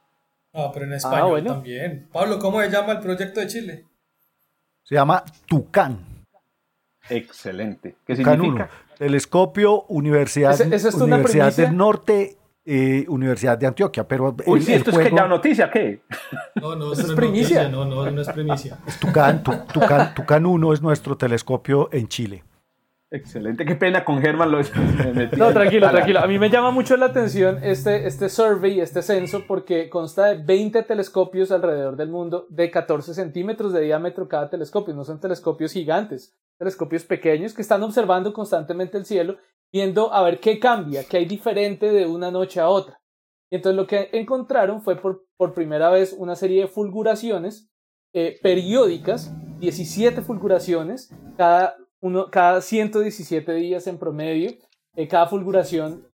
Ah, 0.60 0.72
pero 0.74 0.86
en 0.86 0.94
español 0.94 1.30
bueno. 1.30 1.54
también. 1.54 2.08
Pablo, 2.12 2.40
¿cómo 2.40 2.60
se 2.62 2.70
llama 2.72 2.94
el 2.94 3.00
proyecto 3.00 3.40
de 3.40 3.48
Chile? 3.48 3.86
Se 4.84 4.96
llama 4.96 5.24
Tucán. 5.46 6.00
Excelente. 7.10 7.96
¿Qué 8.06 8.16
Tucán 8.16 8.40
significa? 8.40 8.70
1. 8.90 8.98
Telescopio 8.98 9.84
Universidad, 9.84 10.54
¿Ese- 10.54 10.76
esa 10.76 10.90
es 10.90 10.96
Universidad 10.96 11.54
del 11.56 11.78
Norte, 11.78 12.38
eh, 12.66 13.06
Universidad 13.08 13.58
de 13.58 13.68
Antioquia. 13.68 14.08
Pero 14.08 14.36
Uy, 14.48 14.60
el- 14.60 14.66
sí, 14.66 14.72
el 14.74 14.80
esto 14.80 14.90
es 15.00 15.08
que 15.10 15.16
ya 15.16 15.28
noticia, 15.28 15.70
¿qué? 15.70 16.02
No, 16.56 16.76
no, 16.76 16.92
es 16.94 17.08
no 17.08 17.16
primicia. 17.16 17.70
noticia, 17.70 17.70
No, 17.70 17.86
no, 17.86 18.10
no 18.12 18.22
es 18.22 18.30
primicia. 18.30 18.78
Tucán, 19.00 19.44
Tu- 19.44 19.58
Tucán, 19.72 20.16
Tucán 20.16 20.46
1 20.46 20.74
es 20.74 20.82
nuestro 20.82 21.16
telescopio 21.16 21.90
en 21.92 22.08
Chile. 22.08 22.44
Excelente. 23.10 23.64
Qué 23.66 23.76
pena 23.76 24.04
con 24.04 24.20
Germán 24.22 24.52
lo 24.52 24.58
me 25.14 25.28
No, 25.38 25.54
tranquilo, 25.54 25.90
tranquilo. 25.90 26.20
A 26.20 26.28
mí 26.28 26.38
me 26.38 26.50
llama 26.50 26.72
mucho 26.72 26.98
la 26.98 27.06
atención 27.06 27.60
este, 27.64 28.06
este 28.06 28.28
survey, 28.28 28.82
este 28.82 29.02
censo, 29.02 29.46
porque 29.48 29.90
consta 29.90 30.26
de 30.26 30.44
20 30.44 30.84
telescopios 30.84 31.52
alrededor 31.52 31.96
del 31.96 32.10
mundo 32.10 32.48
de 32.50 32.70
14 32.70 33.14
centímetros 33.14 33.72
de 33.72 33.82
diámetro 33.82 34.28
cada 34.28 34.50
telescopio. 34.50 34.94
No 34.94 35.06
son 35.06 35.22
telescopios 35.22 35.72
gigantes, 35.72 36.38
telescopios 36.58 37.06
pequeños 37.06 37.54
que 37.54 37.62
están 37.62 37.82
observando 37.84 38.34
constantemente 38.34 38.98
el 38.98 39.06
cielo, 39.06 39.38
viendo 39.72 40.14
a 40.14 40.22
ver 40.24 40.42
qué 40.42 40.60
cambia, 40.60 41.06
qué 41.06 41.18
hay 41.18 41.26
diferente 41.26 41.92
de 41.92 42.06
una 42.06 42.30
noche 42.30 42.60
a 42.60 42.68
otra. 42.68 43.00
Y 43.50 43.56
entonces 43.56 43.78
lo 43.78 43.88
que 43.88 44.10
encontraron 44.12 44.82
fue 44.82 44.98
por, 44.98 45.26
por 45.38 45.54
primera 45.54 45.90
vez 45.90 46.14
una 46.18 46.36
serie 46.36 46.64
de 46.64 46.68
fulguraciones 46.68 47.72
eh, 48.14 48.38
periódicas, 48.42 49.34
17 49.60 50.22
fulguraciones, 50.22 51.14
cada, 51.38 51.78
uno, 52.02 52.30
cada 52.32 52.62
117 52.62 53.54
días 53.54 53.88
en 53.88 53.98
promedio, 53.98 54.52
eh, 54.96 55.08
cada 55.08 55.28
fulguración, 55.28 56.08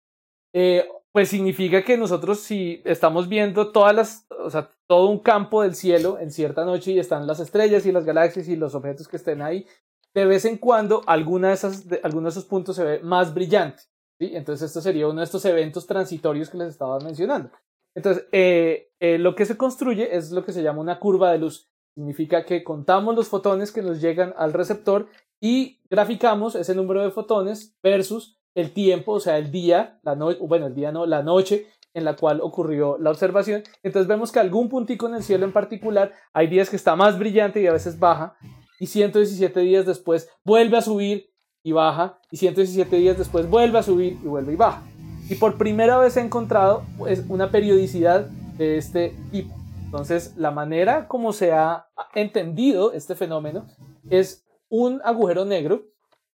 eh, 0.52 0.88
pues 1.12 1.28
significa 1.28 1.84
que 1.84 1.96
nosotros 1.96 2.40
si 2.40 2.80
estamos 2.84 3.28
viendo 3.28 3.70
todas 3.70 3.94
las, 3.94 4.26
o 4.30 4.50
sea, 4.50 4.70
todo 4.86 5.08
un 5.08 5.18
campo 5.18 5.62
del 5.62 5.74
cielo 5.74 6.18
en 6.18 6.30
cierta 6.30 6.64
noche 6.64 6.92
y 6.92 6.98
están 6.98 7.26
las 7.26 7.40
estrellas 7.40 7.84
y 7.84 7.92
las 7.92 8.04
galaxias 8.04 8.48
y 8.48 8.56
los 8.56 8.74
objetos 8.74 9.08
que 9.08 9.16
estén 9.16 9.42
ahí, 9.42 9.66
de 10.14 10.24
vez 10.24 10.44
en 10.44 10.58
cuando 10.58 11.02
alguna 11.06 11.48
de 11.48 11.54
esas, 11.54 11.88
de, 11.88 12.00
alguno 12.02 12.24
de 12.24 12.30
esos 12.30 12.44
puntos 12.44 12.76
se 12.76 12.84
ve 12.84 13.00
más 13.00 13.34
brillante. 13.34 13.82
¿sí? 14.18 14.30
Entonces 14.34 14.68
esto 14.68 14.80
sería 14.80 15.08
uno 15.08 15.20
de 15.20 15.24
estos 15.24 15.44
eventos 15.44 15.86
transitorios 15.86 16.50
que 16.50 16.58
les 16.58 16.68
estaba 16.68 16.98
mencionando. 17.00 17.50
Entonces, 17.94 18.26
eh, 18.32 18.90
eh, 19.00 19.18
lo 19.18 19.34
que 19.34 19.44
se 19.44 19.56
construye 19.56 20.16
es 20.16 20.32
lo 20.32 20.44
que 20.44 20.52
se 20.52 20.62
llama 20.62 20.80
una 20.80 20.98
curva 20.98 21.30
de 21.32 21.38
luz. 21.38 21.70
Significa 21.94 22.44
que 22.46 22.64
contamos 22.64 23.14
los 23.14 23.28
fotones 23.28 23.70
que 23.70 23.82
nos 23.82 24.00
llegan 24.00 24.32
al 24.38 24.54
receptor 24.54 25.08
y 25.42 25.80
graficamos 25.90 26.54
ese 26.54 26.72
número 26.72 27.02
de 27.02 27.10
fotones 27.10 27.76
versus 27.82 28.38
el 28.54 28.72
tiempo, 28.72 29.14
o 29.14 29.20
sea, 29.20 29.38
el 29.38 29.50
día, 29.50 29.98
la 30.04 30.14
noche, 30.14 30.38
bueno, 30.40 30.68
el 30.68 30.74
día 30.76 30.92
no, 30.92 31.04
la 31.04 31.24
noche 31.24 31.66
en 31.94 32.04
la 32.04 32.14
cual 32.14 32.40
ocurrió 32.40 32.96
la 32.96 33.10
observación. 33.10 33.64
Entonces 33.82 34.06
vemos 34.06 34.30
que 34.30 34.38
algún 34.38 34.68
puntico 34.68 35.08
en 35.08 35.16
el 35.16 35.24
cielo 35.24 35.44
en 35.44 35.52
particular, 35.52 36.12
hay 36.32 36.46
días 36.46 36.70
que 36.70 36.76
está 36.76 36.94
más 36.94 37.18
brillante 37.18 37.60
y 37.60 37.66
a 37.66 37.72
veces 37.72 37.98
baja, 37.98 38.36
y 38.78 38.86
117 38.86 39.58
días 39.60 39.84
después 39.84 40.30
vuelve 40.44 40.78
a 40.78 40.82
subir 40.82 41.32
y 41.64 41.72
baja, 41.72 42.20
y 42.30 42.36
117 42.36 42.94
días 42.96 43.18
después 43.18 43.50
vuelve 43.50 43.80
a 43.80 43.82
subir 43.82 44.20
y 44.22 44.28
vuelve 44.28 44.52
y 44.52 44.56
baja. 44.56 44.84
Y 45.28 45.34
por 45.34 45.58
primera 45.58 45.98
vez 45.98 46.16
he 46.16 46.20
encontrado 46.20 46.84
pues, 46.96 47.24
una 47.28 47.50
periodicidad 47.50 48.26
de 48.58 48.76
este 48.76 49.16
tipo. 49.32 49.54
Entonces, 49.86 50.36
la 50.36 50.52
manera 50.52 51.08
como 51.08 51.32
se 51.32 51.50
ha 51.50 51.88
entendido 52.14 52.92
este 52.92 53.16
fenómeno 53.16 53.66
es 54.08 54.41
un 54.72 55.02
agujero 55.04 55.44
negro 55.44 55.84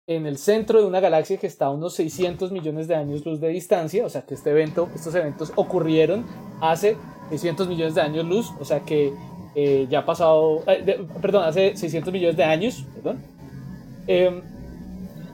en 0.07 0.27
el 0.27 0.37
centro 0.37 0.79
de 0.79 0.87
una 0.87 1.01
galaxia 1.01 1.39
que 1.39 1.47
está 1.47 1.67
a 1.67 1.71
unos 1.71 1.95
600 1.95 2.53
millones 2.53 2.87
de 2.87 2.95
años 2.95 3.25
luz 3.25 3.41
de 3.41 3.49
distancia, 3.49 4.05
o 4.05 4.11
sea 4.11 4.23
que 4.27 4.35
este 4.35 4.51
evento, 4.51 4.91
estos 4.95 5.15
eventos 5.15 5.55
ocurrieron 5.57 6.27
hace 6.61 6.99
600 7.31 7.67
millones 7.67 7.95
de 7.95 8.03
años 8.03 8.27
luz, 8.27 8.53
o 8.61 8.65
sea 8.67 8.81
que 8.81 9.15
eh, 9.55 9.87
ya 9.89 10.01
ha 10.01 10.05
pasado, 10.05 10.63
eh, 10.67 11.07
perdón, 11.23 11.45
hace 11.45 11.79
600 11.79 12.13
millones 12.13 12.37
de 12.37 12.45
años, 12.45 12.85
perdón. 12.95 13.23
Em, 14.07 14.43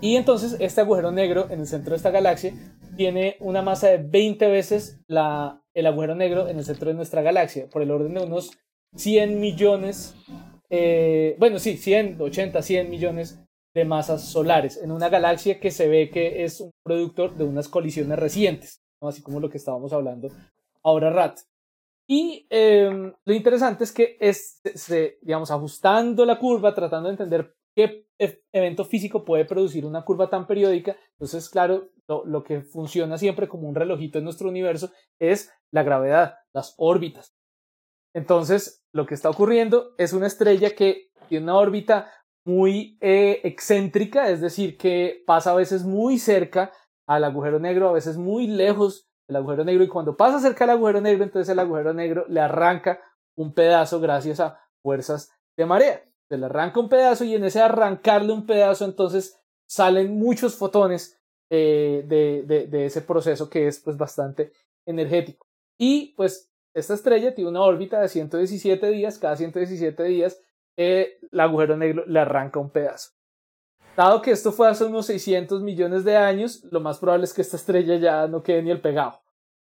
y 0.00 0.14
entonces 0.14 0.56
este 0.60 0.80
agujero 0.80 1.10
negro 1.10 1.48
en 1.50 1.58
el 1.58 1.66
centro 1.66 1.90
de 1.90 1.96
esta 1.96 2.10
galaxia 2.10 2.54
tiene 2.96 3.36
una 3.40 3.62
masa 3.62 3.88
de 3.88 3.98
20 3.98 4.46
veces 4.46 5.00
la, 5.08 5.60
el 5.74 5.86
agujero 5.86 6.14
negro 6.14 6.46
en 6.46 6.56
el 6.56 6.64
centro 6.64 6.88
de 6.88 6.94
nuestra 6.94 7.20
galaxia, 7.20 7.66
por 7.68 7.82
el 7.82 7.90
orden 7.90 8.14
de 8.14 8.20
unos 8.20 8.52
100 8.94 9.40
millones, 9.40 10.14
eh, 10.74 11.37
bueno, 11.38 11.58
sí, 11.58 11.76
100, 11.76 12.18
80, 12.18 12.62
100 12.62 12.88
millones 12.88 13.44
de 13.74 13.85
masas 13.85 14.24
solares 14.24 14.82
en 14.82 14.90
una 14.90 15.11
galaxia 15.11 15.61
que 15.61 15.70
se 15.70 15.87
ve 15.87 16.08
que 16.08 16.44
es 16.44 16.61
un 16.61 16.70
producto 16.82 17.28
de 17.28 17.44
unas 17.44 17.68
colisiones 17.68 18.18
recientes, 18.18 18.80
así 19.02 19.22
como 19.22 19.38
lo 19.38 19.50
que 19.50 19.58
estábamos 19.58 19.92
hablando 19.92 20.28
ahora 20.82 21.11
rat. 21.11 21.40
Y 22.08 22.46
eh, 22.48 22.90
lo 23.24 23.35
interesante 23.35 23.85
es 23.85 23.92
que 23.92 24.16
es, 24.18 24.62
se, 24.74 25.18
digamos, 25.20 25.50
ajustando 25.50 26.24
la 26.24 26.38
curva, 26.38 26.74
tratando 26.74 27.11
de 27.11 27.14
entender 27.14 27.54
qué 27.76 28.06
evento 28.52 28.87
físico 28.87 29.26
puede 29.26 29.44
producir 29.44 29.85
una 29.85 30.04
curva 30.06 30.30
tan 30.30 30.46
periódica, 30.46 30.96
entonces, 31.18 31.50
claro, 31.50 31.90
lo 32.08 32.42
que 32.42 32.62
funciona 32.62 33.18
siempre 33.18 33.46
como 33.46 33.68
un 33.68 33.74
relojito 33.74 34.18
en 34.18 34.24
nuestro 34.24 34.48
universo 34.48 34.90
es 35.18 35.52
la 35.70 35.82
gravedad, 35.82 36.37
las 36.54 36.74
órbitas. 36.78 37.35
Entonces, 38.14 38.81
lo 38.92 39.07
que 39.07 39.14
está 39.14 39.31
ocurriendo 39.31 39.94
es 39.98 40.12
una 40.12 40.26
estrella 40.26 40.74
que 40.74 41.11
tiene 41.28 41.44
una 41.44 41.57
órbita 41.57 42.11
muy 42.44 42.98
eh, 43.00 43.40
excéntrica, 43.44 44.28
es 44.28 44.40
decir, 44.40 44.76
que 44.76 45.22
pasa 45.26 45.52
a 45.52 45.57
veces 45.57 45.85
muy 45.85 46.18
cerca 46.18 46.72
al 47.07 47.24
agujero 47.24 47.59
negro, 47.59 47.88
a 47.88 47.92
veces 47.92 48.16
muy 48.16 48.46
lejos 48.46 49.09
del 49.28 49.37
agujero 49.37 49.64
negro, 49.64 49.85
y 49.85 49.88
cuando 49.88 50.16
pasa 50.16 50.40
cerca 50.40 50.64
al 50.64 50.70
agujero 50.70 51.00
negro, 51.00 51.24
entonces 51.24 51.48
el 51.48 51.59
agujero 51.59 51.92
negro 51.94 52.26
le 52.28 52.40
arranca 52.40 53.00
un 53.37 53.55
pedazo 53.55 54.00
gracias 54.00 54.40
a 54.40 54.61
fuerzas 54.83 55.31
de 55.57 55.66
marea. 55.66 56.02
Se 56.28 56.37
le 56.37 56.46
arranca 56.46 56.81
un 56.81 56.88
pedazo 56.88 57.24
y 57.24 57.35
en 57.35 57.44
ese 57.44 57.61
arrancarle 57.61 58.33
un 58.33 58.46
pedazo, 58.46 58.85
entonces 58.85 59.38
salen 59.68 60.18
muchos 60.18 60.57
fotones 60.57 61.18
eh, 61.50 62.05
de, 62.07 62.66
de, 62.66 62.87
ese 62.87 63.02
proceso 63.02 63.48
que 63.48 63.68
es 63.68 63.81
pues 63.81 63.96
bastante 63.96 64.52
energético. 64.87 65.46
Y 65.78 66.14
pues 66.14 66.51
esta 66.74 66.94
estrella 66.94 67.35
tiene 67.35 67.50
una 67.50 67.62
órbita 67.62 68.00
de 68.00 68.08
117 68.08 68.88
días, 68.90 69.18
cada 69.18 69.37
117 69.37 70.02
días 70.04 70.40
eh, 70.76 71.18
el 71.30 71.40
agujero 71.40 71.76
negro 71.76 72.04
le 72.06 72.20
arranca 72.20 72.61
un 72.61 72.70
pedazo. 72.70 73.11
Dado 73.96 74.22
que 74.22 74.30
esto 74.30 74.52
fue 74.52 74.68
hace 74.68 74.85
unos 74.85 75.06
600 75.06 75.62
millones 75.62 76.04
de 76.04 76.16
años, 76.16 76.64
lo 76.70 76.80
más 76.80 76.98
probable 76.98 77.24
es 77.24 77.35
que 77.35 77.42
esta 77.42 77.56
estrella 77.56 77.96
ya 77.96 78.26
no 78.26 78.42
quede 78.42 78.62
ni 78.62 78.70
el 78.70 78.80
pegado. 78.80 79.20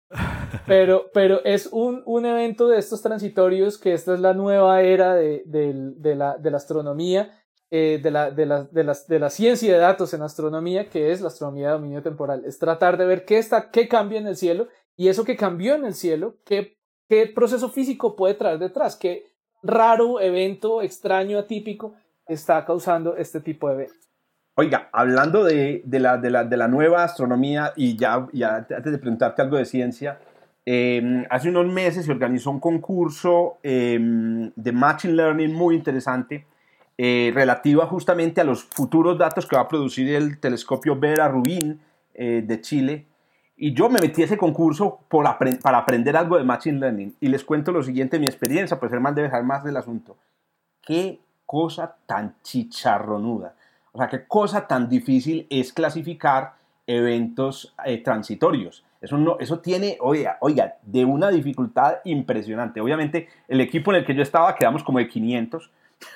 Pero, 0.67 1.09
pero 1.13 1.41
es 1.45 1.69
un, 1.71 2.03
un 2.05 2.25
evento 2.25 2.67
de 2.67 2.77
estos 2.77 3.01
transitorios 3.01 3.77
que 3.77 3.93
esta 3.93 4.13
es 4.13 4.19
la 4.19 4.33
nueva 4.33 4.81
era 4.81 5.15
de, 5.15 5.43
de, 5.45 5.71
de 5.95 6.15
la, 6.15 6.37
de 6.37 6.51
la 6.51 6.57
astronomía, 6.57 7.41
eh, 7.69 8.01
de, 8.03 8.11
la, 8.11 8.31
de, 8.31 8.45
la, 8.45 8.63
de, 8.65 8.83
la, 8.83 8.97
de 9.07 9.19
la 9.19 9.29
ciencia 9.29 9.71
de 9.71 9.79
datos 9.79 10.13
en 10.13 10.21
astronomía, 10.21 10.89
que 10.89 11.13
es 11.13 11.21
la 11.21 11.29
astronomía 11.29 11.67
de 11.67 11.73
dominio 11.75 12.01
temporal. 12.03 12.43
Es 12.43 12.59
tratar 12.59 12.97
de 12.97 13.05
ver 13.05 13.23
qué, 13.23 13.37
está, 13.37 13.71
qué 13.71 13.87
cambia 13.87 14.19
en 14.19 14.27
el 14.27 14.35
cielo 14.35 14.67
y 14.97 15.07
eso 15.07 15.23
que 15.23 15.37
cambió 15.37 15.75
en 15.75 15.85
el 15.85 15.93
cielo, 15.93 16.35
qué, 16.43 16.80
qué 17.11 17.27
proceso 17.27 17.67
físico 17.67 18.15
puede 18.15 18.35
traer 18.35 18.57
detrás, 18.57 18.95
qué 18.95 19.25
raro 19.61 20.21
evento 20.21 20.81
extraño, 20.81 21.39
atípico 21.39 21.93
está 22.25 22.63
causando 22.63 23.17
este 23.17 23.41
tipo 23.41 23.67
de 23.67 23.73
eventos. 23.73 24.07
Oiga, 24.55 24.87
hablando 24.93 25.43
de, 25.43 25.81
de, 25.83 25.99
la, 25.99 26.17
de, 26.17 26.29
la, 26.29 26.45
de 26.45 26.55
la 26.55 26.69
nueva 26.69 27.03
astronomía 27.03 27.73
y 27.75 27.97
ya, 27.97 28.29
ya 28.31 28.55
antes 28.55 28.93
de 28.93 28.97
preguntarte 28.97 29.41
algo 29.41 29.57
de 29.57 29.65
ciencia, 29.65 30.21
eh, 30.65 31.25
hace 31.29 31.49
unos 31.49 31.65
meses 31.65 32.05
se 32.05 32.11
organizó 32.13 32.49
un 32.49 32.61
concurso 32.61 33.57
eh, 33.61 33.99
de 34.55 34.71
Machine 34.71 35.13
Learning 35.13 35.53
muy 35.53 35.75
interesante 35.75 36.45
eh, 36.97 37.33
justamente 37.89 38.39
a 38.39 38.45
los 38.45 38.63
futuros 38.63 39.17
datos 39.17 39.45
que 39.45 39.57
va 39.57 39.63
a 39.63 39.67
producir 39.67 40.15
el 40.15 40.39
telescopio 40.39 40.97
Vera 40.97 41.27
Rubin 41.27 41.77
eh, 42.13 42.41
de 42.45 42.61
Chile. 42.61 43.05
Y 43.63 43.73
yo 43.73 43.89
me 43.89 43.99
metí 43.99 44.23
a 44.23 44.25
ese 44.25 44.39
concurso 44.39 45.01
para 45.07 45.77
aprender 45.77 46.17
algo 46.17 46.35
de 46.35 46.43
Machine 46.43 46.79
Learning. 46.79 47.15
Y 47.19 47.27
les 47.27 47.43
cuento 47.43 47.71
lo 47.71 47.83
siguiente, 47.83 48.17
mi 48.17 48.25
experiencia, 48.25 48.79
pues 48.79 48.91
Germán 48.91 49.13
debe 49.13 49.29
saber 49.29 49.45
más 49.45 49.63
del 49.63 49.77
asunto. 49.77 50.17
Qué 50.81 51.19
cosa 51.45 51.95
tan 52.07 52.33
chicharronuda. 52.41 53.53
O 53.91 53.99
sea, 53.99 54.09
qué 54.09 54.25
cosa 54.25 54.65
tan 54.65 54.89
difícil 54.89 55.45
es 55.51 55.73
clasificar 55.73 56.53
eventos 56.87 57.75
eh, 57.85 57.99
transitorios. 57.99 58.83
Eso, 58.99 59.19
no, 59.19 59.37
eso 59.39 59.59
tiene, 59.59 59.95
oiga, 60.01 60.39
oiga, 60.41 60.77
de 60.81 61.05
una 61.05 61.29
dificultad 61.29 61.97
impresionante. 62.03 62.81
Obviamente, 62.81 63.29
el 63.47 63.61
equipo 63.61 63.91
en 63.91 63.97
el 63.97 64.05
que 64.05 64.15
yo 64.15 64.23
estaba 64.23 64.55
quedamos 64.55 64.83
como 64.83 64.97
de 64.97 65.07
500 65.07 65.69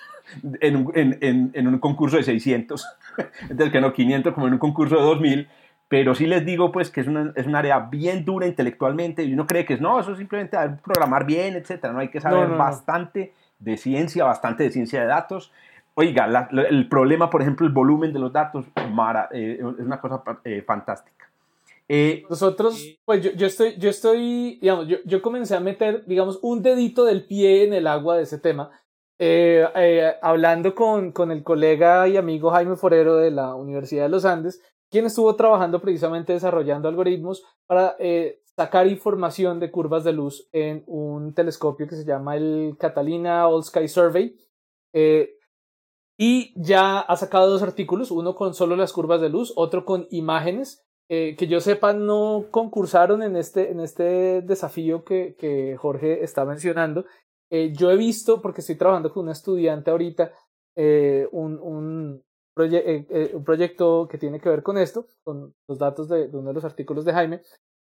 en 0.62 0.76
un, 0.78 0.92
en, 0.96 1.52
en, 1.54 1.68
un 1.68 1.78
concurso 1.78 2.18
de 2.18 2.24
600. 2.24 2.88
Entonces, 3.42 3.72
que 3.72 3.82
no 3.82 3.94
500 3.94 4.34
como 4.34 4.48
en 4.48 4.54
un 4.54 4.60
concurso 4.60 4.96
de 4.96 5.02
2000 5.04 5.48
pero 5.88 6.16
sí 6.16 6.26
les 6.26 6.46
digo 6.46 6.72
pues 6.72 6.90
que 6.90 7.02
es 7.02 7.08
una, 7.08 7.32
es 7.36 7.46
un 7.46 7.56
área 7.56 7.80
bien 7.80 8.26
dura 8.26 8.48
intelectualmente 8.48 9.24
y 9.24 9.34
uno 9.34 9.46
cree 9.46 9.66
que 9.66 9.76
es, 9.76 9.82
no, 9.82 10.00
eso 10.00 10.16
simplemente 10.16 10.58
programar 10.84 11.26
bien, 11.26 11.56
etcétera, 11.56 11.94
no 11.94 12.00
hay 12.00 12.10
que 12.10 12.22
saber 12.22 12.50
bastante 12.50 13.34
de 13.60 13.78
ciencia, 13.78 14.24
bastante 14.24 14.64
de 14.64 14.72
ciencia 14.72 15.02
de 15.02 15.08
datos. 15.08 15.52
Oiga, 15.94 16.50
el 16.70 16.90
problema, 16.90 17.30
por 17.30 17.42
ejemplo, 17.42 17.66
el 17.66 17.72
volumen 17.72 18.12
de 18.12 18.20
los 18.20 18.34
datos, 18.34 18.66
Mara, 18.92 19.30
eh, 19.32 19.60
es 19.60 19.86
una 19.86 20.02
cosa 20.02 20.22
eh, 20.44 20.62
fantástica. 20.66 21.30
Eh, 21.88 22.24
Nosotros, 22.30 22.98
pues 23.06 23.24
yo, 23.24 23.32
yo, 23.32 23.48
estoy, 23.48 23.76
yo 23.78 23.90
estoy, 23.90 24.58
digamos, 24.60 24.88
yo, 24.88 24.98
yo 25.06 25.22
comencé 25.22 25.56
a 25.56 25.60
meter, 25.62 26.04
digamos, 26.06 26.40
un 26.42 26.64
dedito 26.64 27.06
del 27.06 27.26
pie 27.26 27.64
en 27.64 27.74
el 27.74 27.88
agua 27.88 28.18
de 28.18 28.24
ese 28.24 28.40
tema, 28.40 28.72
hablando 30.22 30.76
con, 30.76 31.14
con 31.14 31.32
el 31.32 31.44
colega 31.44 32.08
y 32.10 32.18
amigo 32.18 32.52
Jaime 32.52 32.76
Forero 32.76 33.16
de 33.16 33.32
la 33.32 33.56
Universidad 33.56 34.04
de 34.04 34.10
los 34.10 34.26
Andes, 34.26 34.62
quien 34.90 35.06
estuvo 35.06 35.36
trabajando 35.36 35.82
precisamente 35.82 36.34
desarrollando 36.34 36.88
algoritmos 36.88 37.44
para 37.66 37.96
eh, 38.00 38.42
sacar 38.56 38.88
información 38.88 39.60
de 39.60 39.72
curvas 39.72 40.04
de 40.04 40.14
luz 40.14 40.48
en 40.52 40.84
un 40.88 41.34
telescopio 41.34 41.88
que 41.88 41.96
se 41.96 42.06
llama 42.06 42.36
el 42.36 42.76
Catalina 42.80 43.48
All 43.48 43.64
Sky 43.64 43.88
Survey. 43.88 44.38
Eh, 44.94 45.38
y 46.18 46.54
ya 46.56 47.00
ha 47.00 47.16
sacado 47.18 47.50
dos 47.50 47.62
artículos, 47.62 48.10
uno 48.10 48.36
con 48.36 48.54
solo 48.54 48.78
las 48.78 48.94
curvas 48.94 49.20
de 49.20 49.30
luz, 49.30 49.52
otro 49.58 49.84
con 49.84 50.08
imágenes, 50.12 50.86
eh, 51.10 51.36
que 51.38 51.48
yo 51.48 51.60
sepa 51.60 51.92
no 51.92 52.46
concursaron 52.52 53.22
en 53.22 53.36
este, 53.36 53.72
en 53.72 53.82
este 53.82 54.42
desafío 54.42 55.04
que, 55.04 55.36
que 55.38 55.76
Jorge 55.76 56.24
está 56.24 56.46
mencionando. 56.46 57.06
yo 57.74 57.92
he 57.92 57.98
visto, 57.98 58.42
porque 58.42 58.62
estoy 58.62 58.76
trabajando 58.76 59.12
con 59.12 59.26
un 59.26 59.32
estudiante 59.32 59.92
ahorita, 59.92 60.32
un, 61.32 61.60
un, 61.60 62.24
eh, 62.58 63.06
eh, 63.10 63.32
un 63.34 63.44
proyecto 63.44 64.08
que 64.10 64.18
tiene 64.18 64.40
que 64.40 64.50
ver 64.50 64.64
con 64.64 64.78
esto, 64.78 65.08
con 65.24 65.54
los 65.68 65.78
datos 65.78 66.08
de, 66.08 66.30
uno 66.32 66.50
de 66.50 66.54
los 66.54 66.64
artículos 66.64 67.04
de 67.04 67.14
Jaime, 67.14 67.42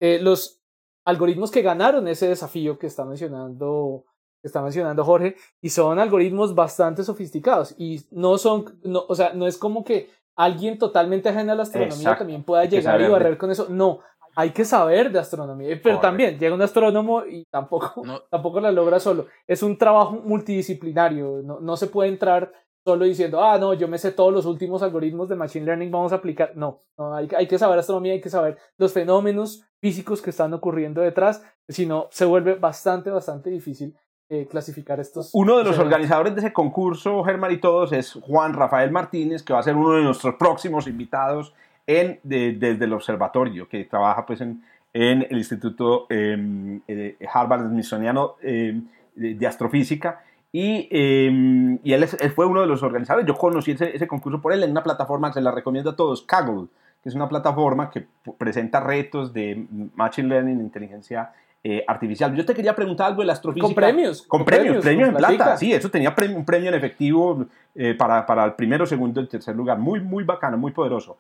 eh, 0.01 0.19
los 0.21 0.61
algoritmos 1.05 1.51
que 1.51 1.63
ganaron 1.63 2.07
ese 2.09 2.29
desafío 2.29 2.79
que 2.79 2.87
está 2.87 3.05
mencionando 3.05 4.05
que 4.43 4.49
está 4.49 4.63
mencionando 4.63 5.05
Jorge 5.05 5.37
y 5.61 5.69
son 5.69 5.99
algoritmos 5.99 6.55
bastante 6.55 7.05
sofisticados 7.05 7.75
y 7.79 8.03
no 8.11 8.39
son 8.39 8.81
no, 8.85 9.05
o 9.07 9.15
sea 9.15 9.35
no 9.35 9.47
es 9.47 9.59
como 9.59 9.85
que 9.85 10.09
alguien 10.37 10.79
totalmente 10.79 11.29
ajeno 11.29 11.53
a 11.53 11.55
la 11.55 11.65
astronomía 11.65 12.17
también 12.17 12.43
pueda 12.43 12.65
llegar 12.65 13.01
y 13.01 13.09
barrer 13.09 13.37
con 13.37 13.51
eso. 13.51 13.67
No 13.69 14.01
hay 14.35 14.51
que 14.51 14.65
saber 14.65 15.11
de 15.11 15.19
astronomía 15.19 15.79
pero 15.83 16.01
también 16.01 16.39
llega 16.39 16.55
un 16.55 16.63
astrónomo 16.63 17.25
y 17.27 17.45
tampoco 17.51 18.03
tampoco 18.31 18.61
la 18.61 18.73
logra 18.73 19.01
solo. 19.01 19.27
Es 19.47 19.63
un 19.63 19.77
trabajo 19.77 20.13
multidisciplinario 20.13 21.43
no, 21.43 21.61
no 21.61 21.77
se 21.77 21.87
puede 21.87 22.11
entrar 22.11 22.53
solo 22.85 23.05
diciendo, 23.05 23.43
ah, 23.43 23.59
no, 23.59 23.75
yo 23.75 23.89
me 23.89 23.99
sé 23.99 24.13
todos 24.13 24.33
los 24.33 24.47
últimos 24.47 24.83
algoritmos 24.83 25.29
de 25.29 25.37
Machine 25.37 25.67
Learning, 25.67 25.91
vamos 25.91 26.13
a 26.13 26.17
aplicar. 26.17 26.53
No, 26.57 26.81
no 26.97 27.15
hay, 27.15 27.29
hay, 27.37 27.47
que 27.47 27.59
saber 27.59 27.79
astronomía, 27.79 28.15
hay 28.15 28.21
que 28.21 28.31
saber 28.31 28.59
los 28.79 28.93
fenómenos 28.93 29.65
físicos 29.81 30.23
que 30.23 30.31
están 30.31 30.53
ocurriendo 30.55 31.01
detrás, 31.01 31.43
si 31.69 31.87
no, 31.87 32.09
se 32.11 32.25
vuelve 32.25 32.55
bastante, 32.55 33.11
bastante 33.11 33.51
difícil 33.51 33.97
eh, 34.29 34.47
clasificar 34.49 35.01
estos. 35.01 35.31
Uno 35.33 35.59
de 35.59 35.65
los 35.65 35.79
organizadores 35.79 36.35
de 36.35 36.41
ese 36.41 36.53
concurso, 36.53 37.25
Germán 37.25 37.53
y 37.53 37.59
todos, 37.59 37.93
es 37.93 38.13
Juan 38.23 38.53
Rafael 38.53 38.91
Martínez, 38.91 39.43
que 39.43 39.53
va 39.53 39.59
a 39.59 39.63
ser 39.63 39.77
uno 39.77 39.93
de 39.97 40.03
nuestros 40.03 40.35
próximos 40.37 40.87
invitados 40.87 41.55
en, 41.87 42.21
desde 42.23 42.85
el 42.85 42.93
observatorio, 42.93 43.69
que 43.69 43.85
trabaja 43.85 44.27
pues 44.27 44.41
en, 44.41 44.63
en 44.93 45.27
el 45.29 45.39
Instituto 45.39 46.07
em, 46.11 46.81
eh, 46.87 47.17
Harvard 47.33 47.69
Smithsoniano 47.69 48.37
em, 48.43 48.87
de 49.17 49.47
Astrofísica 49.47 50.23
y, 50.53 50.89
em, 50.91 51.79
y 51.85 51.93
él, 51.93 52.07
fue 52.35 52.47
uno 52.47 52.61
de 52.61 52.67
los 52.67 52.83
organizadores. 52.83 53.27
Yo 53.27 53.35
conocí 53.35 53.73
ese, 53.73 53.95
ese, 53.95 54.09
concurso 54.09 54.41
por 54.41 54.53
él 54.53 54.63
en 54.63 54.73
una 54.73 54.83
plataforma 54.83 55.33
se 55.33 55.41
la 55.41 55.53
recomiendo 55.53 55.91
a 55.91 55.97
todos, 55.97 56.23
Kaggle, 56.23 56.67
que 57.03 57.09
es 57.09 57.15
una 57.15 57.29
plataforma 57.29 57.91
que 57.91 58.07
presenta 58.37 58.81
retos 58.81 59.33
de 59.33 59.67
Machine 59.95 60.29
Learning, 60.29 60.61
inteligencia 60.61 61.33
eh, 61.63 61.85
artificial. 61.87 62.35
Yo 62.35 62.47
te 62.47 62.55
quería 62.55 62.75
preguntar 62.75 63.09
algo 63.09 63.21
de 63.21 63.27
la 63.27 63.35
astrofísica. 63.35 63.67
Con 63.67 63.75
premios. 63.75 64.23
Con, 64.23 64.45
premios, 64.47 64.83
premios, 64.83 65.11
en 65.11 65.15
plata. 65.15 65.59
Sí, 65.59 65.73
eso 65.73 65.91
tenía 65.91 66.15
un 66.35 66.45
premio 66.45 66.69
en 66.71 66.75
efectivo 66.75 67.45
eh, 67.75 67.95
para, 67.95 68.25
para, 68.25 68.47
el 68.47 68.55
primero, 68.55 68.87
segundo 68.87 69.21
y 69.21 69.27
tercer 69.27 69.55
lugar. 69.55 69.79
Muy, 69.79 70.01
muy 70.01 70.25
bacano, 70.25 70.57
muy 70.57 70.73
poderoso. 70.73 71.19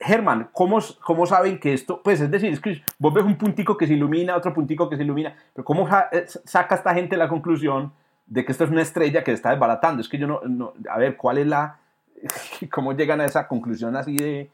Germán, 0.00 0.48
¿cómo, 0.52 0.78
¿cómo, 1.02 1.26
saben 1.26 1.60
que 1.60 1.74
esto, 1.74 2.00
pues 2.02 2.20
es 2.20 2.30
decir, 2.30 2.52
es 2.52 2.60
que 2.60 2.82
vos 2.98 3.12
ves 3.12 3.24
un 3.24 3.36
puntico 3.36 3.76
que 3.76 3.86
se 3.86 3.92
ilumina, 3.92 4.36
otro 4.36 4.52
puntico 4.52 4.88
que 4.88 4.96
se 4.96 5.02
ilumina, 5.02 5.36
pero 5.52 5.64
¿cómo 5.64 5.86
eh, 6.12 6.24
saca 6.26 6.74
esta 6.74 6.94
gente 6.94 7.16
la 7.16 7.28
conclusión 7.28 7.92
de 8.26 8.44
que 8.44 8.52
esto 8.52 8.64
es 8.64 8.70
una 8.70 8.82
estrella 8.82 9.24
que 9.24 9.32
está 9.32 9.50
desbaratando. 9.50 10.00
Es 10.00 10.08
que 10.08 10.18
yo 10.18 10.26
no, 10.26 10.72
a 10.88 10.98
ver, 10.98 11.16
¿cuál 11.16 11.38
es 11.38 11.46
la, 11.46 11.80
cómo 12.72 12.92
llegan 12.92 13.20
a 13.20 13.26
esa 13.26 13.46
conclusión 13.46 13.96
así 13.96 14.16
de, 14.16 14.50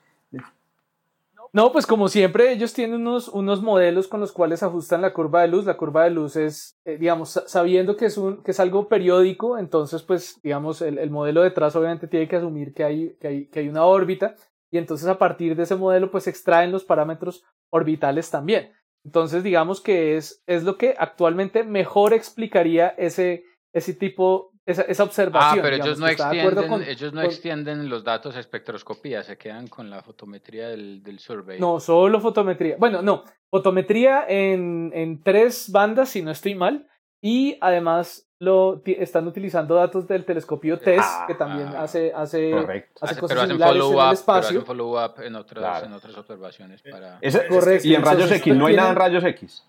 No, 1.53 1.73
pues 1.73 1.87
como 1.87 2.09
siempre, 2.09 2.53
ellos 2.53 2.73
tienen 2.73 3.01
unos, 3.01 3.29
unos 3.29 3.63
modelos 3.63 4.09
con 4.09 4.21
los 4.21 4.33
cuales 4.33 4.63
ajustan 4.63 5.03
la 5.03 5.13
curva 5.13 5.43
de 5.43 5.49
luz. 5.49 5.65
La 5.65 5.77
curva 5.77 6.05
de 6.05 6.11
luz 6.11 6.37
es, 6.37 6.77
eh, 6.85 6.97
digamos, 6.99 7.43
sabiendo 7.47 7.97
que 7.97 8.07
es, 8.07 8.17
un, 8.17 8.43
que 8.43 8.53
es 8.53 8.61
algo 8.61 8.89
periódico, 8.89 9.59
entonces, 9.59 10.03
pues, 10.03 10.41
digamos, 10.43 10.83
el, 10.83 10.99
el, 10.99 11.11
modelo 11.11 11.43
detrás 11.43 11.75
obviamente 11.77 12.09
tiene 12.09 12.29
que 12.29 12.37
asumir 12.37 12.73
que 12.73 12.85
hay, 12.85 13.17
que, 13.21 13.29
hay, 13.29 13.47
que 13.47 13.61
hay 13.61 13.69
una 13.69 13.85
órbita, 13.85 14.35
y 14.71 14.79
entonces 14.79 15.09
a 15.09 15.19
partir 15.19 15.57
de 15.57 15.65
ese 15.65 15.75
modelo, 15.75 16.11
pues, 16.11 16.29
extraen 16.29 16.71
los 16.71 16.85
parámetros 16.85 17.45
orbitales 17.71 18.31
también. 18.31 18.73
Entonces, 19.05 19.43
digamos 19.43 19.81
que 19.81 20.17
es, 20.17 20.43
es 20.47 20.63
lo 20.63 20.77
que 20.77 20.95
actualmente 20.99 21.65
mejor 21.65 22.13
explicaría 22.13 22.89
ese, 22.89 23.45
ese 23.73 23.95
tipo, 23.95 24.53
esa, 24.67 24.83
esa 24.83 25.05
observación. 25.05 25.61
Ah, 25.61 25.63
pero 25.63 25.77
ellos, 25.77 25.99
no 25.99 26.09
extienden, 26.09 26.83
ellos 26.83 27.13
no 27.13 27.23
extienden 27.23 27.89
los 27.89 28.05
datos 28.05 28.37
a 28.37 28.41
espectroscopía, 28.41 29.23
se 29.23 29.37
quedan 29.39 29.69
con 29.69 29.91
la 29.91 30.03
fotometría 30.03 30.69
del, 30.69 31.03
del 31.03 31.19
survey. 31.19 31.61
No, 31.61 31.81
solo 31.81 32.21
fotometría. 32.21 32.77
Bueno, 32.79 33.03
no, 33.03 33.25
fotometría 33.51 34.25
en, 34.29 34.91
en 34.95 35.23
tres 35.23 35.71
bandas, 35.71 36.09
si 36.09 36.23
no 36.23 36.31
estoy 36.31 36.55
mal, 36.55 36.89
y 37.21 37.59
además 37.61 38.27
lo 38.41 38.81
están 38.87 39.27
utilizando 39.29 39.75
datos 39.75 40.09
del 40.09 40.25
telescopio 40.25 40.79
TESS, 40.79 41.05
ah, 41.05 41.25
que 41.27 41.35
también 41.35 41.69
ah, 41.69 41.83
hace, 41.83 42.11
hace, 42.15 42.55
hace, 43.01 43.21
cosas 43.21 43.47
similares 43.47 43.85
en 43.85 43.99
el 43.99 44.13
espacio. 44.13 44.61
Pero 44.61 44.67
follow-up 44.67 45.21
en, 45.23 45.37
otras, 45.37 45.85
en 45.85 45.93
otras 45.93 46.17
observaciones. 46.17 46.83
Para... 46.83 47.21
Correcto. 47.49 47.87
Y 47.87 47.95
en 47.95 48.03
rayos 48.03 48.33
X, 48.33 48.57
¿no 48.57 48.67
hay 48.67 48.77
nada 48.77 48.91
en 48.91 48.97
rayos 48.97 49.25
X? 49.25 49.63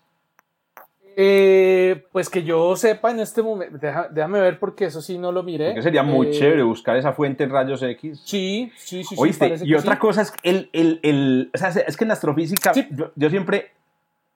Eh, 1.16 2.04
pues 2.12 2.28
que 2.28 2.42
yo 2.42 2.74
sepa 2.76 3.10
en 3.10 3.20
este 3.20 3.42
momento, 3.42 3.78
déjame 4.10 4.40
ver 4.40 4.58
porque 4.58 4.86
eso 4.86 5.02
sí 5.02 5.18
no 5.18 5.32
lo 5.32 5.42
miré. 5.42 5.66
Porque 5.66 5.82
sería 5.82 6.02
muy 6.02 6.28
eh, 6.28 6.30
chévere 6.30 6.62
buscar 6.62 6.96
esa 6.96 7.12
fuente 7.12 7.44
en 7.44 7.50
rayos 7.50 7.82
X. 7.82 8.22
Sí, 8.24 8.72
sí, 8.76 9.04
sí. 9.04 9.14
¿Oíste? 9.18 9.56
y 9.62 9.74
otra 9.74 9.98
cosa 9.98 10.22
es 10.22 10.32
el, 10.42 10.70
el, 10.72 11.00
el, 11.02 11.50
o 11.54 11.58
sea, 11.58 11.68
es 11.68 11.96
que 11.96 12.04
en 12.04 12.10
astrofísica, 12.10 12.72
yo, 13.16 13.30
siempre, 13.30 13.72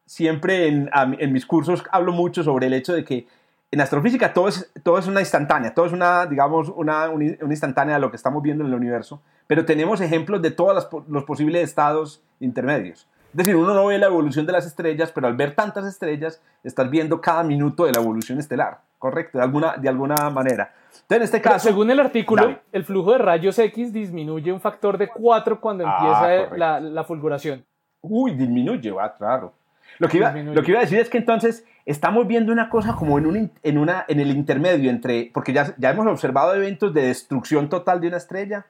siempre 0.05 0.68
en, 0.68 0.91
en, 1.18 1.33
mis 1.33 1.47
cursos 1.47 1.83
hablo 1.91 2.12
mucho 2.12 2.43
sobre 2.43 2.66
el 2.66 2.74
hecho 2.74 2.93
de 2.93 3.05
que 3.05 3.27
en 3.70 3.81
astrofísica 3.81 4.33
todo 4.33 4.49
es, 4.49 4.70
todo 4.83 4.99
es 4.99 5.07
una 5.07 5.20
instantánea, 5.20 5.74
todo 5.74 5.87
es 5.87 5.93
una, 5.93 6.27
digamos, 6.27 6.68
una, 6.68 7.09
una 7.11 7.24
instantánea 7.24 7.97
de 7.97 8.01
lo 8.01 8.11
que 8.11 8.16
estamos 8.16 8.43
viendo 8.43 8.64
en 8.64 8.70
el 8.70 8.77
universo, 8.77 9.22
pero 9.47 9.64
tenemos 9.64 10.01
ejemplos 10.01 10.43
de 10.43 10.51
todos 10.51 10.89
los 11.09 11.24
posibles 11.24 11.62
estados 11.62 12.22
intermedios. 12.41 13.07
Es 13.37 13.45
decir, 13.45 13.57
uno 13.57 13.74
no 13.74 13.84
ve 13.84 13.99
la 13.99 14.07
evolución 14.07 14.47
de 14.47 14.53
las 14.53 14.64
estrellas, 14.64 15.12
pero 15.12 15.26
al 15.26 15.37
ver 15.37 15.55
tantas 15.55 15.84
estrellas, 15.84 16.43
estás 16.64 16.89
viendo 16.89 17.20
cada 17.20 17.43
minuto 17.43 17.84
de 17.84 17.93
la 17.93 18.01
evolución 18.01 18.39
estelar, 18.39 18.78
¿correcto? 18.99 19.37
De 19.37 19.45
alguna, 19.45 19.76
de 19.76 19.91
alguna 19.91 20.30
manera. 20.30 20.72
Entonces, 21.03 21.16
en 21.18 21.22
este 21.22 21.43
caso... 21.43 21.68
según 21.68 21.91
el 21.91 22.01
artículo, 22.01 22.59
el 22.72 22.84
flujo 22.84 23.12
de 23.12 23.18
rayos 23.18 23.59
X 23.59 23.93
disminuye 23.93 24.51
un 24.51 24.59
factor 24.62 24.97
de 24.97 25.09
4 25.09 25.61
cuando 25.61 25.84
ah, 25.87 25.99
empieza 25.99 26.57
la, 26.57 26.80
la, 26.80 27.05
fulguración. 27.05 27.62
Uy, 28.01 28.30
disminuye, 28.30 28.91
va, 28.91 29.12
claro. 29.12 29.53
Lo 29.99 30.09
que, 30.09 30.16
iba, 30.16 30.32
lo 30.32 30.62
que 30.62 30.70
iba 30.70 30.80
a 30.80 30.84
decir 30.84 30.99
es 30.99 31.11
que 31.11 31.18
entonces 31.18 31.66
estamos 31.84 32.26
viendo 32.26 32.53
una 32.53 32.70
cosa 32.70 32.97
como 32.97 33.18
en, 33.18 33.26
un, 33.26 33.53
en, 33.62 33.76
una, 33.76 34.07
en 34.09 34.18
el 34.18 34.30
intermedio 34.30 34.89
entre, 34.89 35.30
porque 35.34 35.53
ya, 35.53 35.74
ya 35.76 35.91
hemos 35.91 36.07
observado 36.07 36.55
eventos 36.55 36.95
de 36.95 37.09
destrucción 37.09 37.68
total 37.68 38.01
de 38.01 38.09
una 38.09 38.16
estrella, 38.16 38.64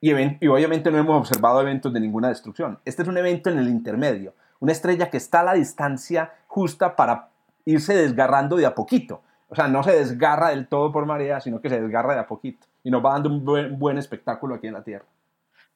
y, 0.00 0.46
obviamente 0.48 0.90
no 0.90 0.98
hemos 0.98 1.16
observado 1.20 1.60
eventos 1.60 1.92
de 1.92 2.00
ninguna 2.00 2.28
destrucción. 2.28 2.78
Este 2.84 3.02
es 3.02 3.08
un 3.08 3.18
evento 3.18 3.50
en 3.50 3.58
el 3.58 3.68
intermedio, 3.68 4.34
una 4.58 4.72
estrella 4.72 5.10
que 5.10 5.16
está 5.18 5.40
a 5.40 5.44
la 5.44 5.54
distancia 5.54 6.32
justa 6.46 6.96
para 6.96 7.28
irse 7.64 7.94
desgarrando 7.94 8.56
de 8.56 8.66
a 8.66 8.74
poquito. 8.74 9.22
O 9.48 9.54
sea, 9.54 9.68
no 9.68 9.82
se 9.82 9.92
desgarra 9.92 10.50
del 10.50 10.68
todo 10.68 10.92
por 10.92 11.06
marea, 11.06 11.40
sino 11.40 11.60
que 11.60 11.68
se 11.68 11.80
desgarra 11.80 12.14
de 12.14 12.20
a 12.20 12.26
poquito. 12.26 12.66
Y 12.84 12.90
nos 12.90 13.04
va 13.04 13.12
dando 13.12 13.28
un 13.28 13.44
buen, 13.44 13.78
buen 13.78 13.98
espectáculo 13.98 14.54
aquí 14.54 14.68
en 14.68 14.74
la 14.74 14.82
Tierra. 14.84 15.04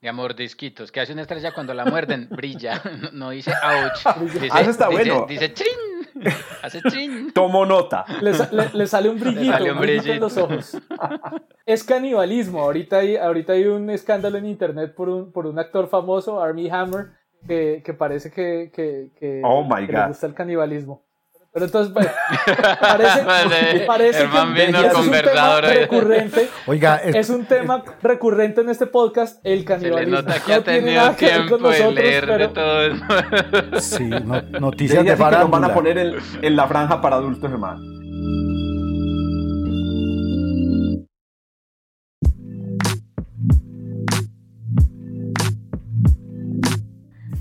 De 0.01 0.13
mordisquitos. 0.13 0.93
¿Qué 0.93 1.01
hace 1.01 1.13
una 1.13 1.23
estrella 1.23 1.53
cuando 1.53 1.73
la 1.75 1.85
muerden? 1.85 2.29
Brilla. 2.31 2.81
No, 3.03 3.11
no 3.13 3.31
dice 3.31 3.51
ouch. 3.53 4.17
Dice, 4.33 4.49
Ah, 4.53 4.61
eso 4.61 4.71
está 4.71 4.89
dice- 4.89 5.03
bueno. 5.11 5.27
Dice 5.29 5.49
trin. 5.49 5.69
Hace 6.63 6.81
trin. 6.83 7.33
Tomo 7.33 7.65
nota. 7.67 8.05
Le, 8.21 8.35
sa- 8.35 8.49
le- 8.53 8.71
le 8.73 8.87
sale 8.87 9.09
un 9.09 9.19
brillito, 9.19 9.53
sale 9.53 9.71
un 9.71 9.77
un 9.77 9.83
brillito 9.83 10.13
en 10.13 10.21
los 10.21 10.37
ojos. 10.37 10.79
Es 11.67 11.85
canibalismo. 11.85 12.61
Ahorita 12.63 12.99
hay, 12.99 13.17
ahorita 13.17 13.53
hay 13.55 13.65
un 13.67 13.91
escándalo 13.91 14.39
en 14.39 14.47
internet 14.47 14.95
por 14.95 15.09
un, 15.09 15.33
por 15.33 15.47
un 15.47 15.59
actor 15.59 15.89
famoso, 15.89 16.41
Armie 16.43 16.71
Hammer, 16.71 17.09
que, 17.47 17.83
que 17.85 17.93
parece 17.95 18.31
que, 18.31 18.71
que, 18.75 19.11
que- 19.19 19.43
Oh 19.45 19.63
my 19.65 19.87
que 19.87 19.93
God. 19.93 20.01
le 20.03 20.07
gusta 20.09 20.27
el 20.27 20.35
canibalismo. 20.35 21.05
Pero 21.55 21.67
entonces, 21.67 21.93
pues, 21.95 22.09
parece, 22.81 23.23
Vale, 23.25 23.85
parece 23.87 24.19
Germán 24.19 24.55
que 24.55 24.67
vino 24.67 24.81
es 24.81 24.95
un 24.95 25.11
tema 25.13 25.55
hoy. 25.55 25.61
recurrente. 25.63 26.49
Oiga, 26.67 26.97
es- 26.97 27.15
Es 27.15 27.31
un 27.31 27.47
tema 27.47 27.85
recurrente 28.03 28.63
en 28.63 28.71
este 28.71 28.87
podcast, 28.87 29.39
el 29.45 29.53
Se 29.53 29.59
le 29.61 29.65
canibalismo. 29.65 30.17
nota 30.17 30.35
que 30.45 30.53
ha 30.53 30.57
No 30.57 30.63
tiene 30.65 30.81
tenido 30.81 31.01
nada 31.03 31.17
que 31.17 31.27
ver 31.27 31.37
con 31.37 31.47
tiempo 31.47 31.69
de 31.69 31.79
nosotros, 31.79 31.95
leer 31.95 32.27
de 32.27 32.33
pero 32.33 32.51
todo 32.51 32.83
eso. 32.83 33.81
sí, 33.97 34.05
no- 34.05 34.43
noticias 34.59 34.99
de 34.99 35.05
que 35.05 35.11
nos 35.11 35.19
van 35.21 35.33
farándula. 35.33 35.67
a 35.69 35.75
poner 35.75 35.99
en, 35.99 36.15
en 36.43 36.57
la 36.57 36.67
franja 36.67 37.01
para 37.01 37.17
adultos, 37.17 37.49
hermano. 37.49 37.81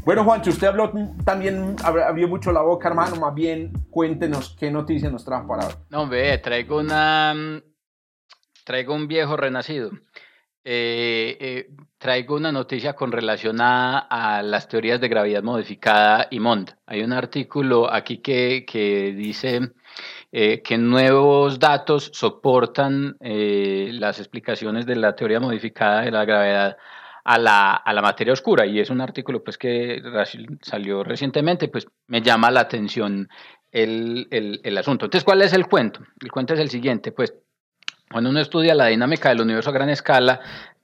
Bueno, 0.06 0.24
Juancho, 0.26 0.50
usted 0.50 0.68
habló 0.68 0.92
también, 1.24 1.78
abri- 1.78 2.04
abrió 2.06 2.28
mucho 2.28 2.52
la 2.52 2.62
boca, 2.62 2.90
hermano. 2.90 3.16
Más 3.16 3.34
bien, 3.34 3.72
cuéntenos 3.90 4.56
qué 4.60 4.70
noticias 4.70 5.12
nos 5.12 5.24
trajo 5.24 5.48
para 5.48 5.68
hoy. 5.68 5.74
No, 5.90 6.08
ve, 6.08 6.38
traigo 6.40 6.80
una. 6.80 7.34
mm, 7.34 7.62
Traigo 8.66 8.94
un 8.96 9.08
viejo 9.10 9.36
renacido. 9.36 9.92
Eh, 10.66 11.38
eh, 11.42 11.68
traigo 11.98 12.36
una 12.38 12.50
noticia 12.54 12.94
con 12.94 13.12
relación 13.12 13.58
a, 13.60 14.42
las 14.42 14.70
teorías 14.70 15.02
de 15.02 15.10
gravedad 15.10 15.44
modificada 15.44 16.28
y 16.32 16.40
MOND. 16.40 16.70
Hay 16.86 17.02
un 17.04 17.12
artículo 17.12 17.92
aquí 17.92 18.20
que, 18.20 18.64
que 18.66 19.12
dice 19.14 19.72
eh, 20.32 20.62
que 20.62 20.78
nuevos 20.78 21.60
datos 21.60 22.10
soportan 22.14 23.18
eh, 23.20 23.90
las 23.94 24.20
explicaciones 24.20 24.86
de 24.86 24.96
la 24.96 25.14
teoría 25.14 25.42
modificada 25.42 26.02
de 26.04 26.12
la 26.12 26.24
gravedad 26.24 26.78
a 27.24 27.38
la, 27.38 27.74
a 27.74 27.94
la 27.94 28.02
materia 28.02 28.34
oscura 28.34 28.66
y 28.66 28.80
es 28.80 28.90
un 28.90 29.02
artículo 29.02 29.44
pues 29.44 29.58
que 29.58 30.02
salió 30.62 31.04
recientemente, 31.04 31.68
pues 31.70 31.88
me 32.08 32.22
llama 32.22 32.52
la 32.52 32.62
atención 32.62 33.30
el, 33.72 34.28
el, 34.30 34.60
el 34.64 34.78
asunto. 34.78 35.06
Entonces, 35.06 35.24
¿cuál 35.24 35.42
es 35.42 35.54
el 35.54 35.68
cuento? 35.68 36.02
El 36.22 36.32
cuento 36.32 36.54
es 36.54 36.60
el 36.60 36.70
siguiente, 36.70 37.12
pues 37.12 37.34
cuando 38.12 38.30
uno 38.30 38.40
estudia 38.40 38.76
la 38.76 38.88
dinámica 38.88 39.30
del 39.30 39.42
universo 39.42 39.70
a 39.70 39.74
gran 39.74 39.90
escala, 39.90 40.42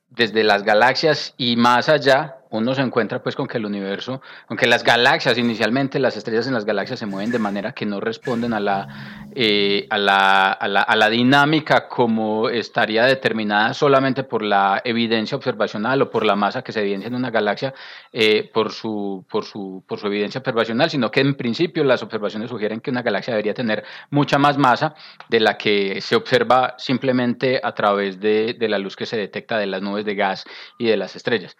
desde 0.10 0.44
las 0.44 0.64
galaxias 0.64 1.36
y 1.38 1.56
más 1.56 1.88
allá, 1.90 2.39
uno 2.52 2.74
se 2.74 2.82
encuentra 2.82 3.22
pues 3.22 3.36
con 3.36 3.48
que 3.48 3.58
el 3.58 3.66
universo, 3.66 4.22
aunque 4.48 4.66
las 4.66 4.84
galaxias 4.84 5.38
inicialmente, 5.38 6.00
las 6.00 6.18
estrellas 6.18 6.48
en 6.48 6.54
las 6.54 6.66
galaxias 6.66 7.00
se 7.00 7.06
mueven 7.06 7.32
de 7.32 7.40
manera 7.40 7.74
que 7.74 7.86
no 7.86 8.00
responden 8.00 8.54
a 8.54 8.60
la, 8.60 9.28
eh, 9.36 9.86
a 9.90 9.98
la, 9.98 10.52
a 10.52 10.68
la, 10.68 10.82
a 10.82 10.96
la 10.96 11.10
dinámica 11.10 11.88
como 11.88 12.50
estaría 12.50 13.06
determinada 13.06 13.74
solamente 13.74 14.24
por 14.24 14.44
la 14.44 14.82
evidencia 14.84 15.38
observacional 15.38 16.02
o 16.02 16.10
por 16.10 16.26
la 16.26 16.36
masa 16.36 16.64
que 16.64 16.72
se 16.72 16.82
evidencia 16.82 17.08
en 17.08 17.16
una 17.16 17.30
galaxia 17.30 17.74
eh, 18.12 18.50
por, 18.52 18.72
su, 18.72 19.26
por, 19.30 19.46
su, 19.46 19.84
por 19.88 20.00
su 20.00 20.08
evidencia 20.08 20.40
observacional, 20.40 20.90
sino 20.90 21.12
que 21.12 21.22
en 21.22 21.36
principio 21.36 21.84
las 21.84 22.02
observaciones 22.02 22.50
sugieren 22.50 22.82
que 22.82 22.90
una 22.90 23.04
galaxia 23.04 23.34
debería 23.34 23.54
tener 23.54 23.84
mucha 24.10 24.38
más 24.40 24.58
masa 24.58 24.96
de 25.30 25.40
la 25.40 25.58
que 25.58 26.02
se 26.02 26.16
observa 26.16 26.76
simplemente 26.78 27.60
a 27.64 27.74
través 27.74 28.20
de, 28.20 28.56
de 28.58 28.70
la 28.70 28.80
luz 28.80 28.96
que 28.96 29.06
se 29.06 29.18
detecta 29.18 29.58
de 29.58 29.68
las 29.68 29.82
nubes 29.82 30.06
de 30.06 30.16
gas 30.16 30.46
y 30.78 30.88
de 30.88 30.98
las 30.98 31.16
estrellas. 31.16 31.56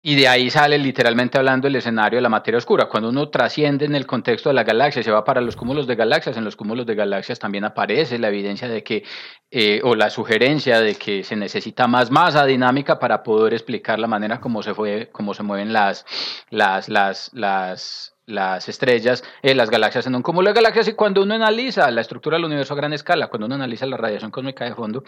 Y 0.00 0.14
de 0.14 0.28
ahí 0.28 0.48
sale 0.48 0.78
literalmente 0.78 1.38
hablando 1.38 1.66
el 1.66 1.74
escenario 1.74 2.18
de 2.18 2.22
la 2.22 2.28
materia 2.28 2.58
oscura. 2.58 2.88
Cuando 2.88 3.08
uno 3.08 3.30
trasciende 3.30 3.84
en 3.84 3.96
el 3.96 4.06
contexto 4.06 4.48
de 4.48 4.54
la 4.54 4.62
galaxia, 4.62 5.02
se 5.02 5.10
va 5.10 5.24
para 5.24 5.40
los 5.40 5.56
cúmulos 5.56 5.88
de 5.88 5.96
galaxias, 5.96 6.36
en 6.36 6.44
los 6.44 6.54
cúmulos 6.54 6.86
de 6.86 6.94
galaxias 6.94 7.40
también 7.40 7.64
aparece 7.64 8.16
la 8.18 8.28
evidencia 8.28 8.68
de 8.68 8.84
que, 8.84 9.02
eh, 9.50 9.80
o 9.82 9.96
la 9.96 10.08
sugerencia 10.10 10.80
de 10.80 10.94
que 10.94 11.24
se 11.24 11.34
necesita 11.34 11.88
más 11.88 12.12
masa 12.12 12.46
dinámica 12.46 13.00
para 13.00 13.24
poder 13.24 13.54
explicar 13.54 13.98
la 13.98 14.06
manera 14.06 14.40
como 14.40 14.62
se, 14.62 14.72
fue, 14.72 15.10
se 15.34 15.42
mueven 15.42 15.72
las, 15.72 16.06
las, 16.50 16.88
las, 16.88 17.30
las, 17.34 18.14
las 18.26 18.68
estrellas, 18.68 19.24
eh, 19.42 19.56
las 19.56 19.68
galaxias 19.68 20.06
en 20.06 20.14
un 20.14 20.22
cúmulo 20.22 20.50
de 20.50 20.54
galaxias. 20.54 20.86
Y 20.86 20.92
cuando 20.92 21.22
uno 21.22 21.34
analiza 21.34 21.90
la 21.90 22.02
estructura 22.02 22.36
del 22.36 22.44
universo 22.44 22.74
a 22.74 22.76
gran 22.76 22.92
escala, 22.92 23.26
cuando 23.26 23.46
uno 23.46 23.56
analiza 23.56 23.84
la 23.84 23.96
radiación 23.96 24.30
cósmica 24.30 24.64
de 24.64 24.76
fondo, 24.76 25.02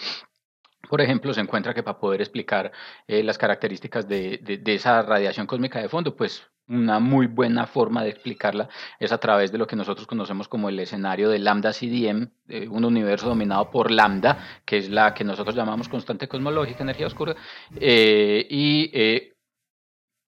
por 0.90 1.00
ejemplo, 1.00 1.32
se 1.32 1.40
encuentra 1.40 1.72
que 1.72 1.84
para 1.84 2.00
poder 2.00 2.20
explicar 2.20 2.72
eh, 3.06 3.22
las 3.22 3.38
características 3.38 4.08
de, 4.08 4.38
de, 4.42 4.74
esa 4.74 5.00
radiación 5.02 5.46
cósmica 5.46 5.80
de 5.80 5.88
fondo, 5.88 6.16
pues 6.16 6.42
una 6.66 6.98
muy 6.98 7.28
buena 7.28 7.68
forma 7.68 8.02
de 8.02 8.10
explicarla 8.10 8.68
es 8.98 9.12
a 9.12 9.18
través 9.18 9.52
de 9.52 9.58
lo 9.58 9.68
que 9.68 9.76
nosotros 9.76 10.08
conocemos 10.08 10.48
como 10.48 10.68
el 10.68 10.80
escenario 10.80 11.30
de 11.30 11.38
lambda 11.38 11.72
CDM, 11.72 12.32
eh, 12.48 12.66
un 12.68 12.84
universo 12.84 13.28
dominado 13.28 13.70
por 13.70 13.92
lambda, 13.92 14.38
que 14.64 14.78
es 14.78 14.90
la 14.90 15.14
que 15.14 15.22
nosotros 15.22 15.54
llamamos 15.54 15.88
constante 15.88 16.26
cosmológica, 16.26 16.82
energía 16.82 17.06
oscura, 17.06 17.36
eh, 17.76 18.44
y 18.50 18.90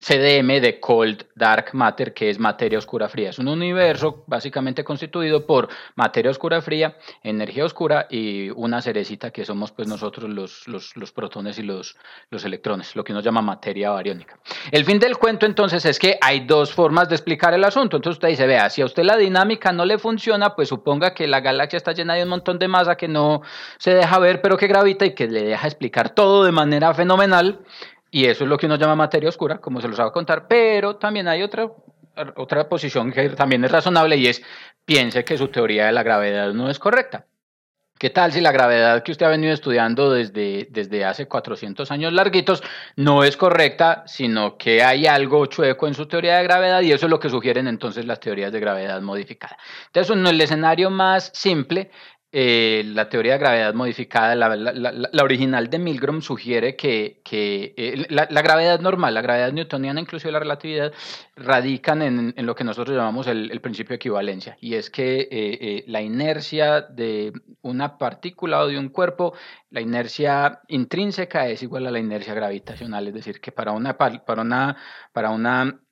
CDM 0.02 0.60
de 0.60 0.80
Cold 0.80 1.26
Dark 1.36 1.70
Matter, 1.74 2.12
que 2.12 2.28
es 2.28 2.40
materia 2.40 2.78
oscura 2.78 3.08
fría. 3.08 3.30
Es 3.30 3.38
un 3.38 3.46
universo 3.46 4.24
básicamente 4.26 4.82
constituido 4.82 5.46
por 5.46 5.68
materia 5.94 6.30
oscura 6.30 6.60
fría, 6.60 6.96
energía 7.22 7.64
oscura 7.64 8.08
y 8.10 8.50
una 8.50 8.82
cerecita 8.82 9.30
que 9.30 9.44
somos 9.44 9.70
pues 9.70 9.86
nosotros 9.86 10.28
los, 10.28 10.66
los, 10.66 10.96
los 10.96 11.12
protones 11.12 11.58
y 11.60 11.62
los, 11.62 11.96
los 12.30 12.44
electrones, 12.44 12.96
lo 12.96 13.04
que 13.04 13.12
uno 13.12 13.20
llama 13.20 13.42
materia 13.42 13.90
bariónica. 13.90 14.40
El 14.72 14.84
fin 14.84 14.98
del 14.98 15.18
cuento 15.18 15.46
entonces 15.46 15.84
es 15.84 16.00
que 16.00 16.18
hay 16.20 16.40
dos 16.46 16.72
formas 16.72 17.08
de 17.08 17.14
explicar 17.14 17.54
el 17.54 17.62
asunto. 17.62 17.96
Entonces 17.96 18.16
usted 18.18 18.28
dice, 18.28 18.46
vea, 18.48 18.70
si 18.70 18.82
a 18.82 18.86
usted 18.86 19.04
la 19.04 19.16
dinámica 19.16 19.72
no 19.72 19.84
le 19.84 19.98
funciona, 19.98 20.56
pues 20.56 20.68
suponga 20.68 21.14
que 21.14 21.28
la 21.28 21.40
galaxia 21.40 21.76
está 21.76 21.92
llena 21.92 22.14
de 22.14 22.24
un 22.24 22.28
montón 22.28 22.58
de 22.58 22.66
masa 22.66 22.96
que 22.96 23.06
no 23.06 23.42
se 23.78 23.94
deja 23.94 24.18
ver, 24.18 24.42
pero 24.42 24.56
que 24.56 24.66
gravita 24.66 25.06
y 25.06 25.14
que 25.14 25.28
le 25.28 25.44
deja 25.44 25.68
explicar 25.68 26.10
todo 26.10 26.42
de 26.42 26.50
manera 26.50 26.92
fenomenal. 26.92 27.60
Y 28.14 28.26
eso 28.26 28.44
es 28.44 28.50
lo 28.50 28.58
que 28.58 28.66
uno 28.66 28.76
llama 28.76 28.94
materia 28.94 29.30
oscura, 29.30 29.58
como 29.58 29.80
se 29.80 29.88
los 29.88 29.98
a 29.98 30.10
contar, 30.10 30.46
pero 30.46 30.96
también 30.96 31.26
hay 31.28 31.42
otra, 31.42 31.72
otra 32.36 32.68
posición 32.68 33.10
que 33.10 33.30
también 33.30 33.64
es 33.64 33.72
razonable 33.72 34.18
y 34.18 34.26
es 34.26 34.42
piense 34.84 35.24
que 35.24 35.38
su 35.38 35.48
teoría 35.48 35.86
de 35.86 35.92
la 35.92 36.02
gravedad 36.02 36.52
no 36.52 36.68
es 36.68 36.78
correcta. 36.78 37.24
¿Qué 37.98 38.10
tal 38.10 38.32
si 38.32 38.40
la 38.40 38.52
gravedad 38.52 39.02
que 39.02 39.12
usted 39.12 39.24
ha 39.24 39.30
venido 39.30 39.54
estudiando 39.54 40.10
desde, 40.10 40.66
desde 40.70 41.04
hace 41.04 41.26
400 41.28 41.90
años 41.92 42.12
larguitos 42.12 42.62
no 42.96 43.22
es 43.22 43.36
correcta, 43.36 44.02
sino 44.06 44.58
que 44.58 44.82
hay 44.82 45.06
algo 45.06 45.46
chueco 45.46 45.86
en 45.86 45.94
su 45.94 46.06
teoría 46.06 46.36
de 46.36 46.42
gravedad 46.42 46.82
y 46.82 46.90
eso 46.90 47.06
es 47.06 47.10
lo 47.10 47.20
que 47.20 47.30
sugieren 47.30 47.68
entonces 47.68 48.04
las 48.04 48.18
teorías 48.18 48.52
de 48.52 48.58
gravedad 48.60 49.00
modificada? 49.00 49.56
Entonces, 49.86 50.16
en 50.16 50.26
el 50.26 50.40
escenario 50.40 50.90
más 50.90 51.30
simple, 51.32 51.92
eh, 52.34 52.82
la 52.86 53.10
teoría 53.10 53.32
de 53.34 53.38
gravedad 53.38 53.74
modificada, 53.74 54.34
la, 54.34 55.22
original 55.22 55.68
de 55.68 55.78
Milgrom 55.78 56.22
sugiere 56.22 56.76
que, 56.76 57.20
que 57.22 57.74
eh, 57.76 58.06
la, 58.08 58.26
la, 58.30 58.40
gravedad 58.40 58.80
normal, 58.80 59.12
la 59.12 59.20
gravedad 59.20 59.52
newtoniana, 59.52 60.00
inclusive 60.00 60.32
la 60.32 60.38
relatividad, 60.38 60.92
radican 61.36 62.00
en, 62.00 62.32
en 62.34 62.46
lo 62.46 62.54
que 62.54 62.64
nosotros 62.64 62.96
llamamos 62.96 63.26
el, 63.26 63.50
el, 63.50 63.60
principio 63.60 63.90
de 63.90 63.96
equivalencia, 63.96 64.56
y 64.60 64.74
es 64.74 64.88
que 64.88 65.20
eh, 65.20 65.28
eh, 65.30 65.84
la 65.88 66.00
inercia 66.00 66.80
de 66.80 67.34
una 67.60 67.98
partícula 67.98 68.60
o 68.60 68.66
de 68.66 68.78
un 68.78 68.88
cuerpo, 68.88 69.34
la 69.68 69.82
inercia 69.82 70.60
intrínseca 70.68 71.48
es 71.48 71.62
igual 71.62 71.86
a 71.86 71.90
la 71.90 71.98
inercia 71.98 72.32
gravitacional, 72.32 73.08
es 73.08 73.14
decir, 73.14 73.42
que 73.42 73.52
para 73.52 73.72
una, 73.72 73.98
para 73.98 74.42
una, 74.42 74.76
para 75.12 75.30
una 75.30 75.82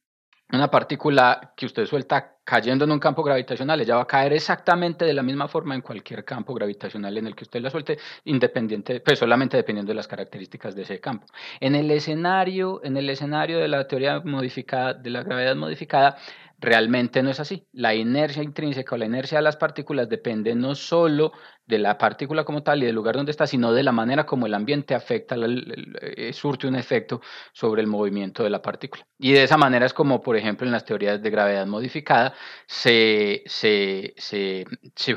una 0.52 0.70
partícula 0.70 1.52
que 1.56 1.66
usted 1.66 1.86
suelta 1.86 2.36
cayendo 2.44 2.84
en 2.84 2.90
un 2.90 2.98
campo 2.98 3.22
gravitacional, 3.22 3.80
ella 3.80 3.96
va 3.96 4.02
a 4.02 4.06
caer 4.06 4.32
exactamente 4.32 5.04
de 5.04 5.14
la 5.14 5.22
misma 5.22 5.46
forma 5.46 5.74
en 5.74 5.82
cualquier 5.82 6.24
campo 6.24 6.52
gravitacional 6.52 7.16
en 7.16 7.28
el 7.28 7.36
que 7.36 7.44
usted 7.44 7.60
la 7.60 7.70
suelte, 7.70 7.98
independiente, 8.24 9.00
pues 9.00 9.20
solamente 9.20 9.56
dependiendo 9.56 9.90
de 9.90 9.94
las 9.94 10.08
características 10.08 10.74
de 10.74 10.82
ese 10.82 10.98
campo. 10.98 11.26
En 11.60 11.76
el 11.76 11.90
escenario, 11.90 12.80
en 12.82 12.96
el 12.96 13.08
escenario 13.08 13.58
de 13.58 13.68
la 13.68 13.86
teoría 13.86 14.20
modificada, 14.20 14.94
de 14.94 15.10
la 15.10 15.22
gravedad 15.22 15.54
modificada, 15.54 16.16
realmente 16.60 17.22
no 17.22 17.30
es 17.30 17.40
así. 17.40 17.66
La 17.72 17.94
inercia 17.94 18.42
intrínseca 18.42 18.94
o 18.94 18.98
la 18.98 19.06
inercia 19.06 19.38
de 19.38 19.42
las 19.42 19.56
partículas 19.56 20.08
depende 20.08 20.54
no 20.54 20.74
solo 20.74 21.32
de 21.66 21.78
la 21.78 21.96
partícula 21.96 22.44
como 22.44 22.62
tal 22.62 22.82
y 22.82 22.86
del 22.86 22.94
lugar 22.94 23.16
donde 23.16 23.30
está, 23.30 23.46
sino 23.46 23.72
de 23.72 23.82
la 23.82 23.92
manera 23.92 24.26
como 24.26 24.46
el 24.46 24.54
ambiente 24.54 24.94
afecta, 24.94 25.36
el, 25.36 26.30
surte 26.34 26.66
un 26.66 26.76
efecto 26.76 27.22
sobre 27.52 27.80
el 27.80 27.88
movimiento 27.88 28.44
de 28.44 28.50
la 28.50 28.60
partícula. 28.60 29.06
Y 29.18 29.32
de 29.32 29.44
esa 29.44 29.56
manera 29.56 29.86
es 29.86 29.94
como, 29.94 30.20
por 30.20 30.36
ejemplo, 30.36 30.66
en 30.66 30.72
las 30.72 30.84
teorías 30.84 31.22
de 31.22 31.30
gravedad 31.30 31.66
modificada 31.66 32.34
se, 32.66 33.42
se, 33.46 34.14
se, 34.16 34.66
se, 34.94 35.16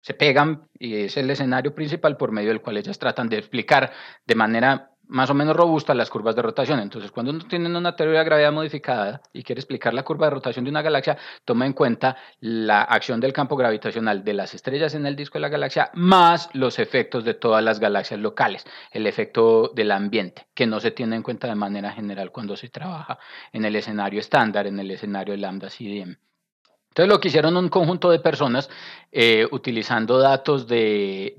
se 0.00 0.14
pegan 0.14 0.68
y 0.78 0.96
es 1.04 1.16
el 1.18 1.30
escenario 1.30 1.74
principal 1.74 2.16
por 2.16 2.32
medio 2.32 2.48
del 2.48 2.62
cual 2.62 2.78
ellas 2.78 2.98
tratan 2.98 3.28
de 3.28 3.38
explicar 3.38 3.92
de 4.26 4.34
manera 4.34 4.93
más 5.08 5.30
o 5.30 5.34
menos 5.34 5.56
robusta 5.56 5.94
las 5.94 6.10
curvas 6.10 6.36
de 6.36 6.42
rotación. 6.42 6.80
Entonces, 6.80 7.10
cuando 7.10 7.32
uno 7.32 7.44
tiene 7.44 7.68
una 7.68 7.96
teoría 7.96 8.20
de 8.20 8.24
gravedad 8.24 8.52
modificada 8.52 9.20
y 9.32 9.42
quiere 9.42 9.60
explicar 9.60 9.94
la 9.94 10.02
curva 10.02 10.26
de 10.26 10.30
rotación 10.30 10.64
de 10.64 10.70
una 10.70 10.82
galaxia, 10.82 11.16
toma 11.44 11.66
en 11.66 11.72
cuenta 11.72 12.16
la 12.40 12.82
acción 12.82 13.20
del 13.20 13.32
campo 13.32 13.56
gravitacional 13.56 14.24
de 14.24 14.34
las 14.34 14.54
estrellas 14.54 14.94
en 14.94 15.06
el 15.06 15.16
disco 15.16 15.38
de 15.38 15.42
la 15.42 15.48
galaxia 15.48 15.90
más 15.94 16.48
los 16.54 16.78
efectos 16.78 17.24
de 17.24 17.34
todas 17.34 17.62
las 17.62 17.80
galaxias 17.80 18.20
locales, 18.20 18.64
el 18.90 19.06
efecto 19.06 19.72
del 19.74 19.90
ambiente, 19.92 20.46
que 20.54 20.66
no 20.66 20.80
se 20.80 20.90
tiene 20.90 21.16
en 21.16 21.22
cuenta 21.22 21.48
de 21.48 21.54
manera 21.54 21.92
general 21.92 22.30
cuando 22.30 22.56
se 22.56 22.68
trabaja 22.68 23.18
en 23.52 23.64
el 23.64 23.76
escenario 23.76 24.20
estándar, 24.20 24.66
en 24.66 24.78
el 24.80 24.90
escenario 24.90 25.36
lambda 25.36 25.68
CDM. 25.68 26.16
Entonces 26.94 27.12
lo 27.12 27.18
que 27.18 27.26
hicieron 27.26 27.56
un 27.56 27.70
conjunto 27.70 28.08
de 28.08 28.20
personas 28.20 28.70
eh, 29.10 29.48
utilizando 29.50 30.20
datos 30.20 30.68
de, 30.68 31.34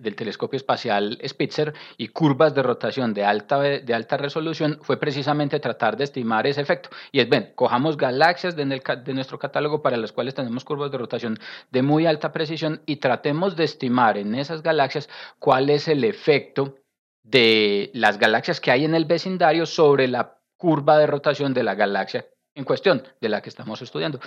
del 0.00 0.14
telescopio 0.14 0.56
espacial 0.56 1.18
Spitzer 1.26 1.74
y 1.96 2.06
curvas 2.08 2.54
de 2.54 2.62
rotación 2.62 3.12
de 3.12 3.24
alta, 3.24 3.58
de 3.58 3.94
alta 3.94 4.16
resolución 4.16 4.78
fue 4.82 4.98
precisamente 4.98 5.58
tratar 5.58 5.96
de 5.96 6.04
estimar 6.04 6.46
ese 6.46 6.60
efecto. 6.60 6.90
Y 7.10 7.18
es, 7.18 7.28
ven, 7.28 7.50
cojamos 7.56 7.96
galaxias 7.96 8.54
de, 8.54 8.64
de 8.64 9.14
nuestro 9.14 9.40
catálogo 9.40 9.82
para 9.82 9.96
las 9.96 10.12
cuales 10.12 10.36
tenemos 10.36 10.64
curvas 10.64 10.92
de 10.92 10.98
rotación 10.98 11.36
de 11.72 11.82
muy 11.82 12.06
alta 12.06 12.30
precisión 12.30 12.80
y 12.86 12.96
tratemos 12.96 13.56
de 13.56 13.64
estimar 13.64 14.18
en 14.18 14.36
esas 14.36 14.62
galaxias 14.62 15.08
cuál 15.40 15.68
es 15.70 15.88
el 15.88 16.04
efecto 16.04 16.76
de 17.24 17.90
las 17.92 18.18
galaxias 18.18 18.60
que 18.60 18.70
hay 18.70 18.84
en 18.84 18.94
el 18.94 19.06
vecindario 19.06 19.66
sobre 19.66 20.06
la 20.06 20.38
curva 20.56 20.96
de 20.98 21.08
rotación 21.08 21.54
de 21.54 21.64
la 21.64 21.74
galaxia 21.74 22.24
en 22.54 22.64
cuestión 22.64 23.06
de 23.20 23.28
la 23.28 23.40
que 23.40 23.48
estamos 23.48 23.80
estudiando. 23.82 24.20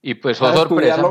Y 0.00 0.14
pues, 0.14 0.40
oh, 0.40 0.52
sorpresa 0.52 1.02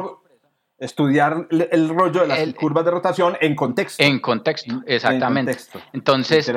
estudiar 0.81 1.47
el 1.51 1.89
rollo 1.89 2.21
de 2.21 2.27
las 2.27 2.53
curvas 2.55 2.83
de 2.83 2.91
rotación 2.91 3.37
en 3.39 3.55
contexto. 3.55 4.03
En 4.03 4.19
contexto, 4.19 4.81
exactamente. 4.87 5.55
Entonces, 5.93 6.51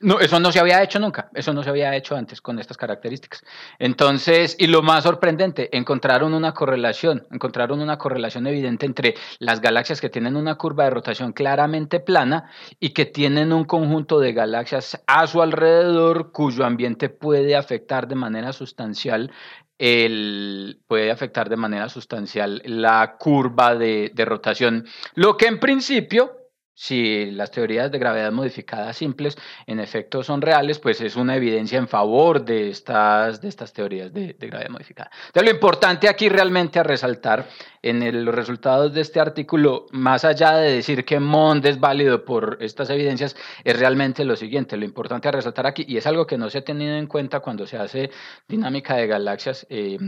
no, 0.00 0.20
eso 0.20 0.38
no 0.38 0.52
se 0.52 0.60
había 0.60 0.82
hecho 0.82 1.00
nunca, 1.00 1.30
eso 1.34 1.54
no 1.54 1.62
se 1.62 1.70
había 1.70 1.96
hecho 1.96 2.14
antes 2.14 2.42
con 2.42 2.58
estas 2.58 2.76
características. 2.76 3.42
Entonces, 3.78 4.56
y 4.58 4.66
lo 4.66 4.82
más 4.82 5.04
sorprendente, 5.04 5.74
encontraron 5.74 6.34
una 6.34 6.52
correlación, 6.52 7.26
encontraron 7.30 7.80
una 7.80 7.96
correlación 7.96 8.46
evidente 8.46 8.84
entre 8.84 9.14
las 9.38 9.62
galaxias 9.62 10.02
que 10.02 10.10
tienen 10.10 10.36
una 10.36 10.56
curva 10.56 10.84
de 10.84 10.90
rotación 10.90 11.32
claramente 11.32 11.98
plana 11.98 12.50
y 12.78 12.90
que 12.90 13.06
tienen 13.06 13.54
un 13.54 13.64
conjunto 13.64 14.20
de 14.20 14.34
galaxias 14.34 15.02
a 15.06 15.26
su 15.26 15.40
alrededor 15.40 16.30
cuyo 16.30 16.66
ambiente 16.66 17.08
puede 17.08 17.56
afectar 17.56 18.06
de 18.06 18.16
manera 18.16 18.52
sustancial 18.52 19.32
el, 19.82 20.78
puede 20.86 21.10
afectar 21.10 21.48
de 21.48 21.56
manera 21.56 21.88
sustancial 21.88 22.62
la 22.64 23.16
curva 23.18 23.74
de, 23.74 24.12
de 24.14 24.24
rotación, 24.24 24.86
lo 25.14 25.36
que 25.36 25.46
en 25.46 25.58
principio 25.58 26.41
si 26.74 27.30
las 27.30 27.50
teorías 27.50 27.90
de 27.90 27.98
gravedad 27.98 28.32
modificada 28.32 28.92
simples 28.92 29.36
en 29.66 29.80
efecto 29.80 30.22
son 30.22 30.40
reales, 30.40 30.78
pues 30.78 31.00
es 31.00 31.16
una 31.16 31.36
evidencia 31.36 31.78
en 31.78 31.88
favor 31.88 32.44
de 32.44 32.70
estas, 32.70 33.40
de 33.40 33.48
estas 33.48 33.72
teorías 33.72 34.12
de, 34.12 34.34
gravedad 34.38 34.70
modificada. 34.70 35.10
Entonces, 35.26 35.50
lo 35.50 35.54
importante 35.54 36.08
aquí 36.08 36.28
realmente 36.28 36.78
a 36.78 36.82
resaltar 36.82 37.48
en 37.82 38.24
los 38.24 38.34
resultados 38.34 38.94
de 38.94 39.00
este 39.00 39.20
artículo, 39.20 39.86
más 39.92 40.24
allá 40.24 40.56
de 40.56 40.72
decir 40.72 41.04
que 41.04 41.20
MOND 41.20 41.66
es 41.66 41.80
válido 41.80 42.24
por 42.24 42.58
estas 42.60 42.90
evidencias, 42.90 43.36
es 43.64 43.78
realmente 43.78 44.24
lo 44.24 44.36
siguiente. 44.36 44.76
Lo 44.76 44.84
importante 44.84 45.28
a 45.28 45.32
resaltar 45.32 45.66
aquí, 45.66 45.84
y 45.86 45.96
es 45.96 46.06
algo 46.06 46.26
que 46.26 46.38
no 46.38 46.48
se 46.48 46.58
ha 46.58 46.64
tenido 46.64 46.94
en 46.94 47.06
cuenta 47.06 47.40
cuando 47.40 47.66
se 47.66 47.76
hace 47.76 48.10
dinámica 48.48 48.96
de 48.96 49.06
galaxias, 49.06 49.66
eh, 49.68 49.98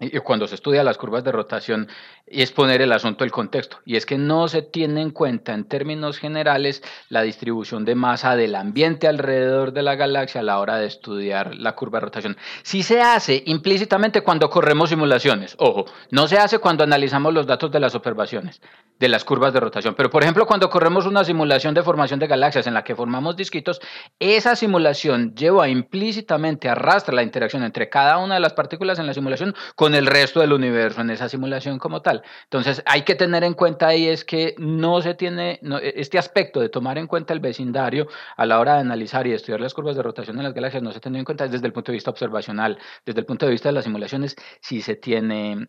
y 0.00 0.18
cuando 0.20 0.46
se 0.46 0.54
estudia 0.54 0.84
las 0.84 0.96
curvas 0.96 1.24
de 1.24 1.32
rotación 1.32 1.88
es 2.26 2.52
poner 2.52 2.82
el 2.82 2.92
asunto 2.92 3.24
el 3.24 3.32
contexto. 3.32 3.78
Y 3.84 3.96
es 3.96 4.06
que 4.06 4.18
no 4.18 4.48
se 4.48 4.62
tiene 4.62 5.02
en 5.02 5.10
cuenta 5.10 5.54
en 5.54 5.64
términos 5.64 6.18
generales 6.18 6.82
la 7.08 7.22
distribución 7.22 7.84
de 7.84 7.94
masa 7.94 8.36
del 8.36 8.54
ambiente 8.54 9.08
alrededor 9.08 9.72
de 9.72 9.82
la 9.82 9.96
galaxia 9.96 10.40
a 10.40 10.44
la 10.44 10.58
hora 10.60 10.76
de 10.76 10.86
estudiar 10.86 11.56
la 11.56 11.74
curva 11.74 11.98
de 11.98 12.06
rotación. 12.06 12.36
Sí 12.62 12.82
se 12.82 13.00
hace 13.00 13.42
implícitamente 13.46 14.20
cuando 14.20 14.50
corremos 14.50 14.90
simulaciones. 14.90 15.56
Ojo, 15.58 15.86
no 16.10 16.28
se 16.28 16.38
hace 16.38 16.58
cuando 16.58 16.84
analizamos 16.84 17.34
los 17.34 17.46
datos 17.46 17.72
de 17.72 17.80
las 17.80 17.94
observaciones 17.94 18.60
de 18.98 19.08
las 19.08 19.24
curvas 19.24 19.52
de 19.52 19.60
rotación. 19.60 19.94
Pero, 19.94 20.10
por 20.10 20.22
ejemplo, 20.22 20.46
cuando 20.46 20.68
corremos 20.70 21.06
una 21.06 21.24
simulación 21.24 21.74
de 21.74 21.82
formación 21.82 22.18
de 22.18 22.26
galaxias 22.26 22.66
en 22.66 22.74
la 22.74 22.84
que 22.84 22.96
formamos 22.96 23.36
disquitos, 23.36 23.80
esa 24.18 24.56
simulación 24.56 25.34
lleva 25.34 25.68
implícitamente, 25.68 26.68
arrastra 26.68 27.14
la 27.14 27.22
interacción 27.22 27.62
entre 27.62 27.88
cada 27.88 28.18
una 28.18 28.34
de 28.34 28.40
las 28.40 28.54
partículas 28.54 28.98
en 28.98 29.06
la 29.06 29.14
simulación 29.14 29.54
con 29.76 29.87
el 29.94 30.06
resto 30.06 30.40
del 30.40 30.52
universo 30.52 31.00
en 31.00 31.10
esa 31.10 31.28
simulación 31.28 31.78
como 31.78 32.02
tal. 32.02 32.22
Entonces, 32.44 32.82
hay 32.86 33.02
que 33.02 33.14
tener 33.14 33.44
en 33.44 33.54
cuenta 33.54 33.88
ahí 33.88 34.06
es 34.08 34.24
que 34.24 34.54
no 34.58 35.00
se 35.02 35.14
tiene 35.14 35.60
este 35.94 36.18
aspecto 36.18 36.60
de 36.60 36.68
tomar 36.68 36.98
en 36.98 37.06
cuenta 37.06 37.32
el 37.34 37.40
vecindario 37.40 38.08
a 38.36 38.46
la 38.46 38.58
hora 38.60 38.74
de 38.74 38.80
analizar 38.80 39.26
y 39.26 39.32
estudiar 39.32 39.60
las 39.60 39.74
curvas 39.74 39.96
de 39.96 40.02
rotación 40.02 40.36
de 40.36 40.42
las 40.42 40.54
galaxias, 40.54 40.82
no 40.82 40.92
se 40.92 41.00
tiene 41.00 41.18
en 41.18 41.24
cuenta 41.24 41.46
desde 41.48 41.66
el 41.66 41.72
punto 41.72 41.92
de 41.92 41.96
vista 41.96 42.10
observacional, 42.10 42.78
desde 43.04 43.20
el 43.20 43.26
punto 43.26 43.46
de 43.46 43.52
vista 43.52 43.68
de 43.68 43.74
las 43.74 43.84
simulaciones, 43.84 44.36
sí 44.60 44.82
se 44.82 44.96
tiene, 44.96 45.68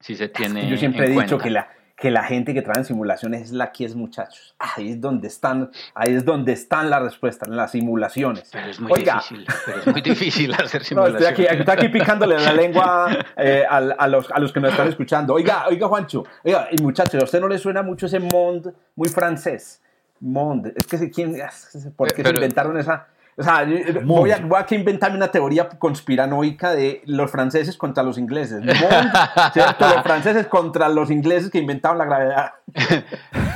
sí 0.00 0.16
se 0.16 0.28
tiene. 0.28 0.68
Yo 0.68 0.76
siempre 0.76 1.06
he 1.06 1.10
dicho 1.10 1.38
que 1.38 1.50
la 1.50 1.83
que 2.04 2.10
la 2.10 2.22
gente 2.22 2.52
que 2.52 2.60
trae 2.60 2.76
en 2.76 2.84
simulaciones 2.84 3.40
es 3.44 3.52
la 3.52 3.72
que 3.72 3.86
es, 3.86 3.96
muchachos. 3.96 4.54
Ahí 4.58 4.90
es 4.90 5.00
donde 5.00 5.26
están, 5.26 5.70
ahí 5.94 6.12
es 6.12 6.26
donde 6.26 6.52
están 6.52 6.90
las 6.90 7.00
respuestas, 7.00 7.48
en 7.48 7.56
las 7.56 7.70
simulaciones. 7.70 8.50
Pero 8.52 8.66
es 8.66 8.78
muy 8.78 9.00
difícil, 9.00 9.46
pero 9.64 9.78
es 9.78 9.86
muy 9.86 10.02
difícil 10.02 10.52
hacer 10.62 10.84
simulaciones. 10.84 11.22
No, 11.22 11.28
estoy, 11.30 11.46
aquí, 11.46 11.58
estoy 11.58 11.74
aquí 11.74 11.88
picándole 11.88 12.38
la 12.38 12.52
lengua 12.52 13.24
eh, 13.38 13.64
a, 13.66 13.76
a, 13.76 14.06
los, 14.06 14.30
a 14.30 14.38
los 14.38 14.52
que 14.52 14.60
nos 14.60 14.72
están 14.72 14.88
escuchando. 14.88 15.32
Oiga, 15.32 15.64
oiga, 15.66 15.88
Juancho, 15.88 16.24
oiga, 16.44 16.68
y 16.70 16.82
muchachos, 16.82 17.22
¿a 17.22 17.24
usted 17.24 17.40
no 17.40 17.48
le 17.48 17.56
suena 17.56 17.82
mucho 17.82 18.04
ese 18.04 18.20
monde 18.20 18.74
muy 18.94 19.08
francés? 19.08 19.80
Monde, 20.20 20.74
es 20.76 20.86
que 20.86 21.10
¿quién, 21.10 21.38
¿por 21.96 22.12
qué 22.12 22.22
se 22.22 22.28
inventaron 22.28 22.76
esa, 22.76 23.08
o 23.36 23.42
sea, 23.42 23.66
voy 24.04 24.30
a, 24.30 24.38
voy 24.38 24.60
a 24.60 24.74
inventarme 24.74 25.16
una 25.16 25.28
teoría 25.28 25.68
conspiranoica 25.68 26.72
de 26.72 27.02
los 27.06 27.30
franceses 27.30 27.76
contra 27.76 28.02
los 28.02 28.16
ingleses. 28.16 28.62
¿cierto? 29.52 29.88
Los 29.88 30.02
franceses 30.02 30.46
contra 30.46 30.88
los 30.88 31.10
ingleses 31.10 31.50
que 31.50 31.58
inventaron 31.58 31.98
la 31.98 32.04
gravedad. 32.04 32.52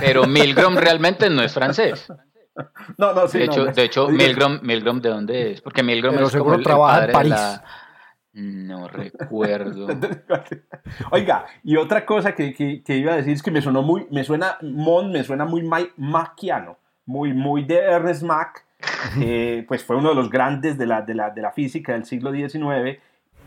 Pero 0.00 0.26
Milgrom 0.26 0.76
realmente 0.76 1.30
no 1.30 1.42
es 1.42 1.54
francés. 1.54 2.12
No, 2.96 3.12
no, 3.12 3.28
sí. 3.28 3.38
De 3.38 3.44
hecho, 3.44 3.66
de 3.66 3.84
hecho 3.84 4.08
Milgrom, 4.08 4.58
Milgrom, 4.62 5.00
¿de 5.00 5.08
dónde 5.10 5.52
es? 5.52 5.60
Porque 5.60 5.84
Milgrom 5.84 6.18
es 6.18 6.36
como 6.36 6.54
el, 6.54 6.62
trabaja 6.64 7.04
en 7.04 7.12
París. 7.12 7.60
No 8.32 8.88
recuerdo. 8.88 9.86
Oiga, 11.12 11.46
y 11.62 11.76
otra 11.76 12.04
cosa 12.04 12.34
que, 12.34 12.52
que, 12.52 12.82
que, 12.82 12.96
iba 12.96 13.12
a 13.12 13.16
decir 13.16 13.32
es 13.32 13.42
que 13.42 13.50
me 13.50 13.62
sonó 13.62 13.82
muy, 13.82 14.06
me 14.10 14.24
suena, 14.24 14.58
Mon 14.60 15.10
me 15.12 15.24
suena 15.24 15.44
muy 15.44 15.68
maquiano, 15.96 16.78
muy, 17.06 17.32
muy 17.32 17.64
de 17.64 17.78
Ernest 17.78 18.22
Mach 18.22 18.67
eh, 19.20 19.64
pues 19.66 19.84
fue 19.84 19.96
uno 19.96 20.10
de 20.10 20.14
los 20.14 20.30
grandes 20.30 20.78
de 20.78 20.86
la, 20.86 21.02
de 21.02 21.14
la, 21.14 21.30
de 21.30 21.42
la 21.42 21.52
física 21.52 21.92
del 21.92 22.04
siglo 22.04 22.32
XIX, 22.32 22.98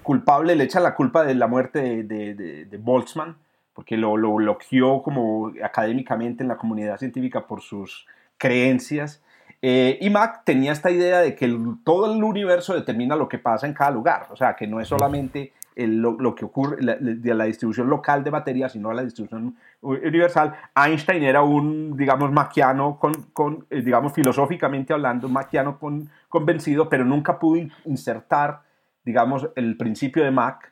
culpable, 0.04 0.56
le 0.56 0.64
echa 0.64 0.80
la 0.80 0.96
culpa 0.96 1.24
de 1.24 1.36
la 1.36 1.48
muerte 1.48 2.04
de, 2.04 2.34
de, 2.34 2.78
Boltzmann, 2.78 3.38
porque 3.74 3.98
lo, 3.98 4.18
lo 4.18 4.34
bloqueó 4.34 5.02
como 5.02 5.52
académicamente 5.64 6.44
en 6.44 6.50
la 6.50 6.58
comunidad 6.58 6.98
científica 6.98 7.46
por 7.48 7.62
sus 7.62 8.08
creencias. 8.38 9.22
Eh, 9.62 10.00
y 10.02 10.10
Mach 10.10 10.44
tenía 10.44 10.72
esta 10.72 10.90
idea 10.90 11.20
de 11.20 11.36
que 11.36 11.48
todo 11.84 12.12
el 12.12 12.24
universo 12.24 12.74
determina 12.74 13.16
lo 13.16 13.30
que 13.30 13.38
pasa 13.38 13.68
en 13.68 13.74
cada 13.74 13.92
lugar, 13.92 14.28
o 14.32 14.36
sea, 14.36 14.56
que 14.56 14.66
no 14.66 14.80
es 14.80 14.88
solamente 14.88 15.54
lo, 15.76 16.36
que 16.36 16.46
ocurre, 16.46 16.82
la, 16.82 16.96
de 16.96 17.34
la 17.34 17.46
distribución 17.46 17.90
local 17.90 18.24
de 18.24 18.32
materia, 18.32 18.70
sino 18.70 18.92
la 18.94 19.04
distribución 19.04 19.56
universal. 19.82 20.54
Einstein 20.76 21.24
era 21.24 21.44
un, 21.44 21.96
digamos, 21.96 22.32
maquiano, 22.32 23.00
con, 23.00 23.14
con 23.34 23.66
eh, 23.70 23.82
digamos, 23.82 24.14
filosóficamente 24.14 24.94
hablando, 24.94 25.30
maquiano 25.30 25.80
con, 25.80 26.10
convencido, 26.30 26.90
pero 26.90 27.06
nunca 27.06 27.40
pudo 27.40 27.62
insertar, 27.86 28.62
digamos, 29.04 29.50
el 29.56 29.78
principio 29.78 30.24
de 30.24 30.32
Mach, 30.32 30.64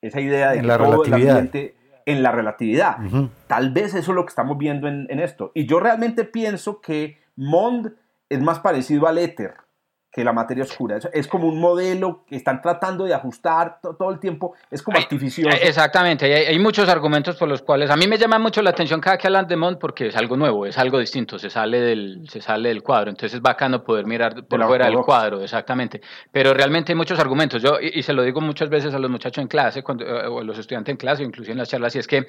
esa 0.00 0.20
idea 0.20 0.52
de 0.52 0.62
la 0.62 0.78
todo 0.78 1.04
el 1.04 1.12
ambiente 1.12 1.76
en 2.06 2.22
la 2.22 2.32
relatividad. 2.32 2.98
Tal 3.46 3.70
vez 3.70 3.94
eso 3.94 4.12
es 4.12 4.16
lo 4.16 4.24
que 4.24 4.30
estamos 4.30 4.56
viendo 4.56 4.88
en, 4.88 5.06
en 5.10 5.20
esto. 5.20 5.52
Y 5.54 5.66
yo 5.66 5.78
realmente 5.78 6.24
pienso 6.24 6.80
que 6.80 7.18
Mond 7.36 7.92
es 8.30 8.40
más 8.40 8.60
parecido 8.60 9.06
al 9.06 9.18
éter 9.18 9.67
que 10.10 10.24
la 10.24 10.32
materia 10.32 10.64
oscura. 10.64 10.98
Es, 11.12 11.28
como 11.28 11.48
un 11.48 11.60
modelo 11.60 12.24
que 12.26 12.36
están 12.36 12.62
tratando 12.62 13.04
de 13.04 13.14
ajustar 13.14 13.80
todo 13.80 14.10
el 14.10 14.18
tiempo, 14.18 14.54
es 14.70 14.82
como 14.82 14.96
artificioso. 14.96 15.56
Exactamente, 15.60 16.48
hay, 16.48 16.58
muchos 16.58 16.88
argumentos 16.88 17.36
por 17.36 17.48
los 17.48 17.62
cuales 17.62 17.90
a 17.90 17.96
mí 17.96 18.06
me 18.06 18.16
llama 18.16 18.38
mucho 18.38 18.62
la 18.62 18.70
atención 18.70 19.00
cada 19.00 19.18
que 19.18 19.26
hablan 19.26 19.46
de 19.46 19.56
Mont 19.56 19.78
porque 19.78 20.06
es 20.06 20.16
algo 20.16 20.36
nuevo, 20.36 20.66
es 20.66 20.78
algo 20.78 20.98
distinto, 20.98 21.38
se 21.38 21.50
sale 21.50 21.80
del, 21.80 22.28
se 22.28 22.40
sale 22.40 22.70
del 22.70 22.82
cuadro, 22.82 23.10
entonces 23.10 23.34
es 23.34 23.42
bacano 23.42 23.84
poder 23.84 24.06
mirar 24.06 24.46
por 24.46 24.64
fuera 24.64 24.86
del 24.86 24.98
cuadro, 24.98 25.42
exactamente. 25.42 26.00
Pero 26.32 26.54
realmente 26.54 26.92
hay 26.92 26.96
muchos 26.96 27.18
argumentos, 27.18 27.62
yo 27.62 27.78
y, 27.80 28.02
se 28.02 28.12
lo 28.14 28.22
digo 28.22 28.40
muchas 28.40 28.70
veces 28.70 28.94
a 28.94 28.98
los 28.98 29.10
muchachos 29.10 29.42
en 29.42 29.48
clase, 29.48 29.82
cuando, 29.82 30.04
eh, 30.04 30.26
o 30.26 30.40
a 30.40 30.44
los 30.44 30.58
estudiantes 30.58 30.92
en 30.92 30.96
clase, 30.96 31.22
incluso 31.22 31.52
en 31.52 31.58
las 31.58 31.68
charlas, 31.68 31.94
y 31.96 31.98
es 31.98 32.06
que 32.06 32.26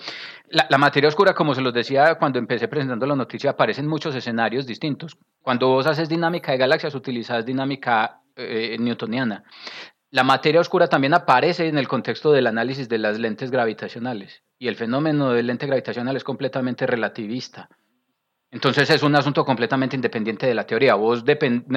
la, 0.49 0.67
la 0.69 0.77
materia 0.77 1.07
oscura, 1.07 1.33
como 1.33 1.55
se 1.55 1.61
los 1.61 1.73
decía 1.73 2.15
cuando 2.15 2.39
empecé 2.39 2.67
presentando 2.67 3.05
la 3.05 3.15
noticia, 3.15 3.51
aparece 3.51 3.81
en 3.81 3.87
muchos 3.87 4.13
escenarios 4.15 4.67
distintos. 4.67 5.17
Cuando 5.49 5.69
vos 5.69 5.87
haces 5.87 6.07
dinámica 6.07 6.51
de 6.51 6.59
galaxias, 6.59 6.93
utilizas 6.93 7.43
dinámica 7.43 8.21
eh, 8.35 8.77
newtoniana. 8.79 9.43
La 10.11 10.23
materia 10.23 10.61
oscura 10.61 10.85
también 10.85 11.15
aparece 11.15 11.67
en 11.67 11.79
el 11.79 11.87
contexto 11.87 12.31
del 12.31 12.45
análisis 12.45 12.87
de 12.87 12.99
las 12.99 13.17
lentes 13.17 13.49
gravitacionales 13.49 14.43
y 14.59 14.67
el 14.67 14.75
fenómeno 14.75 15.31
del 15.31 15.47
lente 15.47 15.65
gravitacional 15.65 16.15
es 16.15 16.23
completamente 16.23 16.85
relativista. 16.85 17.67
Entonces 18.51 18.91
es 18.91 19.01
un 19.01 19.15
asunto 19.15 19.43
completamente 19.43 19.95
independiente 19.95 20.45
de 20.45 20.53
la 20.53 20.67
teoría. 20.67 20.93
Vos 20.93 21.23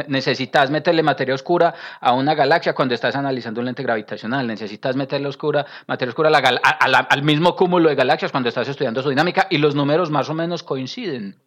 necesitas 0.07 0.71
meterle 0.71 1.03
materia 1.03 1.35
oscura 1.35 1.73
a 1.99 2.13
una 2.13 2.35
galaxia 2.35 2.75
cuando 2.75 2.95
estás 2.95 3.17
analizando 3.17 3.61
un 3.61 3.65
lente 3.65 3.83
gravitacional. 3.83 4.47
Necesitas 4.47 4.97
meterle 4.97 5.29
oscura, 5.29 5.65
materia 5.87 6.11
oscura 6.11 6.29
al 6.29 7.23
mismo 7.23 7.57
cúmulo 7.57 7.89
de 7.89 7.95
galaxias 7.95 8.33
cuando 8.33 8.51
estás 8.51 8.69
estudiando 8.69 9.03
su 9.03 9.09
dinámica 9.09 9.47
y 9.49 9.57
los 9.57 9.75
números 9.75 10.11
más 10.11 10.29
o 10.29 10.35
menos 10.35 10.63
coinciden. 10.63 11.41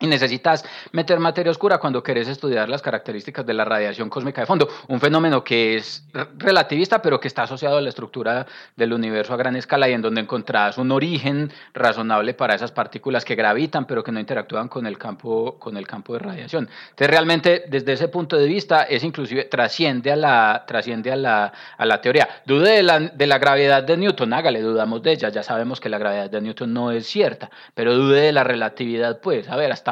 Y 0.00 0.06
necesitas 0.06 0.64
meter 0.92 1.18
materia 1.18 1.50
oscura 1.50 1.78
cuando 1.78 2.04
querés 2.04 2.28
estudiar 2.28 2.68
las 2.68 2.82
características 2.82 3.44
de 3.44 3.52
la 3.52 3.64
radiación 3.64 4.08
cósmica 4.08 4.40
de 4.40 4.46
fondo, 4.46 4.68
un 4.86 5.00
fenómeno 5.00 5.42
que 5.42 5.74
es 5.74 6.06
relativista, 6.36 7.02
pero 7.02 7.18
que 7.18 7.26
está 7.26 7.42
asociado 7.42 7.78
a 7.78 7.80
la 7.80 7.88
estructura 7.88 8.46
del 8.76 8.92
universo 8.92 9.34
a 9.34 9.36
gran 9.36 9.56
escala 9.56 9.88
y 9.88 9.94
en 9.94 10.02
donde 10.02 10.20
encontrás 10.20 10.78
un 10.78 10.92
origen 10.92 11.50
razonable 11.74 12.34
para 12.34 12.54
esas 12.54 12.70
partículas 12.70 13.24
que 13.24 13.34
gravitan, 13.34 13.86
pero 13.86 14.04
que 14.04 14.12
no 14.12 14.20
interactúan 14.20 14.68
con 14.68 14.86
el 14.86 14.96
campo, 14.98 15.58
con 15.58 15.76
el 15.76 15.88
campo 15.88 16.12
de 16.12 16.20
radiación. 16.20 16.68
Entonces, 16.90 17.10
realmente, 17.10 17.64
desde 17.68 17.94
ese 17.94 18.06
punto 18.06 18.36
de 18.36 18.46
vista, 18.46 18.84
es 18.84 19.02
inclusive 19.02 19.46
trasciende 19.46 20.12
a 20.12 20.16
la, 20.16 20.64
trasciende 20.64 21.10
a 21.10 21.16
la, 21.16 21.52
a 21.76 21.84
la 21.84 22.00
teoría. 22.00 22.28
Dude 22.46 22.70
de 22.70 22.82
la, 22.84 23.00
de 23.00 23.26
la 23.26 23.38
gravedad 23.38 23.82
de 23.82 23.96
Newton, 23.96 24.32
hágale, 24.32 24.60
dudamos 24.60 25.02
de 25.02 25.10
ella, 25.10 25.28
ya 25.30 25.42
sabemos 25.42 25.80
que 25.80 25.88
la 25.88 25.98
gravedad 25.98 26.30
de 26.30 26.40
Newton 26.40 26.72
no 26.72 26.92
es 26.92 27.04
cierta, 27.08 27.50
pero 27.74 27.96
dude 27.96 28.20
de 28.20 28.32
la 28.32 28.44
relatividad, 28.44 29.20
pues, 29.20 29.48
a 29.48 29.56
ver, 29.56 29.72
hasta 29.72 29.87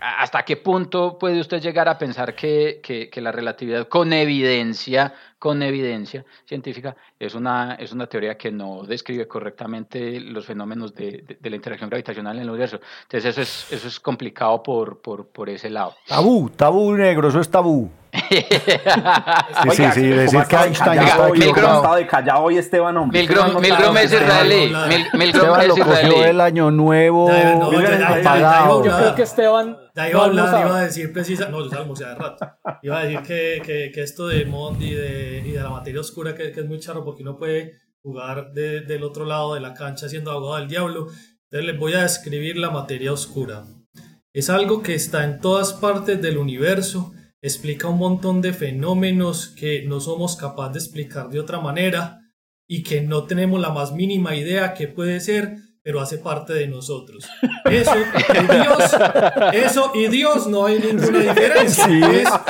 hasta, 0.00 0.44
qué 0.44 0.56
punto 0.56 1.18
puede 1.18 1.40
usted 1.40 1.60
llegar 1.60 1.88
a 1.88 1.98
pensar 1.98 2.34
que, 2.34 2.80
que, 2.82 3.20
la 3.20 3.32
relatividad 3.32 3.88
con 3.88 4.12
evidencia, 4.12 5.14
con 5.42 5.60
evidencia 5.60 6.24
científica, 6.46 6.94
es 7.18 7.34
una, 7.34 7.74
es 7.74 7.90
una 7.90 8.06
teoría 8.06 8.38
que 8.38 8.52
no 8.52 8.84
describe 8.84 9.26
correctamente 9.26 10.20
los 10.20 10.46
fenómenos 10.46 10.94
de, 10.94 11.36
de, 11.40 11.50
la 11.50 11.56
interacción 11.56 11.90
gravitacional 11.90 12.36
en 12.36 12.42
el 12.42 12.50
universo. 12.50 12.78
Entonces 13.02 13.30
eso 13.30 13.40
es, 13.40 13.72
eso 13.72 13.88
es 13.88 13.98
complicado 13.98 14.62
por, 14.62 15.00
por, 15.00 15.26
por 15.26 15.50
ese 15.50 15.68
lado. 15.68 15.96
Tabú, 16.06 16.48
tabú 16.50 16.94
negro, 16.94 17.28
eso 17.28 17.40
es 17.40 17.50
tabú. 17.50 17.90
sí, 18.12 19.70
sí, 19.70 19.84
sí, 19.94 20.06
decir 20.08 20.42
que 20.44 20.56
Einstein 20.56 20.98
está 20.98 21.28
estado 21.32 21.94
de 21.96 22.06
callado 22.06 22.42
hoy 22.42 22.58
Esteban, 22.58 22.94
hombre. 22.96 23.20
Milgrom 23.20 23.96
es 23.96 24.12
israelí. 24.12 24.72
Milgrom 25.14 25.60
es 25.60 25.78
israelí. 25.78 26.14
el 26.20 26.40
año 26.40 26.70
nuevo. 26.70 27.30
Yo 27.30 28.96
creo 28.96 29.14
que 29.14 29.22
Esteban... 29.22 29.78
Ya 29.94 30.08
iba 30.08 30.22
a 30.22 30.24
hablar, 30.24 30.66
iba 30.66 30.78
a 30.78 30.82
decir 30.82 31.12
precisa... 31.12 31.48
No, 31.48 31.64
yo 31.64 31.70
salgo 31.70 31.92
hace 31.94 32.14
rato. 32.14 32.50
Iba 32.82 33.00
a 33.00 33.04
decir 33.04 33.22
que, 33.22 33.62
que, 33.64 33.90
que 33.92 34.02
esto 34.02 34.26
de 34.26 34.46
Mond 34.46 34.80
y 34.82 34.94
de, 35.32 35.48
y 35.48 35.52
de 35.52 35.62
la 35.62 35.70
materia 35.70 36.00
oscura, 36.00 36.34
que, 36.34 36.52
que 36.52 36.60
es 36.60 36.66
muy 36.66 36.80
charro 36.80 37.04
porque 37.04 37.22
uno 37.22 37.36
puede 37.36 37.78
jugar 38.02 38.52
de, 38.52 38.80
del 38.80 39.04
otro 39.04 39.24
lado 39.24 39.54
de 39.54 39.60
la 39.60 39.74
cancha 39.74 40.08
siendo 40.08 40.30
abogado 40.30 40.60
del 40.60 40.68
diablo. 40.68 41.08
Entonces 41.44 41.66
les 41.66 41.78
voy 41.78 41.94
a 41.94 42.02
describir 42.02 42.56
la 42.56 42.70
materia 42.70 43.12
oscura. 43.12 43.64
Es 44.32 44.48
algo 44.50 44.82
que 44.82 44.94
está 44.94 45.24
en 45.24 45.40
todas 45.40 45.72
partes 45.74 46.20
del 46.20 46.38
universo 46.38 47.12
explica 47.42 47.88
un 47.88 47.98
montón 47.98 48.40
de 48.40 48.52
fenómenos 48.52 49.48
que 49.48 49.82
no 49.82 50.00
somos 50.00 50.36
capaces 50.36 50.72
de 50.74 50.78
explicar 50.78 51.28
de 51.28 51.40
otra 51.40 51.60
manera 51.60 52.20
y 52.68 52.84
que 52.84 53.02
no 53.02 53.24
tenemos 53.24 53.60
la 53.60 53.70
más 53.70 53.92
mínima 53.92 54.36
idea 54.36 54.74
qué 54.74 54.86
puede 54.86 55.20
ser, 55.20 55.56
pero 55.82 56.00
hace 56.00 56.18
parte 56.18 56.52
de 56.52 56.68
nosotros. 56.68 57.28
Eso 57.64 57.94
y 57.96 58.52
Dios, 58.52 58.96
eso 59.52 59.92
y 59.94 60.06
Dios 60.06 60.46
no 60.46 60.66
hay 60.66 60.78
ninguna 60.78 61.18
diferencia. 61.18 61.84
Sí, 61.84 62.00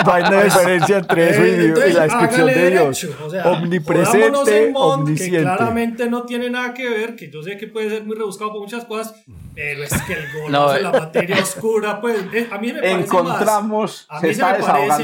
no 0.05 0.13
hay 0.13 0.23
una 0.25 0.43
diferencia 0.43 0.99
entre 0.99 1.31
eso 1.31 1.47
y, 1.47 1.51
Dios, 1.51 1.81
y 1.89 1.93
la 1.95 2.03
descripción 2.03 2.47
de 2.47 2.71
Dios. 2.71 3.05
O 3.25 3.31
sea, 3.31 3.51
Omnipresente, 3.53 4.69
en 4.69 4.77
omnisciente. 4.77 5.39
Que 5.39 5.43
claramente 5.43 6.11
no 6.11 6.25
tiene 6.25 6.51
nada 6.51 6.75
que 6.75 6.89
ver, 6.89 7.17
que 7.17 7.31
yo 7.31 7.43
sé 7.43 7.57
que 7.57 7.69
puede 7.69 7.89
ser 7.89 8.05
muy 8.05 8.17
rebuscado 8.17 8.53
por 8.53 8.61
muchas 8.61 8.85
cosas, 8.85 9.15
pero 9.55 9.83
es 9.83 10.03
que 10.03 10.13
el 10.13 10.33
gol 10.33 10.75
de 10.75 10.81
la 10.83 10.93
materia 10.93 11.39
oscura, 11.39 12.01
pues 12.03 12.19
eh, 12.35 12.49
a 12.51 12.59
mí 12.59 12.73
me 12.73 12.81
parece 12.81 13.01
Encontramos, 13.01 14.07
más. 14.09 14.21
A 14.21 14.21
mí 14.21 14.35
se, 14.35 14.43
me 14.43 14.55
parece 14.55 14.89
más. 14.89 15.01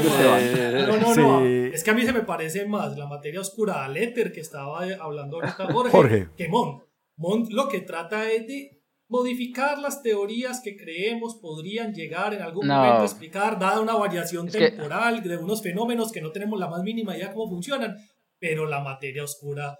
No, 0.87 0.97
no, 0.97 1.15
no. 1.15 1.45
Es 1.45 1.83
que 1.83 1.89
a 1.89 1.93
mí 1.95 2.05
se 2.05 2.13
me 2.13 2.21
parece 2.21 2.65
más 2.67 2.95
la 2.95 3.07
materia 3.07 3.41
oscura 3.41 3.83
al 3.85 3.97
éter 3.97 4.31
que 4.31 4.41
estaba 4.41 4.81
hablando 4.99 5.37
ahorita 5.37 5.65
Jorge, 5.73 5.91
Jorge. 5.91 6.29
que 6.37 6.47
Mon. 6.47 6.88
Mont 7.19 7.51
lo 7.51 7.67
que 7.67 7.81
trata 7.81 8.31
es 8.31 8.47
de 8.47 8.81
modificar 9.09 9.77
las 9.77 10.01
teorías 10.01 10.61
que 10.63 10.77
creemos 10.77 11.37
podrían 11.41 11.93
llegar 11.93 12.33
en 12.33 12.41
algún 12.41 12.65
momento 12.65 13.01
a 13.01 13.05
explicar, 13.05 13.59
dada 13.59 13.81
una 13.81 13.95
variación 13.95 14.47
temporal 14.47 15.21
de 15.21 15.37
unos 15.37 15.61
fenómenos 15.61 16.13
que 16.13 16.21
no 16.21 16.31
tenemos 16.31 16.57
la 16.57 16.69
más 16.69 16.81
mínima 16.81 17.17
idea 17.17 17.33
cómo 17.33 17.49
funcionan, 17.49 17.97
pero 18.39 18.65
la 18.65 18.79
materia 18.79 19.25
oscura 19.25 19.77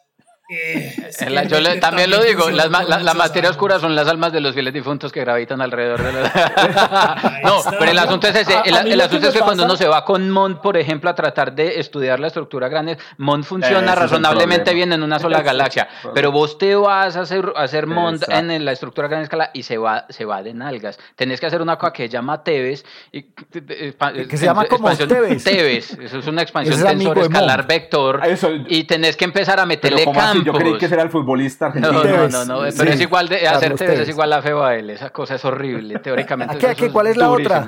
eh, 0.51 1.11
yo 1.47 1.79
también 1.79 2.09
lo 2.09 2.23
digo, 2.23 2.49
las, 2.49 2.71
la, 2.71 3.13
materia 3.13 3.51
oscura 3.51 3.79
son 3.79 3.95
las 3.95 4.07
almas 4.07 4.31
de 4.33 4.41
los 4.41 4.55
fieles 4.55 4.73
difuntos 4.73 5.11
que 5.11 5.19
gravitan 5.19 5.61
alrededor 5.61 6.01
de 6.01 6.11
los... 6.11 6.23
no, 7.43 7.61
pero 7.77 7.91
el 7.91 7.99
asunto 7.99 8.27
es 8.27 8.35
ese, 8.35 8.55
el, 8.65 8.99
asunto 8.99 9.27
es 9.27 9.33
que 9.35 9.41
cuando 9.41 9.65
uno 9.65 9.75
se 9.75 9.87
va 9.87 10.03
con 10.03 10.31
Mont, 10.31 10.59
por 10.59 10.75
ejemplo, 10.75 11.09
a 11.09 11.13
tratar 11.13 11.53
de 11.53 11.79
estudiar 11.79 12.19
la 12.19 12.27
estructura 12.27 12.67
grande, 12.67 12.97
Mont 13.17 13.45
funciona 13.45 13.93
razonablemente 13.93 14.73
bien 14.73 14.91
en 14.91 15.03
una 15.03 15.19
sola 15.19 15.43
galaxia, 15.43 15.87
pero 16.15 16.31
vos 16.31 16.57
te 16.57 16.73
vas 16.73 17.15
a 17.15 17.21
hacer, 17.21 17.53
hacer 17.55 17.85
Mont 17.85 18.23
en 18.27 18.65
la 18.65 18.71
estructura 18.71 19.07
grande 19.07 19.25
escala 19.25 19.51
y 19.53 19.61
se 19.61 19.77
va, 19.77 20.07
se 20.09 20.25
va 20.25 20.41
de 20.41 20.55
nalgas. 20.55 20.99
Tenés 21.15 21.39
que 21.39 21.45
hacer 21.45 21.61
una 21.61 21.77
cosa 21.77 21.93
que 21.93 22.03
se 22.03 22.09
llama 22.09 22.43
Tebes. 22.43 22.85
Y, 23.11 23.21
que 23.21 24.37
se 24.37 24.45
llama 24.45 24.65
como 24.65 24.89
Tebes. 24.95 25.43
Tebes, 25.43 25.91
eso 25.91 26.17
es 26.17 26.27
una 26.27 26.41
expansión 26.49 26.81
tensor 26.81 27.19
escalar 27.19 27.67
vector. 27.67 28.21
Y 28.67 28.85
tenés 28.85 29.15
que 29.15 29.25
empezar 29.25 29.59
a 29.59 29.67
meterle 29.67 30.05
yo 30.43 30.53
creí 30.53 30.77
que 30.77 30.85
era 30.85 31.03
el 31.03 31.09
futbolista 31.09 31.69
No, 31.75 31.91
no, 31.91 32.27
no, 32.27 32.45
no, 32.45 32.59
pero 32.77 32.91
es 32.91 33.01
igual 33.01 33.27
de 33.27 33.47
hacer 33.47 33.75
Tevez 33.75 33.99
es 33.99 34.09
igual 34.09 34.33
a 34.33 34.41
feo 34.41 34.63
a 34.63 34.75
él, 34.75 34.89
esa 34.89 35.09
cosa 35.11 35.35
es 35.35 35.45
horrible, 35.45 35.99
teóricamente. 35.99 36.57
¿Qué, 36.75 36.91
¿Cuál 36.91 37.07
es 37.07 37.17
la 37.17 37.31
otra? 37.31 37.67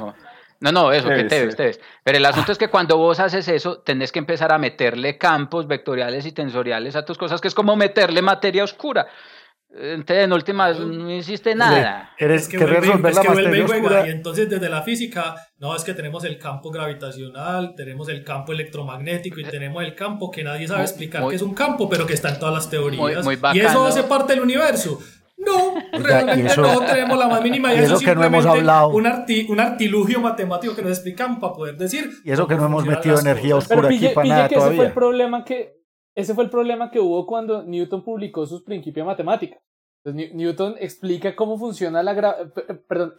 No, 0.59 0.71
no, 0.71 0.91
eso, 0.91 1.09
que 1.09 1.23
Tevez, 1.23 1.55
Tevez. 1.55 1.79
Pero 2.03 2.17
el 2.17 2.25
asunto 2.25 2.51
es 2.51 2.57
que 2.57 2.67
cuando 2.67 2.97
vos 2.97 3.19
haces 3.19 3.47
eso, 3.47 3.79
tenés 3.79 4.11
que 4.11 4.19
empezar 4.19 4.51
a 4.51 4.59
meterle 4.59 5.17
campos 5.17 5.67
vectoriales 5.67 6.25
y 6.27 6.31
tensoriales 6.31 6.95
a 6.95 7.03
tus 7.03 7.17
cosas, 7.17 7.41
que 7.41 7.47
es 7.47 7.55
como 7.55 7.75
meterle 7.75 8.21
materia 8.21 8.63
oscura. 8.63 9.07
Entonces, 9.73 10.25
en 10.25 10.33
últimas, 10.33 10.79
no 10.79 11.09
hiciste 11.09 11.55
nada. 11.55 12.11
es 12.17 12.49
que, 12.49 12.57
resolver 12.57 13.13
la 13.13 13.23
materia 13.23 14.07
Y 14.07 14.09
entonces, 14.09 14.49
desde 14.49 14.67
la 14.67 14.81
física, 14.81 15.35
no, 15.59 15.73
es 15.75 15.83
que 15.83 15.93
tenemos 15.93 16.25
el 16.25 16.37
campo 16.37 16.71
gravitacional, 16.71 17.73
tenemos 17.75 18.09
el 18.09 18.23
campo 18.23 18.51
electromagnético 18.51 19.39
y 19.39 19.45
tenemos 19.45 19.81
el 19.83 19.95
campo 19.95 20.29
que 20.29 20.43
nadie 20.43 20.67
sabe 20.67 20.81
explicar 20.81 21.25
que 21.27 21.35
es 21.35 21.41
un 21.41 21.53
campo, 21.53 21.87
pero 21.89 22.05
que 22.05 22.13
está 22.13 22.29
en 22.29 22.39
todas 22.39 22.53
las 22.53 22.69
teorías. 22.69 23.25
y 23.53 23.59
eso 23.59 23.85
hace 23.85 24.03
parte 24.03 24.33
del 24.33 24.41
universo. 24.41 24.99
No, 25.37 25.73
realmente 25.91 26.55
no 26.55 26.81
tenemos 26.81 27.17
la 27.17 27.27
más 27.27 27.41
mínima 27.41 27.73
idea. 27.73 27.81
Y 27.81 27.85
eso, 27.85 27.99
que 27.99 28.13
no 28.13 28.23
hemos 28.23 28.45
hablado. 28.45 28.89
Un, 28.89 29.07
un, 29.49 29.59
artilugio 29.59 30.19
matemático 30.19 30.75
que 30.75 30.83
nos 30.83 30.91
explican 30.91 31.39
para 31.39 31.53
poder 31.53 31.77
decir. 31.77 32.11
Y 32.23 32.31
eso 32.31 32.47
que 32.47 32.55
no 32.55 32.65
hemos 32.65 32.85
metido 32.85 33.19
energía 33.19 33.55
oscura 33.55 33.89
aquí 33.89 34.09
para 34.09 34.27
nada 34.27 34.49
que 34.49 34.55
todavía. 34.55 34.73
Ese 34.73 34.77
fue 34.77 34.85
el 34.87 34.93
problema 34.93 35.43
que 35.43 35.80
ese 36.15 36.33
fue 36.33 36.43
el 36.43 36.49
problema 36.49 36.91
que 36.91 36.99
hubo 36.99 37.25
cuando 37.25 37.63
Newton 37.63 38.03
publicó 38.03 38.45
sus 38.45 38.63
principios 38.63 39.05
matemáticos. 39.05 39.61
Entonces, 40.03 40.33
Newton 40.33 40.75
explica 40.79 41.35
cómo 41.35 41.57
funciona 41.57 42.01
la 42.01 42.13
gravedad, 42.13 42.51
perdón, 42.87 43.13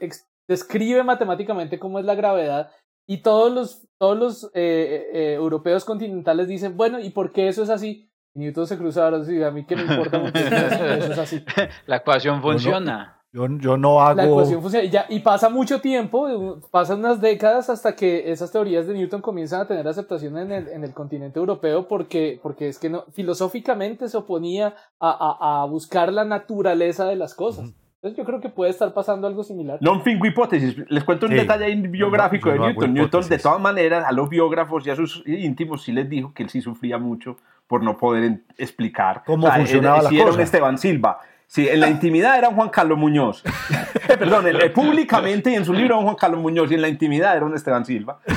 describe 0.49 1.05
matemáticamente 1.05 1.79
cómo 1.79 1.99
es 1.99 2.05
la 2.05 2.15
gravedad 2.15 2.71
y 3.09 3.23
todos 3.23 3.53
los, 3.53 3.89
todos 3.99 4.19
los 4.19 4.45
eh, 4.45 4.51
eh, 4.55 5.07
eh, 5.13 5.35
europeos 5.35 5.85
continentales 5.85 6.49
dicen, 6.49 6.77
bueno, 6.77 6.99
¿y 6.99 7.11
por 7.11 7.33
qué 7.33 7.49
eso 7.49 7.63
es 7.63 7.71
así? 7.71 8.11
Y 8.35 8.41
Newton 8.41 8.67
se 8.67 8.79
cruza 8.79 9.09
y 9.11 9.19
dice, 9.21 9.45
a 9.45 9.51
mí 9.51 9.65
qué 9.65 9.77
me 9.77 9.83
importa 9.83 10.19
mucho, 10.19 10.39
eso 10.39 11.13
es 11.13 11.19
así. 11.19 11.45
La 11.87 11.97
ecuación 11.97 12.43
funciona. 12.43 13.22
Yo, 13.33 13.47
yo 13.59 13.79
no 13.79 14.03
hago... 14.03 14.17
La 14.17 14.27
ecuación 14.27 14.61
funciona. 14.61 14.85
Y, 14.85 14.91
ya, 14.91 15.07
y 15.09 15.21
pasa 15.21 15.49
mucho 15.49 15.81
tiempo, 15.81 16.61
pasan 16.71 16.99
unas 16.99 17.21
décadas 17.21 17.71
hasta 17.71 17.97
que 17.97 18.31
esas 18.31 18.53
teorías 18.53 18.87
de 18.87 18.93
Newton 18.93 19.23
comienzan 19.23 19.63
a 19.63 19.67
tener 19.67 19.89
aceptación 19.89 20.37
en 20.37 20.53
el, 20.53 20.69
en 20.69 20.85
el 20.85 20.93
continente 20.93 21.39
europeo 21.39 21.89
porque, 21.89 22.39
porque 22.43 22.69
es 22.69 22.79
que 22.79 22.91
no, 22.91 23.05
filosóficamente 23.13 24.09
se 24.09 24.19
oponía 24.19 24.75
a, 25.01 25.39
a, 25.41 25.63
a 25.63 25.65
buscar 25.65 26.13
la 26.13 26.27
naturaleza 26.27 27.07
de 27.07 27.17
las 27.17 27.35
cosas. 27.35 27.73
Entonces 28.03 28.19
yo 28.19 28.25
creo 28.25 28.41
que 28.41 28.49
puede 28.49 28.73
estar 28.73 28.93
pasando 28.93 29.29
algo 29.29 29.45
similar. 29.45 29.79
No 29.81 30.01
fingo 30.01 30.27
hipótesis. 30.27 30.77
Les 30.91 31.05
cuento 31.05 31.27
un 31.27 31.37
detalle 31.37 31.73
biográfico 31.89 32.51
de 32.51 32.59
Newton. 32.59 32.93
Newton, 32.93 33.29
de 33.29 33.39
todas 33.39 33.61
maneras, 33.61 34.05
a 34.05 34.11
los 34.11 34.29
biógrafos 34.29 34.85
y 34.87 34.91
a 34.91 34.97
sus 34.97 35.23
íntimos 35.25 35.85
sí 35.85 35.93
les 35.93 36.09
dijo 36.11 36.35
que 36.35 36.43
él 36.43 36.51
sí 36.51 36.61
sufría 36.61 36.99
mucho 36.99 37.37
por 37.69 37.83
no 37.85 37.97
poder 37.97 38.43
explicar. 38.59 39.23
¿Cómo 39.25 39.49
funcionaba 39.51 40.03
la 40.03 40.11
cosa? 40.11 40.43
Esteban 40.43 40.79
Silva 40.79 41.21
Sí, 41.53 41.69
en 41.69 41.81
la 41.81 41.91
intimidad 41.91 42.39
era 42.39 42.49
un 42.49 42.55
Juan 42.55 42.71
Carlos 42.71 42.97
Muñoz. 42.97 43.43
Perdón, 44.09 44.47
públicamente 44.75 45.51
y 45.51 45.55
en 45.55 45.67
su 45.67 45.75
libro 45.75 45.89
era 45.89 45.97
un 45.99 46.05
Juan 46.05 46.17
Carlos 46.17 46.41
Muñoz 46.41 46.71
y 46.71 46.77
en 46.77 46.81
la 46.81 46.89
intimidad 46.89 47.37
era 47.37 47.45
un 47.45 47.55
Esteban 47.55 47.85
Silva. 47.85 48.21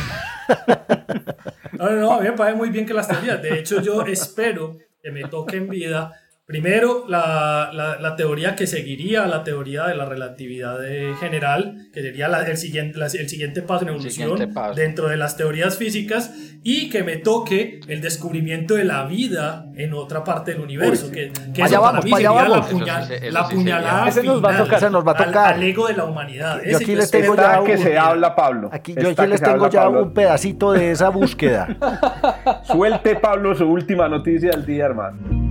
No, 1.72 1.90
no, 1.92 1.96
no, 1.98 2.14
a 2.14 2.22
mí 2.22 2.30
me 2.30 2.32
parece 2.32 2.56
muy 2.56 2.70
bien 2.70 2.86
que 2.86 2.94
las 2.94 3.06
teorías. 3.06 3.42
De 3.42 3.60
hecho, 3.60 3.82
yo 3.82 4.02
espero 4.04 4.78
que 5.04 5.12
me 5.12 5.26
toque 5.26 5.58
en 5.58 5.68
vida 5.68 6.14
Primero, 6.48 7.06
la, 7.08 7.72
la, 7.74 8.00
la, 8.00 8.16
teoría 8.16 8.56
que 8.56 8.68
seguiría 8.68 9.26
la 9.26 9.44
teoría 9.44 9.88
de 9.88 9.96
la 9.96 10.06
relatividad 10.06 10.78
general, 11.20 11.88
que 11.92 12.04
sería 12.04 12.28
la, 12.28 12.44
el, 12.44 12.56
siguiente, 12.58 13.00
el 13.00 13.30
siguiente 13.30 13.64
paso 13.64 13.82
en 13.82 13.90
evolución 13.90 14.54
dentro 14.76 15.08
de 15.08 15.18
las 15.18 15.38
teorías 15.38 15.76
físicas, 15.76 16.32
y 16.62 16.92
que 16.92 17.04
me 17.04 17.18
toque 17.18 17.80
el 17.88 18.00
descubrimiento 18.00 18.76
de 18.76 18.84
la 18.84 19.06
vida 19.06 19.66
en 19.76 19.96
otra 19.96 20.24
parte 20.24 20.52
del 20.52 20.62
universo, 20.62 21.10
que, 21.12 21.32
que 21.52 21.64
eso 21.64 21.82
para 21.82 22.00
mí 22.02 22.12
sería 22.12 22.48
la, 22.48 22.62
puñal, 22.62 23.10
la 23.32 23.48
puñalada 23.48 24.08
ese 24.08 24.22
nos 24.22 24.44
va 24.44 24.54
a 24.54 24.64
tocar, 24.64 24.92
nos 24.92 25.08
va 25.08 25.12
a 25.14 25.18
tocar. 25.18 25.48
Al, 25.48 25.54
al 25.56 25.64
ego 25.64 25.88
de 25.88 25.96
la 25.96 26.06
humanidad. 26.06 26.62
Yo 26.64 26.78
aquí 26.78 26.94
les 26.94 27.10
tengo 27.10 27.36
ya 27.36 27.64
que 27.64 27.80
se 27.80 27.98
habla, 27.98 28.36
Pablo. 28.36 28.70
Aquí, 28.72 28.94
yo 28.94 29.10
aquí 29.10 29.26
les 29.26 29.42
tengo 29.42 29.68
ya 29.68 29.86
Pablo. 29.86 30.04
un 30.04 30.14
pedacito 30.14 30.74
de 30.74 30.92
esa 30.92 31.10
búsqueda. 31.10 31.76
Suelte, 32.66 33.16
Pablo, 33.16 33.56
su 33.56 33.66
última 33.66 34.08
noticia 34.08 34.52
del 34.52 34.64
día, 34.64 34.86
hermano. 34.86 35.45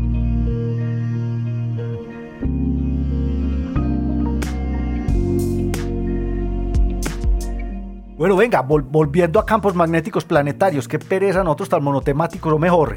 Bueno, 8.24 8.36
venga, 8.36 8.62
vol 8.62 8.80
volviendo 8.80 9.38
a 9.38 9.44
campos 9.44 9.74
magnéticos 9.74 10.24
planetarios, 10.24 10.88
qué 10.88 10.98
pereza 10.98 11.44
nosotros 11.44 11.68
tan 11.68 11.84
monotemáticos, 11.84 12.54
o 12.54 12.58
mejor. 12.58 12.96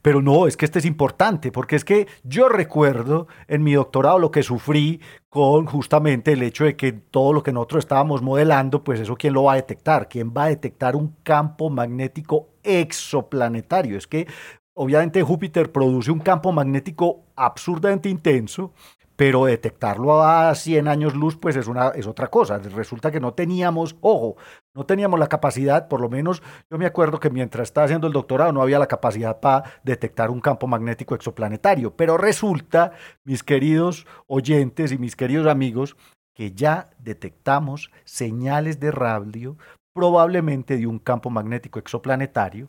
Pero 0.00 0.22
no, 0.22 0.46
es 0.46 0.56
que 0.56 0.64
este 0.64 0.78
es 0.78 0.84
importante, 0.84 1.50
porque 1.50 1.74
es 1.74 1.84
que 1.84 2.06
yo 2.22 2.48
recuerdo 2.48 3.26
en 3.48 3.64
mi 3.64 3.72
doctorado 3.72 4.20
lo 4.20 4.30
que 4.30 4.44
sufrí 4.44 5.00
con 5.28 5.66
justamente 5.66 6.34
el 6.34 6.44
hecho 6.44 6.62
de 6.62 6.76
que 6.76 6.92
todo 6.92 7.32
lo 7.32 7.42
que 7.42 7.52
nosotros 7.52 7.82
estábamos 7.82 8.22
modelando, 8.22 8.84
pues 8.84 9.00
eso 9.00 9.16
quién 9.16 9.32
lo 9.32 9.42
va 9.42 9.54
a 9.54 9.56
detectar, 9.56 10.08
quién 10.08 10.32
va 10.32 10.44
a 10.44 10.50
detectar 10.50 10.94
un 10.94 11.16
campo 11.24 11.68
magnético 11.68 12.50
exoplanetario. 12.62 13.98
Es 13.98 14.06
que 14.06 14.28
obviamente 14.74 15.20
Júpiter 15.24 15.72
produce 15.72 16.12
un 16.12 16.20
campo 16.20 16.52
magnético 16.52 17.24
absurdamente 17.34 18.08
intenso 18.08 18.72
pero 19.20 19.44
detectarlo 19.44 20.22
a 20.22 20.54
100 20.54 20.88
años 20.88 21.14
luz 21.14 21.36
pues 21.36 21.54
es, 21.54 21.66
una, 21.66 21.88
es 21.90 22.06
otra 22.06 22.28
cosa. 22.28 22.56
Resulta 22.56 23.10
que 23.10 23.20
no 23.20 23.34
teníamos, 23.34 23.94
ojo, 24.00 24.36
no 24.74 24.84
teníamos 24.84 25.18
la 25.18 25.28
capacidad, 25.28 25.88
por 25.88 26.00
lo 26.00 26.08
menos 26.08 26.42
yo 26.70 26.78
me 26.78 26.86
acuerdo 26.86 27.18
que 27.18 27.30
mientras 27.30 27.68
estaba 27.68 27.86
haciendo 27.86 28.06
el 28.06 28.12
doctorado 28.12 28.52
no 28.52 28.62
había 28.62 28.78
la 28.78 28.86
capacidad 28.86 29.40
para 29.40 29.64
detectar 29.82 30.30
un 30.30 30.40
campo 30.40 30.66
magnético 30.66 31.14
exoplanetario, 31.14 31.96
pero 31.96 32.16
resulta, 32.16 32.92
mis 33.24 33.42
queridos 33.42 34.06
oyentes 34.26 34.92
y 34.92 34.98
mis 34.98 35.16
queridos 35.16 35.48
amigos, 35.48 35.96
que 36.34 36.52
ya 36.52 36.90
detectamos 36.98 37.90
señales 38.04 38.78
de 38.80 38.92
radio 38.92 39.56
probablemente 39.92 40.76
de 40.76 40.86
un 40.86 40.98
campo 40.98 41.30
magnético 41.30 41.78
exoplanetario 41.78 42.68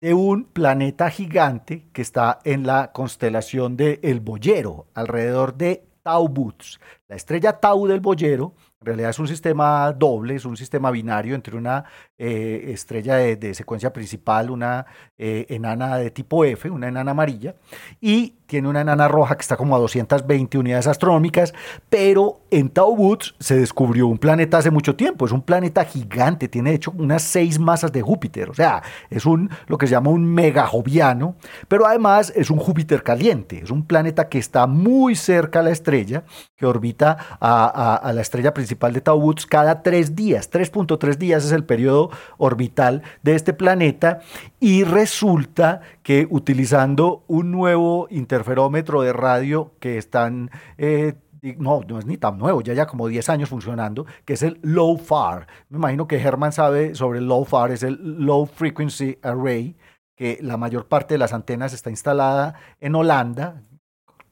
de 0.00 0.14
un 0.14 0.44
planeta 0.44 1.10
gigante 1.10 1.88
que 1.92 2.02
está 2.02 2.38
en 2.44 2.66
la 2.66 2.92
constelación 2.92 3.76
de 3.76 3.98
El 4.02 4.20
Boyero, 4.20 4.86
alrededor 4.94 5.54
de 5.56 5.84
Tau 6.02 6.28
Boots. 6.28 6.78
La 7.08 7.16
estrella 7.16 7.54
Tau 7.54 7.86
del 7.86 8.00
Boyero 8.00 8.54
realidad 8.86 9.10
es 9.10 9.18
un 9.18 9.28
sistema 9.28 9.92
doble, 9.92 10.36
es 10.36 10.44
un 10.44 10.56
sistema 10.56 10.90
binario 10.90 11.34
entre 11.34 11.56
una 11.56 11.84
eh, 12.18 12.70
estrella 12.72 13.16
de, 13.16 13.54
secuencia 13.54 13.92
principal, 13.92 14.50
una 14.50 14.86
eh, 15.18 15.44
enana 15.50 15.98
de 15.98 16.10
tipo 16.10 16.44
F, 16.44 16.70
una 16.70 16.88
enana 16.88 17.10
amarilla, 17.10 17.56
y 18.00 18.36
tiene 18.46 18.68
una 18.68 18.80
enana 18.80 19.06
roja 19.06 19.36
que 19.36 19.42
está 19.42 19.56
como 19.56 19.76
a 19.76 19.78
220 19.78 20.56
unidades 20.56 20.86
astronómicas, 20.86 21.52
pero 21.90 22.40
en 22.50 22.70
Tau 22.70 22.96
Boots 22.96 23.34
se 23.38 23.58
descubrió 23.58 24.06
un 24.06 24.18
planeta 24.18 24.58
hace 24.58 24.70
mucho 24.70 24.96
tiempo, 24.96 25.26
es 25.26 25.32
un 25.32 25.42
planeta 25.42 25.84
gigante, 25.84 26.48
tiene 26.48 26.70
de 26.70 26.76
hecho 26.76 26.92
unas 26.96 27.22
seis 27.22 27.58
masas 27.58 27.92
de 27.92 28.00
Júpiter, 28.02 28.48
o 28.48 28.54
sea, 28.54 28.82
es 29.10 29.26
un 29.26 29.50
lo 29.66 29.76
que 29.76 29.86
se 29.86 29.92
llama 29.92 30.10
un 30.10 30.24
megajoviano, 30.24 31.36
pero 31.68 31.86
además 31.86 32.32
es 32.34 32.50
un 32.50 32.58
Júpiter 32.58 33.02
caliente, 33.02 33.60
es 33.62 33.70
un 33.70 33.84
planeta 33.84 34.28
que 34.28 34.38
está 34.38 34.66
muy 34.66 35.16
cerca 35.16 35.60
a 35.60 35.62
la 35.62 35.70
estrella, 35.70 36.24
que 36.56 36.64
orbita 36.64 37.38
a, 37.40 37.96
a 37.96 38.12
la 38.12 38.22
estrella 38.22 38.54
principal 38.54 38.92
de 38.92 39.02
Tau 39.02 39.20
Boots 39.20 39.44
cada 39.44 39.82
tres 39.82 40.14
días. 40.14 40.50
3.3 40.50 41.16
días 41.16 41.44
es 41.44 41.52
el 41.52 41.64
periodo 41.64 42.05
orbital 42.38 43.02
de 43.22 43.34
este 43.34 43.52
planeta 43.52 44.20
y 44.60 44.84
resulta 44.84 45.80
que 46.02 46.26
utilizando 46.30 47.24
un 47.26 47.50
nuevo 47.50 48.06
interferómetro 48.10 49.02
de 49.02 49.12
radio 49.12 49.72
que 49.80 49.98
están... 49.98 50.50
Eh, 50.78 51.14
no, 51.58 51.82
no 51.86 51.98
es 51.98 52.06
ni 52.06 52.16
tan 52.16 52.38
nuevo, 52.38 52.60
ya 52.60 52.74
ya 52.74 52.86
como 52.86 53.06
10 53.06 53.28
años 53.28 53.48
funcionando, 53.48 54.06
que 54.24 54.32
es 54.32 54.42
el 54.42 54.58
Low 54.62 54.98
FAR. 54.98 55.46
Me 55.68 55.78
imagino 55.78 56.08
que 56.08 56.16
Herman 56.18 56.52
sabe 56.52 56.94
sobre 56.96 57.20
el 57.20 57.28
Low 57.28 57.44
FAR, 57.44 57.70
es 57.70 57.84
el 57.84 57.98
Low 58.24 58.46
Frequency 58.46 59.18
Array, 59.22 59.76
que 60.16 60.38
la 60.42 60.56
mayor 60.56 60.88
parte 60.88 61.14
de 61.14 61.18
las 61.18 61.32
antenas 61.32 61.72
está 61.72 61.90
instalada 61.90 62.54
en 62.80 62.94
Holanda, 62.94 63.62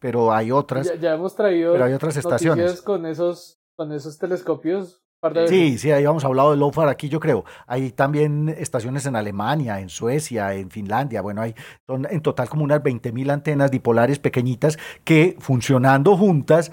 pero 0.00 0.32
hay 0.32 0.50
otras. 0.50 0.98
Ya, 1.00 1.14
hemos 1.14 1.36
traído 1.36 1.72
pero 1.72 1.84
hay 1.84 1.92
otras 1.92 2.16
estaciones 2.16 2.82
con 2.82 3.06
esos 3.06 3.60
con 3.76 3.92
esos 3.92 4.18
telescopios. 4.18 5.03
Sí, 5.48 5.78
sí, 5.78 5.90
ahí 5.90 6.04
hemos 6.04 6.24
hablado 6.24 6.50
de 6.50 6.56
LOFAR 6.56 6.88
aquí, 6.88 7.08
yo 7.08 7.20
creo. 7.20 7.44
Hay 7.66 7.92
también 7.92 8.48
estaciones 8.48 9.06
en 9.06 9.16
Alemania, 9.16 9.80
en 9.80 9.88
Suecia, 9.88 10.54
en 10.54 10.70
Finlandia. 10.70 11.22
Bueno, 11.22 11.42
hay 11.42 11.54
en 11.88 12.20
total 12.20 12.48
como 12.48 12.64
unas 12.64 12.82
20.000 12.82 13.30
antenas 13.30 13.70
dipolares 13.70 14.18
pequeñitas 14.18 14.78
que 15.04 15.36
funcionando 15.38 16.16
juntas 16.16 16.70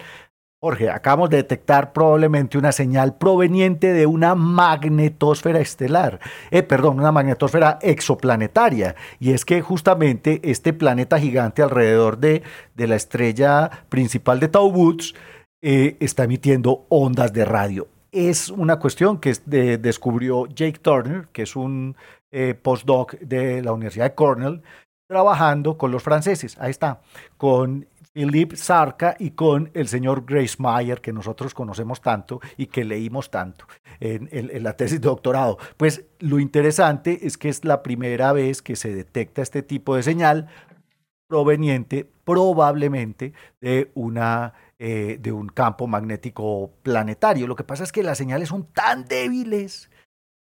Jorge, 0.64 0.92
acabamos 0.92 1.32
de 1.32 1.38
detectar 1.38 1.92
probablemente 1.92 2.56
una 2.56 2.72
señal 2.72 3.18
proveniente 3.18 3.94
de 3.94 4.06
una 4.06 4.36
magnetosfera 4.36 5.60
estelar, 5.60 6.20
eh, 6.52 6.62
perdón, 6.62 7.00
una 7.00 7.12
magnetosfera 7.12 7.80
exoplanetaria. 7.82 8.96
Y 9.20 9.32
es 9.32 9.44
que 9.44 9.62
justamente 9.62 10.40
este 10.44 10.72
planeta 10.72 11.18
gigante 11.18 11.64
alrededor 11.64 12.20
de, 12.20 12.44
de 12.76 12.88
la 12.88 12.96
estrella 12.96 13.72
principal 13.90 14.40
de 14.40 14.50
Tau 14.50 14.72
Boots 14.72 15.16
eh, 15.64 15.98
está 16.00 16.26
emitiendo 16.26 16.86
ondas 16.90 17.34
de 17.34 17.44
radio. 17.44 17.88
Es 18.12 18.50
una 18.50 18.78
cuestión 18.78 19.20
que 19.20 19.34
descubrió 19.78 20.46
Jake 20.48 20.80
Turner, 20.80 21.30
que 21.32 21.44
es 21.44 21.56
un 21.56 21.96
eh, 22.32 22.54
postdoc 22.54 23.18
de 23.20 23.62
la 23.62 23.72
Universidad 23.72 24.06
de 24.06 24.16
Cornell, 24.16 24.62
trabajando 25.08 25.78
con 25.78 25.92
los 25.92 26.04
franceses. 26.04 26.58
Ahí 26.60 26.72
está, 26.72 27.02
con 27.38 27.88
Philippe 28.14 28.58
Sarka 28.58 29.16
y 29.18 29.32
con 29.32 29.72
el 29.74 29.88
señor 29.88 30.26
Grace 30.26 30.58
Mayer, 30.60 31.00
que 31.00 31.14
nosotros 31.14 31.54
conocemos 31.54 32.02
tanto 32.02 32.42
y 32.58 32.66
que 32.66 32.84
leímos 32.84 33.32
tanto 33.32 33.66
en, 34.02 34.28
en, 34.32 34.62
la 34.62 34.76
tesis 34.76 35.00
de 35.00 35.08
doctorado. 35.08 35.58
Pues 35.78 36.04
lo 36.20 36.40
interesante 36.40 37.26
es 37.26 37.38
que 37.38 37.48
es 37.48 37.64
la 37.64 37.82
primera 37.82 38.34
vez 38.34 38.62
que 38.62 38.76
se 38.76 38.94
detecta 38.94 39.42
este 39.42 39.64
tipo 39.64 39.96
de 39.96 40.04
señal 40.04 40.50
proveniente 41.28 42.10
probablemente 42.26 43.32
de 43.62 43.90
una 43.94 44.54
eh, 44.84 45.20
de 45.22 45.32
un 45.32 45.48
campo 45.48 45.86
magnético 45.86 46.72
planetario. 46.82 47.46
Lo 47.46 47.56
que 47.56 47.64
pasa 47.64 47.84
es 47.84 47.92
que 47.92 48.02
las 48.02 48.18
señales 48.18 48.50
son 48.50 48.66
tan 48.66 49.06
débiles 49.06 49.92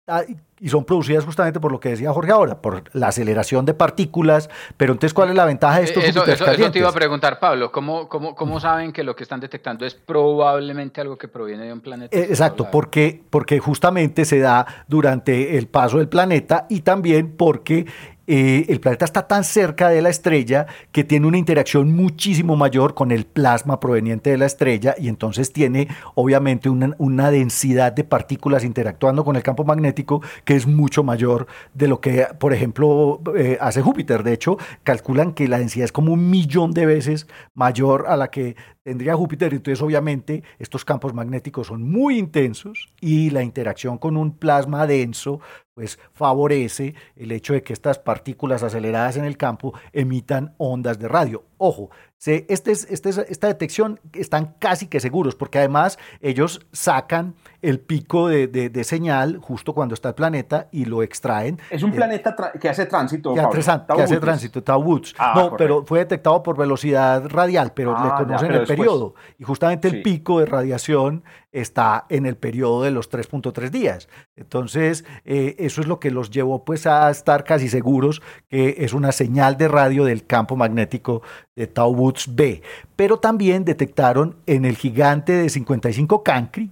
ah, 0.06 0.22
y 0.58 0.68
son 0.70 0.86
producidas 0.86 1.26
justamente 1.26 1.60
por 1.60 1.70
lo 1.70 1.78
que 1.78 1.90
decía 1.90 2.10
Jorge 2.10 2.32
ahora, 2.32 2.62
por 2.62 2.84
la 2.94 3.08
aceleración 3.08 3.66
de 3.66 3.74
partículas. 3.74 4.48
Pero 4.78 4.94
entonces, 4.94 5.12
¿cuál 5.12 5.28
es 5.28 5.34
la 5.34 5.44
ventaja 5.44 5.76
de 5.76 5.84
estos 5.84 6.02
eh, 6.02 6.08
eso, 6.08 6.24
eso, 6.24 6.46
eso, 6.46 6.70
te 6.70 6.78
iba 6.78 6.88
a 6.88 6.92
preguntar, 6.92 7.38
Pablo. 7.38 7.70
¿cómo, 7.70 8.08
cómo, 8.08 8.34
cómo 8.34 8.58
saben 8.60 8.94
que 8.94 9.04
lo 9.04 9.14
que 9.14 9.24
están 9.24 9.40
detectando 9.40 9.84
es 9.84 9.94
probablemente 9.94 11.02
algo 11.02 11.18
que 11.18 11.28
proviene 11.28 11.66
de 11.66 11.74
un 11.74 11.82
planeta? 11.82 12.16
Eh, 12.16 12.28
exacto, 12.30 12.70
porque, 12.70 13.20
porque 13.28 13.58
justamente 13.58 14.24
se 14.24 14.38
da 14.38 14.86
durante 14.88 15.58
el 15.58 15.66
paso 15.66 15.98
del 15.98 16.08
planeta 16.08 16.64
y 16.70 16.80
también 16.80 17.36
porque 17.36 17.84
eh, 18.26 18.66
el 18.68 18.80
planeta 18.80 19.04
está 19.04 19.26
tan 19.26 19.44
cerca 19.44 19.88
de 19.88 20.00
la 20.00 20.08
estrella 20.08 20.66
que 20.92 21.04
tiene 21.04 21.26
una 21.26 21.38
interacción 21.38 21.94
muchísimo 21.94 22.56
mayor 22.56 22.94
con 22.94 23.10
el 23.10 23.26
plasma 23.26 23.80
proveniente 23.80 24.30
de 24.30 24.38
la 24.38 24.46
estrella 24.46 24.94
y 24.98 25.08
entonces 25.08 25.52
tiene 25.52 25.88
obviamente 26.14 26.68
una, 26.70 27.30
densidad 27.30 27.92
de 27.92 28.04
partículas 28.04 28.64
interactuando 28.64 29.24
con 29.24 29.36
el 29.36 29.42
campo 29.42 29.64
magnético 29.64 30.22
que 30.44 30.54
es 30.54 30.66
mucho 30.66 31.02
mayor 31.02 31.46
de 31.72 31.88
lo 31.88 32.00
que, 32.00 32.26
por 32.38 32.52
ejemplo, 32.52 33.20
eh, 33.36 33.58
hace 33.60 33.82
Júpiter. 33.82 34.22
De 34.22 34.32
hecho, 34.32 34.58
calculan 34.82 35.32
que 35.32 35.48
la 35.48 35.58
densidad 35.58 35.84
es 35.84 35.92
como 35.92 36.12
un 36.12 36.30
millón 36.30 36.72
de 36.72 36.86
veces 36.86 37.26
mayor 37.54 38.06
a 38.08 38.16
la 38.16 38.28
que 38.28 38.56
tendría 38.84 39.16
Júpiter. 39.16 39.52
Entonces, 39.52 39.82
obviamente, 39.82 40.44
estos 40.58 40.84
campos 40.84 41.12
magnéticos 41.12 41.66
son 41.66 41.82
muy 41.82 42.18
intensos 42.18 42.88
y 43.00 43.30
la 43.30 43.42
interacción 43.42 43.98
con 43.98 44.16
un 44.16 44.36
plasma 44.36 44.86
denso 44.86 45.40
pues 45.74 45.98
favorece 46.12 46.94
el 47.16 47.32
hecho 47.32 47.52
de 47.52 47.62
que 47.62 47.72
estas 47.72 47.98
partículas 47.98 48.62
aceleradas 48.62 49.16
en 49.16 49.24
el 49.24 49.36
campo 49.36 49.74
emitan 49.92 50.54
ondas 50.56 51.00
de 51.00 51.08
radio. 51.08 51.44
Ojo, 51.58 51.90
este 52.16 52.46
este 52.52 52.70
esta 52.70 53.48
detección 53.48 53.98
están 54.12 54.54
casi 54.60 54.86
que 54.86 55.00
seguros, 55.00 55.34
porque 55.34 55.58
además 55.58 55.98
ellos 56.20 56.64
sacan 56.72 57.34
el 57.64 57.80
pico 57.80 58.28
de, 58.28 58.84
señal 58.84 59.38
justo 59.38 59.72
cuando 59.72 59.94
está 59.94 60.10
el 60.10 60.14
planeta 60.14 60.68
y 60.70 60.84
lo 60.84 61.02
extraen. 61.02 61.58
Es 61.70 61.82
un 61.82 61.92
eh, 61.92 61.96
planeta 61.96 62.36
que 62.60 62.68
hace 62.68 62.84
tránsito. 62.84 63.32
Que, 63.32 63.40
hace, 63.40 64.18
tránsito, 64.18 64.62
Tau 64.62 64.82
Woods. 64.82 65.14
Ah, 65.18 65.32
no, 65.34 65.56
pero 65.56 65.84
fue 65.86 66.00
detectado 66.00 66.42
por 66.42 66.58
velocidad 66.58 67.26
radial, 67.26 67.72
pero 67.74 67.92
le 67.92 68.10
ah, 68.10 68.16
conocen 68.18 68.52
el 68.52 68.66
periodo. 68.66 69.14
Y 69.38 69.44
justamente 69.44 69.88
el 69.88 70.02
pico 70.02 70.40
de 70.40 70.46
radiación 70.46 71.24
está 71.52 72.04
en 72.10 72.26
el 72.26 72.36
periodo 72.36 72.82
de 72.82 72.90
los 72.90 73.10
3.3 73.10 73.70
días. 73.70 74.08
Entonces, 74.36 75.06
eh, 75.24 75.56
eso 75.58 75.80
es 75.80 75.86
lo 75.86 76.00
que 76.00 76.10
los 76.10 76.30
llevó 76.30 76.64
pues 76.64 76.86
a 76.86 77.08
estar 77.08 77.44
casi 77.44 77.68
seguros 77.68 78.20
que 78.50 78.74
es 78.78 78.92
una 78.92 79.12
señal 79.12 79.56
de 79.56 79.68
radio 79.68 80.04
del 80.04 80.26
campo 80.26 80.56
magnético 80.56 81.22
de 81.56 81.66
Tau 81.66 81.94
Woods 81.94 82.34
B, 82.34 82.60
pero 82.96 83.18
también 83.18 83.64
detectaron 83.64 84.36
en 84.46 84.66
el 84.66 84.76
gigante 84.76 85.32
de 85.32 85.48
55 85.48 86.22
Cancri, 86.22 86.70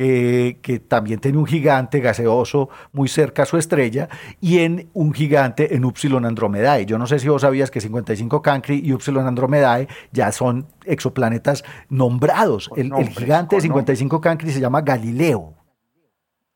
que, 0.00 0.82
también 0.88 1.20
tiene 1.20 1.36
un 1.36 1.44
gigante 1.44 2.00
gaseoso 2.00 2.70
muy 2.92 3.06
cerca 3.06 3.42
a 3.42 3.46
su 3.46 3.58
estrella, 3.58 4.08
y 4.40 4.60
en 4.60 4.88
un 4.94 5.12
gigante 5.12 5.74
en 5.74 5.84
Upsilon 5.84 6.24
Andromedae. 6.24 6.86
Yo 6.86 6.96
no 6.96 7.06
sé 7.06 7.18
si 7.18 7.28
vos 7.28 7.42
sabías 7.42 7.70
que 7.70 7.82
55 7.82 8.40
Cancri 8.40 8.80
y 8.82 8.94
Upsilon 8.94 9.26
Andromedae 9.26 9.88
ya 10.10 10.32
son 10.32 10.66
exoplanetas 10.86 11.64
nombrados. 11.90 12.70
El, 12.76 12.90
gigante 13.10 13.56
de 13.56 13.62
55 13.62 14.20
Cancri 14.22 14.50
se 14.52 14.60
llama 14.60 14.80
Galileo. 14.80 15.54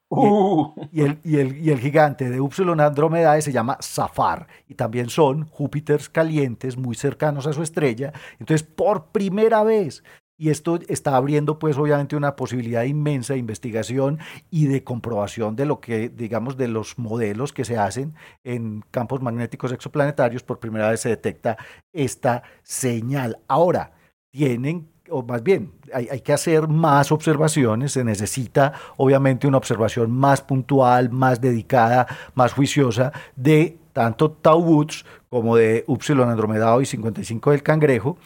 Uh. 0.08 0.72
Y, 0.92 1.02
el, 1.02 1.18
y, 1.24 1.36
el, 1.36 1.56
y, 1.58 1.70
el, 1.70 1.80
gigante 1.80 2.30
de 2.30 2.40
Upsilon 2.40 2.80
Andromedae 2.80 3.42
se 3.42 3.52
llama 3.52 3.76
Safar. 3.80 4.46
Y 4.68 4.74
también 4.74 5.10
son 5.10 5.46
Júpiters 5.48 6.08
calientes 6.08 6.78
muy 6.78 6.94
cercanos 6.94 7.46
a 7.46 7.52
su 7.52 7.62
estrella. 7.62 8.12
Entonces, 8.38 8.62
por 8.62 9.08
primera 9.08 9.64
vez 9.64 10.02
y 10.36 10.50
esto 10.50 10.78
está 10.88 11.16
abriendo 11.16 11.58
pues 11.58 11.76
obviamente 11.78 12.16
una 12.16 12.36
posibilidad 12.36 12.82
inmensa 12.84 13.34
de 13.34 13.38
investigación 13.38 14.18
y 14.50 14.66
de 14.66 14.82
comprobación 14.82 15.54
de 15.56 15.66
lo 15.66 15.80
que, 15.80 16.08
digamos, 16.08 16.56
de 16.56 16.68
los 16.68 16.98
modelos 16.98 17.52
que 17.52 17.64
se 17.64 17.78
hacen 17.78 18.14
en 18.42 18.84
campos 18.90 19.22
magnéticos 19.22 19.72
exoplanetarios. 19.72 20.42
Por 20.42 20.58
primera 20.58 20.90
vez 20.90 21.00
se 21.00 21.08
detecta 21.10 21.56
esta 21.92 22.42
señal. 22.62 23.38
Ahora, 23.46 23.92
tienen 24.32 24.88
o 25.10 25.22
más 25.22 25.42
bien, 25.42 25.72
hay, 25.92 26.20
que 26.22 26.32
hacer 26.32 26.66
más 26.66 27.12
observaciones, 27.12 27.92
se 27.92 28.04
necesita 28.04 28.72
obviamente 28.96 29.46
una 29.46 29.58
observación 29.58 30.10
más 30.10 30.40
puntual, 30.40 31.10
más 31.10 31.42
dedicada, 31.42 32.06
más 32.34 32.54
juiciosa 32.54 33.12
de 33.36 33.78
tanto 33.92 34.30
Tau 34.30 34.60
Woods 34.60 35.04
como 35.28 35.56
de 35.56 35.84
Upsilon 35.86 36.30
Andromedao 36.30 36.80
y 36.80 36.86
55 36.86 37.50
del 37.50 37.62
Cangrejo, 37.62 38.16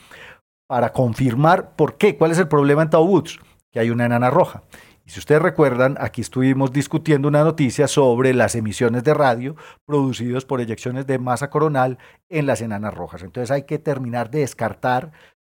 para 0.69 0.93
confirmar 0.93 1.75
por 1.75 1.97
qué, 1.97 2.16
cuál 2.16 2.31
es 2.31 2.39
el 2.39 2.47
problema 2.47 2.83
en 2.83 2.91
Tau 2.91 3.05
Woods, 3.05 3.41
que 3.73 3.81
hay 3.81 3.91
una 3.91 4.07
enana 4.07 4.31
roja. 4.31 4.62
Y 5.07 5.11
si 5.11 5.21
ustedes 5.21 5.41
recuerdan, 5.41 5.97
aquí 5.99 6.21
estuvimos 6.21 6.71
discutiendo 6.71 7.29
una 7.29 7.43
noticia 7.43 7.89
sobre 7.89 8.35
las 8.35 8.55
emisiones 8.55 9.05
de 9.05 9.14
radio 9.14 9.57
producidas 9.87 10.45
por 10.45 10.61
eyecciones 10.61 11.07
de 11.07 11.19
masa 11.19 11.49
coronal 11.49 11.97
en 12.29 12.47
las 12.47 12.61
enanas 12.61 12.93
rojas. 12.93 13.23
Entonces 13.23 13.51
hay 13.51 13.62
que 13.62 13.79
terminar 13.79 14.31
de 14.31 14.41
descartar, 14.41 15.12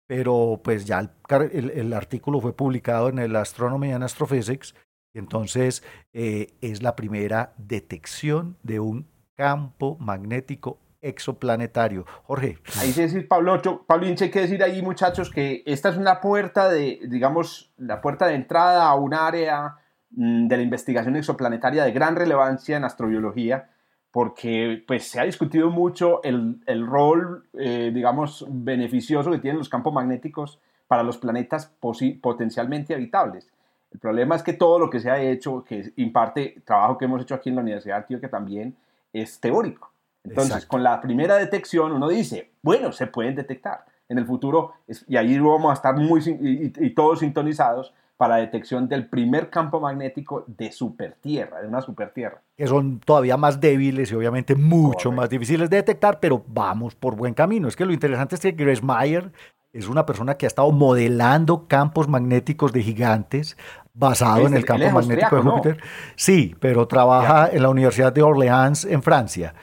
pero 0.08 0.60
pues 0.64 0.86
ya 0.86 1.14
el, 1.52 1.94
artículo 1.94 2.42
fue 2.42 2.56
publicado 2.56 3.10
en 3.10 3.20
el 3.20 3.36
Astronomy 3.36 3.92
and 3.92 4.04
Astrophysics, 4.04 4.74
entonces 5.14 5.84
eh, 6.14 6.48
es 6.62 6.82
la 6.82 6.96
primera 6.96 7.54
detección 7.58 8.58
de 8.64 8.80
un 8.80 9.08
campo 9.36 9.98
magnético 10.00 10.80
exoplanetario. 11.04 12.06
Jorge. 12.24 12.58
Ahí 12.80 12.92
sí 12.92 13.02
decir, 13.02 13.28
Pablo, 13.28 13.62
Pablo 13.86 14.08
Inche, 14.08 14.26
hay 14.26 14.32
que 14.32 14.42
decir 14.42 14.64
ahí, 14.64 14.82
muchachos, 14.82 15.30
que 15.30 15.62
esta 15.66 15.90
es 15.90 15.98
una 15.98 16.22
puerta 16.22 16.70
de, 16.70 17.00
digamos, 17.08 17.72
la 17.78 18.02
puerta 18.02 18.26
de 18.26 18.36
entrada 18.36 18.86
a 18.88 18.96
un 18.96 19.14
área 19.14 19.76
mm, 20.12 20.48
de 20.48 20.58
la 20.58 20.64
investigación 20.64 21.16
exoplanetaria 21.16 21.84
de 21.84 21.92
gran 21.92 22.16
relevancia 22.16 22.78
en 22.78 22.86
astrobiología, 22.86 23.70
porque 24.12 24.84
pues 24.88 25.08
se 25.08 25.20
ha 25.20 25.24
discutido 25.24 25.70
mucho 25.70 26.22
el, 26.24 26.62
el 26.66 26.86
rol, 26.86 27.48
eh, 27.54 27.92
digamos, 27.94 28.46
beneficioso 28.50 29.32
que 29.32 29.40
tienen 29.40 29.58
los 29.58 29.70
campos 29.70 29.94
magnéticos 29.94 30.60
para 30.88 31.04
los 31.04 31.18
planetas 31.18 31.74
potencialmente 32.22 32.94
habitables. 32.94 33.50
El 33.92 34.00
problema 34.00 34.36
es 34.36 34.44
que 34.44 34.54
todo 34.54 34.80
lo 34.80 34.90
que 34.90 35.00
se 35.00 35.10
ha 35.10 35.22
hecho, 35.22 35.64
que 35.64 35.94
imparte 35.98 36.62
trabajo 36.66 36.98
que 36.98 37.06
hemos 37.06 37.22
hecho 37.22 37.36
aquí 37.36 37.50
en 37.50 37.56
la 37.56 37.62
Universidad 37.62 38.08
de 38.08 38.20
que 38.20 38.28
también 38.28 38.76
es 39.14 39.40
teórico. 39.40 39.93
Entonces, 40.24 40.66
con 40.66 40.84
la 40.84 41.02
primera 41.02 41.36
detección 41.36 41.92
uno 41.92 42.08
dice, 42.08 42.52
bueno, 42.62 42.92
se 42.92 43.08
pueden 43.08 43.36
detectar. 43.36 43.86
En 44.10 44.18
el 44.18 44.26
futuro, 44.26 44.74
y 45.08 45.16
ahí 45.16 45.40
vamos 45.40 45.72
a 45.72 45.74
estar 45.74 45.96
muy 45.96 46.22
y, 46.26 46.90
todos 46.92 47.20
sintonizados 47.20 47.94
para 48.18 48.36
la 48.36 48.42
detección 48.42 48.88
del 48.88 49.08
primer 49.08 49.50
campo 49.50 49.80
magnético 49.80 50.44
de 50.46 50.72
supertierra, 50.72 51.62
de 51.62 51.68
una 51.68 51.82
supertierra. 51.82 52.42
Que 52.56 52.68
son 52.68 53.00
todavía 53.00 53.38
más 53.38 53.60
débiles 53.60 54.12
y 54.12 54.16
obviamente 54.16 54.56
mucho 54.56 55.12
más 55.12 55.30
difíciles 55.30 55.70
de 55.70 55.78
detectar, 55.78 56.20
pero 56.20 56.44
vamos 56.48 56.96
por 56.96 57.16
buen 57.16 57.34
camino. 57.34 57.68
Es 57.68 57.76
que 57.76 57.86
lo 57.86 57.94
interesante 57.94 58.36
es 58.36 58.42
que 58.42 58.52
Grace 58.52 58.84
Meyer 58.84 59.32
es 59.72 59.88
una 59.88 60.06
persona 60.06 60.36
que 60.36 60.46
ha 60.46 60.48
estado 60.48 60.72
modelando 60.72 61.68
campos 61.68 62.08
magnéticos 62.08 62.72
de 62.72 62.84
gigantes 62.84 63.58
basado 63.94 64.46
en 64.48 64.54
el 64.54 64.66
campo 64.66 64.90
magnético 64.92 65.36
de 65.36 65.42
Júpiter. 65.42 65.78
Sí, 66.16 66.56
pero 66.60 66.88
trabaja 66.88 67.50
en 67.52 67.64
la 67.64 67.70
Universidad 67.70 68.14
de 68.14 68.22
Orleans 68.22 68.86
en 68.86 69.02
Francia. 69.02 69.56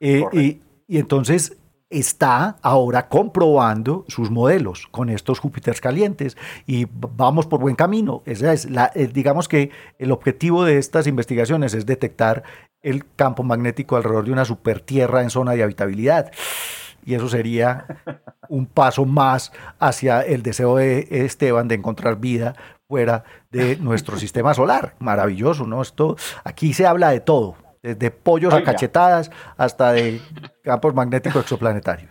Eh, 0.00 0.24
y, 0.32 0.60
entonces 0.88 1.56
está 1.88 2.56
ahora 2.62 3.08
comprobando 3.08 4.04
sus 4.08 4.30
modelos 4.30 4.88
con 4.90 5.08
estos 5.08 5.38
Júpiters 5.38 5.80
calientes 5.80 6.36
y 6.66 6.86
vamos 6.90 7.46
por 7.46 7.60
buen 7.60 7.76
camino. 7.76 8.22
Esa 8.26 8.52
es 8.52 8.68
la, 8.68 8.90
eh, 8.94 9.08
digamos 9.12 9.48
que 9.48 9.70
el 9.98 10.10
objetivo 10.12 10.64
de 10.64 10.78
estas 10.78 11.06
investigaciones 11.06 11.74
es 11.74 11.86
detectar 11.86 12.42
el 12.82 13.04
campo 13.14 13.42
magnético 13.42 13.96
alrededor 13.96 14.24
de 14.24 14.32
una 14.32 14.44
supertierra 14.44 15.22
en 15.22 15.30
zona 15.30 15.52
de 15.52 15.62
habitabilidad. 15.62 16.32
Y 17.04 17.14
eso 17.14 17.28
sería 17.28 17.86
un 18.48 18.66
paso 18.66 19.04
más 19.04 19.52
hacia 19.78 20.22
el 20.22 20.42
deseo 20.42 20.76
de 20.76 21.06
Esteban 21.10 21.68
de 21.68 21.76
encontrar 21.76 22.16
vida 22.16 22.56
fuera 22.88 23.24
de 23.50 23.76
nuestro 23.76 24.16
sistema 24.18 24.54
solar. 24.54 24.94
Maravilloso, 24.98 25.66
¿no? 25.66 25.82
Esto, 25.82 26.16
aquí 26.44 26.72
se 26.74 26.84
habla 26.84 27.10
de 27.10 27.20
todo 27.20 27.56
desde 27.86 28.10
pollos 28.10 28.52
a 28.52 28.64
cachetadas 28.64 29.30
hasta 29.56 29.92
de 29.92 30.20
campos 30.62 30.92
magnéticos 30.94 31.42
exoplanetarios. 31.42 32.10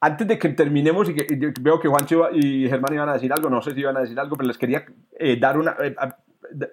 Antes 0.00 0.28
de 0.28 0.38
que 0.38 0.50
terminemos, 0.50 1.08
y, 1.08 1.14
que, 1.14 1.54
veo 1.62 1.80
que 1.80 1.88
Juancho 1.88 2.30
y 2.30 2.68
Germán 2.68 2.92
iban 2.92 3.08
a 3.08 3.14
decir 3.14 3.32
algo, 3.32 3.48
no 3.48 3.62
sé 3.62 3.72
si 3.72 3.80
iban 3.80 3.96
a 3.96 4.00
decir 4.00 4.20
algo, 4.20 4.36
pero 4.36 4.46
les 4.46 4.58
quería 4.58 4.84
eh, 5.18 5.38
dar, 5.40 5.58
una, 5.58 5.76
eh, 5.82 5.96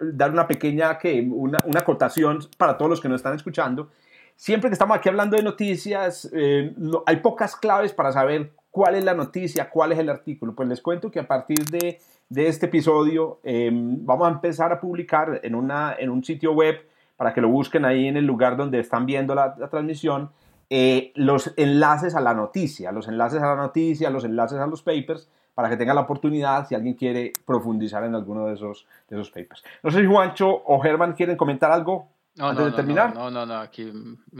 dar 0.01 0.31
una 0.31 0.45
pequeña 0.47 0.97
que, 0.97 1.25
una, 1.31 1.59
una 1.65 1.79
acotación 1.79 2.39
para 2.57 2.77
todos 2.77 2.89
los 2.89 2.99
que 2.99 3.07
nos 3.07 3.19
están 3.21 3.33
escuchando. 3.33 3.89
Siempre 4.35 4.69
que 4.69 4.73
estamos 4.73 4.97
aquí 4.97 5.07
hablando 5.07 5.37
de 5.37 5.43
noticias, 5.43 6.29
eh, 6.33 6.75
hay 7.05 7.15
pocas 7.17 7.55
claves 7.55 7.93
para 7.93 8.11
saber 8.11 8.51
cuál 8.69 8.95
es 8.95 9.05
la 9.05 9.13
noticia, 9.13 9.69
cuál 9.69 9.93
es 9.93 9.99
el 9.99 10.09
artículo. 10.09 10.53
Pues 10.53 10.67
les 10.67 10.81
cuento 10.81 11.09
que 11.09 11.21
a 11.21 11.27
partir 11.27 11.63
de, 11.67 11.99
de 12.27 12.47
este 12.47 12.65
episodio 12.65 13.39
vamos 13.45 14.27
a 14.27 14.31
empezar 14.31 14.73
a 14.73 14.81
publicar 14.81 15.39
en, 15.41 15.55
una, 15.55 15.95
en 15.97 16.09
un 16.09 16.21
sitio 16.21 16.51
web 16.51 16.90
para 17.21 17.35
que 17.35 17.41
lo 17.41 17.49
busquen 17.49 17.85
ahí 17.85 18.07
en 18.07 18.17
el 18.17 18.25
lugar 18.25 18.57
donde 18.57 18.79
están 18.79 19.05
viendo 19.05 19.35
la, 19.35 19.53
transmisión, 19.69 20.31
eh, 20.71 21.11
los 21.13 21.53
enlaces 21.55 22.15
a 22.15 22.19
la 22.19 22.33
noticia, 22.33 22.91
los 22.91 23.07
enlaces 23.07 23.43
a 23.43 23.45
la 23.45 23.55
noticia, 23.55 24.09
los 24.09 24.23
enlaces 24.23 24.57
a 24.57 24.65
los 24.65 24.81
papers, 24.81 25.29
para 25.53 25.69
que 25.69 25.77
tengan 25.77 25.97
la 25.97 26.01
oportunidad 26.01 26.67
si 26.67 26.73
alguien 26.73 26.95
quiere 26.95 27.31
profundizar 27.45 28.03
en 28.05 28.15
alguno 28.15 28.47
de 28.47 28.55
esos, 28.55 28.87
de 29.07 29.17
esos 29.17 29.29
papers. 29.29 29.63
No 29.83 29.91
sé 29.91 29.99
si 29.99 30.07
Juancho 30.07 30.63
o 30.65 30.79
Germán 30.79 31.13
quieren 31.13 31.37
comentar 31.37 31.71
algo 31.71 32.07
antes 32.39 32.65
de 32.65 32.71
terminar. 32.71 33.13
No, 33.13 33.29
no, 33.29 33.45
no, 33.45 33.53
aquí 33.53 33.93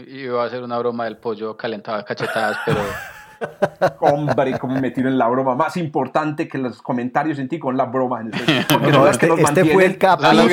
iba 0.08 0.42
a 0.42 0.48
hacer 0.48 0.64
una 0.64 0.80
broma 0.80 1.04
del 1.04 1.18
pollo 1.18 1.56
calentado 1.56 2.00
a 2.00 2.04
cachetadas, 2.04 2.58
pero... 2.66 2.80
Hombre, 4.00 4.58
como 4.60 4.80
me 4.80 4.92
tiro 4.92 5.10
en 5.10 5.18
la 5.18 5.28
broma. 5.28 5.56
Más 5.56 5.78
importante 5.78 6.48
que 6.48 6.58
los 6.58 6.82
comentarios 6.82 7.40
en 7.40 7.48
ti 7.48 7.60
con 7.60 7.78
las 7.78 7.92
bromas. 7.92 8.22
En 8.22 8.34
este, 8.34 8.60
este, 9.10 9.42
este 9.42 9.66
fue 9.66 9.86
el 9.86 9.98
capítulo. 9.98 10.44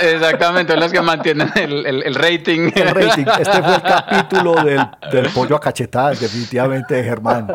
exactamente, 0.00 0.76
los 0.76 0.92
que 0.92 1.00
mantienen 1.00 1.50
el, 1.56 1.86
el, 1.86 2.14
rating. 2.14 2.70
El 2.74 2.88
rating. 2.88 3.24
Este 3.42 3.62
fue 3.62 3.74
el 3.74 3.82
capítulo 3.82 4.54
del, 4.62 4.80
del 5.10 5.28
pollo 5.30 5.56
a 5.56 5.60
cachetadas, 5.60 6.20
definitivamente, 6.20 7.02
Germán. 7.02 7.48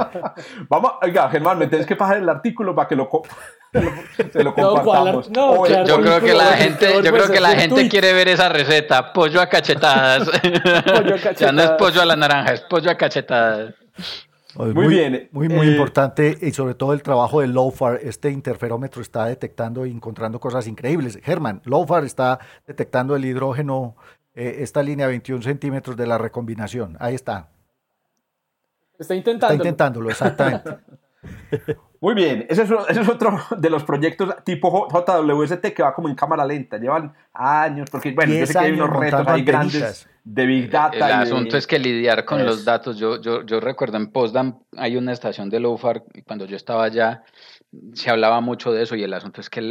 Vamos, 0.69 0.93
oiga, 1.01 1.29
Germán, 1.29 1.57
me 1.57 1.67
tienes 1.67 1.87
que 1.87 1.95
pasar 1.95 2.17
el 2.17 2.27
artículo 2.27 2.75
para 2.75 2.87
que 2.87 2.95
lo 2.95 3.09
se 4.33 4.43
lo 4.43 4.53
compartamos. 4.55 5.29
No, 5.29 5.65
yo, 5.67 6.01
creo 6.01 6.21
que 6.21 6.33
la 6.33 6.53
gente, 6.53 6.93
yo 7.03 7.11
creo 7.11 7.29
que 7.29 7.39
la 7.39 7.49
gente 7.51 7.89
quiere 7.89 8.13
ver 8.13 8.27
esa 8.29 8.49
receta, 8.49 9.13
pollo 9.13 9.41
a 9.41 9.47
cachetadas. 9.47 10.29
pollo 10.29 11.15
a 11.15 11.19
cachetadas. 11.19 11.39
ya 11.39 11.51
no 11.51 11.61
es 11.61 11.69
pollo 11.71 12.01
a 12.01 12.05
la 12.05 12.15
naranja, 12.15 12.53
es 12.53 12.61
pollo 12.61 12.91
a 12.91 12.95
cachetadas. 12.95 13.73
Muy, 14.57 14.87
bien. 14.87 15.29
Muy, 15.31 15.49
muy 15.49 15.67
eh, 15.67 15.71
importante 15.71 16.37
y 16.41 16.51
sobre 16.51 16.73
todo 16.73 16.93
el 16.93 17.03
trabajo 17.03 17.41
de 17.41 17.47
LOFAR. 17.47 17.99
Este 18.01 18.31
interferómetro 18.31 19.01
está 19.01 19.25
detectando 19.25 19.85
y 19.85 19.91
encontrando 19.91 20.39
cosas 20.39 20.67
increíbles. 20.67 21.19
Germán, 21.23 21.61
LOFAR 21.65 22.03
está 22.05 22.39
detectando 22.65 23.15
el 23.15 23.25
hidrógeno, 23.25 23.95
eh, 24.33 24.57
esta 24.59 24.81
línea 24.81 25.07
21 25.07 25.43
centímetros 25.43 25.95
de 25.95 26.07
la 26.07 26.17
recombinación. 26.17 26.97
Ahí 26.99 27.15
está. 27.15 27.49
Está 28.97 29.13
intentándolo. 29.13 29.53
Está 29.53 29.67
intentándolo, 29.67 30.09
exactamente. 30.09 30.77
Muy 31.99 32.13
bien, 32.13 32.45
ese 32.47 32.63
es, 32.63 32.71
ese 32.89 33.01
es, 33.01 33.09
otro 33.09 33.39
de 33.57 33.69
los 33.69 33.83
proyectos 33.83 34.35
tipo 34.43 34.87
JWST 34.87 35.73
que 35.73 35.81
va 35.81 35.93
como 35.93 36.09
en 36.09 36.15
cámara 36.15 36.45
lenta. 36.45 36.77
Llevan 36.77 37.13
años, 37.33 37.89
porque 37.89 38.11
bueno, 38.11 38.33
yo 38.33 38.45
sé 38.45 38.53
que 38.53 38.59
hay 38.59 38.71
unos 38.73 38.89
retos 38.91 39.27
ahí 39.27 39.43
grandes 39.43 40.07
de 40.29 40.45
Big 40.45 40.69
Data. 40.69 40.97
El, 40.97 41.03
asunto 41.03 41.55
es 41.55 41.65
que 41.65 41.79
lidiar 41.79 42.25
con 42.25 42.45
los 42.45 42.65
datos, 42.65 42.97
yo, 42.97 43.21
yo, 43.21 43.45
yo 43.45 43.61
recuerdo 43.61 43.95
en 43.95 44.11
Postdam 44.11 44.59
hay 44.75 44.97
una 44.97 45.13
estación 45.13 45.49
de 45.49 45.61
LOFAR 45.61 46.03
cuando 46.25 46.45
yo 46.45 46.57
estaba 46.57 46.83
allá 46.83 47.23
se 47.93 48.09
hablaba 48.09 48.39
mucho 48.39 48.71
de 48.71 48.83
eso 48.83 48.95
y 48.95 49.03
el 49.03 49.13
asunto 49.13 49.41
es 49.41 49.49
que 49.49 49.61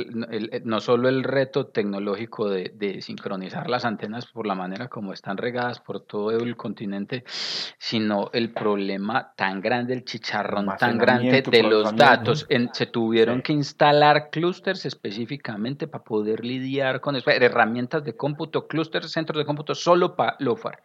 no 0.65 0.81
solo 0.81 1.09
el 1.09 1.25
reto 1.25 1.67
tecnológico 1.67 2.49
de, 2.51 3.01
sincronizar 3.01 3.71
las 3.71 3.85
antenas 3.85 4.27
por 4.27 4.47
la 4.47 4.55
manera 4.55 4.89
como 4.89 5.13
están 5.13 5.39
regadas 5.39 5.81
por 5.81 6.01
todo 6.01 6.31
el 6.31 6.57
continente, 6.57 7.25
sino 7.79 8.31
el 8.35 8.53
problema 8.53 9.33
tan 9.35 9.61
grande, 9.61 9.95
el 9.95 10.05
chicharrón 10.05 10.69
tan 10.79 10.99
grande 10.99 11.43
de 11.43 11.63
los 11.63 11.97
datos. 11.97 12.47
se 12.73 12.87
tuvieron 12.87 13.41
que 13.41 13.55
instalar 13.55 14.29
clústeres 14.31 14.85
específicamente 14.85 15.89
para 15.89 16.05
poder 16.05 16.45
lidiar 16.45 17.01
con 17.01 17.17
eso, 17.17 17.31
herramientas 17.31 18.05
de 18.05 18.15
cómputo, 18.15 18.67
clústeres, 18.67 19.11
centros 19.11 19.39
de 19.39 19.47
cómputo 19.47 19.75
solo 19.75 20.17
para 20.17 20.37
LOFAR. 20.39 20.83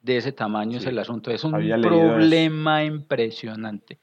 De 0.00 0.18
ese 0.18 0.32
tamaño 0.32 0.78
es 0.78 0.86
el 0.86 0.98
asunto, 0.98 1.30
es 1.30 1.44
un 1.44 1.52
problema 1.52 2.84
impresionante 2.84 4.00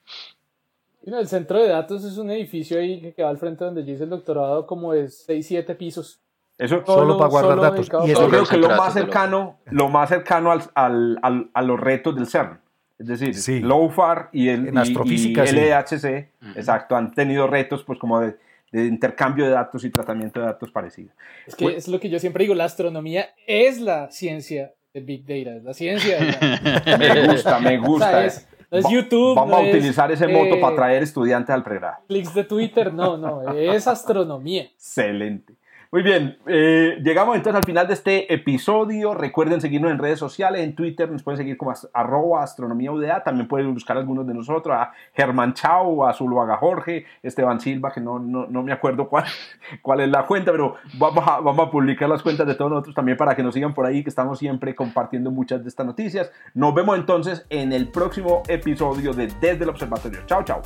el 1.03 1.27
centro 1.27 1.61
de 1.61 1.69
datos 1.69 2.03
es 2.03 2.17
un 2.17 2.29
edificio 2.31 2.79
ahí 2.79 3.01
que 3.01 3.13
queda 3.13 3.29
al 3.29 3.37
frente 3.37 3.65
donde 3.65 3.83
yo 3.83 3.93
hice 3.93 4.03
el 4.03 4.09
doctorado 4.09 4.67
como 4.67 4.93
de 4.93 5.09
6, 5.09 5.45
7 5.45 5.75
pisos. 5.75 6.21
Eso 6.57 6.83
solo, 6.85 7.17
para 7.17 7.29
guardar 7.29 7.59
datos. 7.59 7.89
Y 8.05 8.11
eso 8.11 8.29
creo 8.29 8.45
que 8.45 8.57
lo 8.57 8.69
más 8.69 8.93
cercano, 8.93 9.59
lo 9.65 9.89
más 9.89 10.09
cercano 10.09 10.51
al, 10.51 10.61
al, 10.75 11.49
a 11.53 11.61
los 11.63 11.79
retos 11.79 12.15
del 12.15 12.27
CERN. 12.27 12.59
Es 12.99 13.07
decir, 13.07 13.33
sí. 13.33 13.59
LOFAR 13.61 14.29
y 14.31 14.49
el 14.49 14.67
en 14.67 14.77
astrofísica, 14.77 15.43
LHC, 15.43 16.29
exacto, 16.55 16.95
han 16.95 17.11
tenido 17.15 17.47
retos 17.47 17.83
pues 17.83 17.97
como 17.97 18.19
de, 18.19 18.37
de, 18.71 18.85
intercambio 18.85 19.45
de 19.45 19.51
datos 19.51 19.83
y 19.83 19.89
tratamiento 19.89 20.39
de 20.39 20.45
datos 20.45 20.71
parecidos. 20.71 21.11
Es 21.47 21.55
que 21.55 21.75
es 21.75 21.87
lo 21.87 21.99
que 21.99 22.09
yo 22.09 22.19
siempre 22.19 22.43
digo, 22.43 22.53
la 22.53 22.65
astronomía 22.65 23.29
es 23.47 23.81
la 23.81 24.11
ciencia 24.11 24.73
de 24.93 25.01
Big 25.01 25.25
Data, 25.25 25.57
es 25.57 25.63
la 25.63 25.73
ciencia. 25.73 26.19
De 26.19 26.97
me 26.99 27.27
gusta, 27.27 27.59
me 27.59 27.77
gusta. 27.79 28.25
es 28.25 28.47
YouTube. 28.89 29.35
Vamos 29.35 29.59
a 29.59 29.61
utilizar 29.61 30.11
ese 30.11 30.27
moto 30.27 30.59
para 30.59 30.75
traer 30.75 31.03
estudiantes 31.03 31.53
al 31.53 31.63
pregrado. 31.63 31.97
Clics 32.07 32.33
de 32.33 32.43
Twitter, 32.43 32.93
no, 32.93 33.17
no, 33.17 33.51
es 33.51 33.87
astronomía. 33.87 34.63
Excelente. 34.63 35.60
Muy 35.93 36.03
bien, 36.03 36.37
eh, 36.47 37.01
llegamos 37.03 37.35
entonces 37.35 37.57
al 37.57 37.65
final 37.65 37.85
de 37.85 37.95
este 37.95 38.33
episodio. 38.33 39.13
Recuerden 39.13 39.59
seguirnos 39.59 39.91
en 39.91 39.99
redes 39.99 40.19
sociales, 40.19 40.61
en 40.61 40.73
Twitter 40.73 41.11
nos 41.11 41.21
pueden 41.21 41.37
seguir 41.37 41.57
como 41.57 41.73
arroba 41.93 42.43
astronomía 42.43 42.93
UDA. 42.93 43.23
También 43.23 43.49
pueden 43.49 43.73
buscar 43.73 43.97
algunos 43.97 44.25
de 44.25 44.33
nosotros, 44.33 44.73
a 44.73 44.93
Germán 45.13 45.53
Chau, 45.53 46.05
a 46.05 46.13
Zuluaga 46.13 46.55
Jorge, 46.55 47.05
Esteban 47.21 47.59
Silva, 47.59 47.91
que 47.91 47.99
no, 47.99 48.19
no, 48.19 48.47
no, 48.47 48.63
me 48.63 48.71
acuerdo 48.71 49.09
cuál, 49.09 49.25
cuál 49.81 49.99
es 49.99 50.07
la 50.07 50.25
cuenta, 50.25 50.53
pero 50.53 50.75
vamos 50.97 51.27
a, 51.27 51.41
vamos 51.41 51.67
a 51.67 51.69
publicar 51.69 52.07
las 52.07 52.23
cuentas 52.23 52.47
de 52.47 52.55
todos 52.55 52.71
nosotros 52.71 52.95
también 52.95 53.17
para 53.17 53.35
que 53.35 53.43
nos 53.43 53.53
sigan 53.53 53.73
por 53.73 53.85
ahí, 53.85 54.01
que 54.01 54.09
estamos 54.09 54.39
siempre 54.39 54.73
compartiendo 54.73 55.29
muchas 55.29 55.61
de 55.61 55.67
estas 55.67 55.85
noticias. 55.85 56.31
Nos 56.53 56.73
vemos 56.73 56.97
entonces 56.97 57.45
en 57.49 57.73
el 57.73 57.89
próximo 57.89 58.43
episodio 58.47 59.11
de 59.11 59.27
Desde 59.41 59.65
el 59.65 59.69
Observatorio. 59.69 60.21
Chao, 60.25 60.41
chao. 60.45 60.61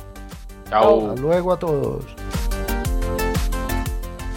Chao. 0.70 1.10
Hasta 1.10 1.20
luego 1.20 1.52
a 1.52 1.58
todos. 1.58 2.14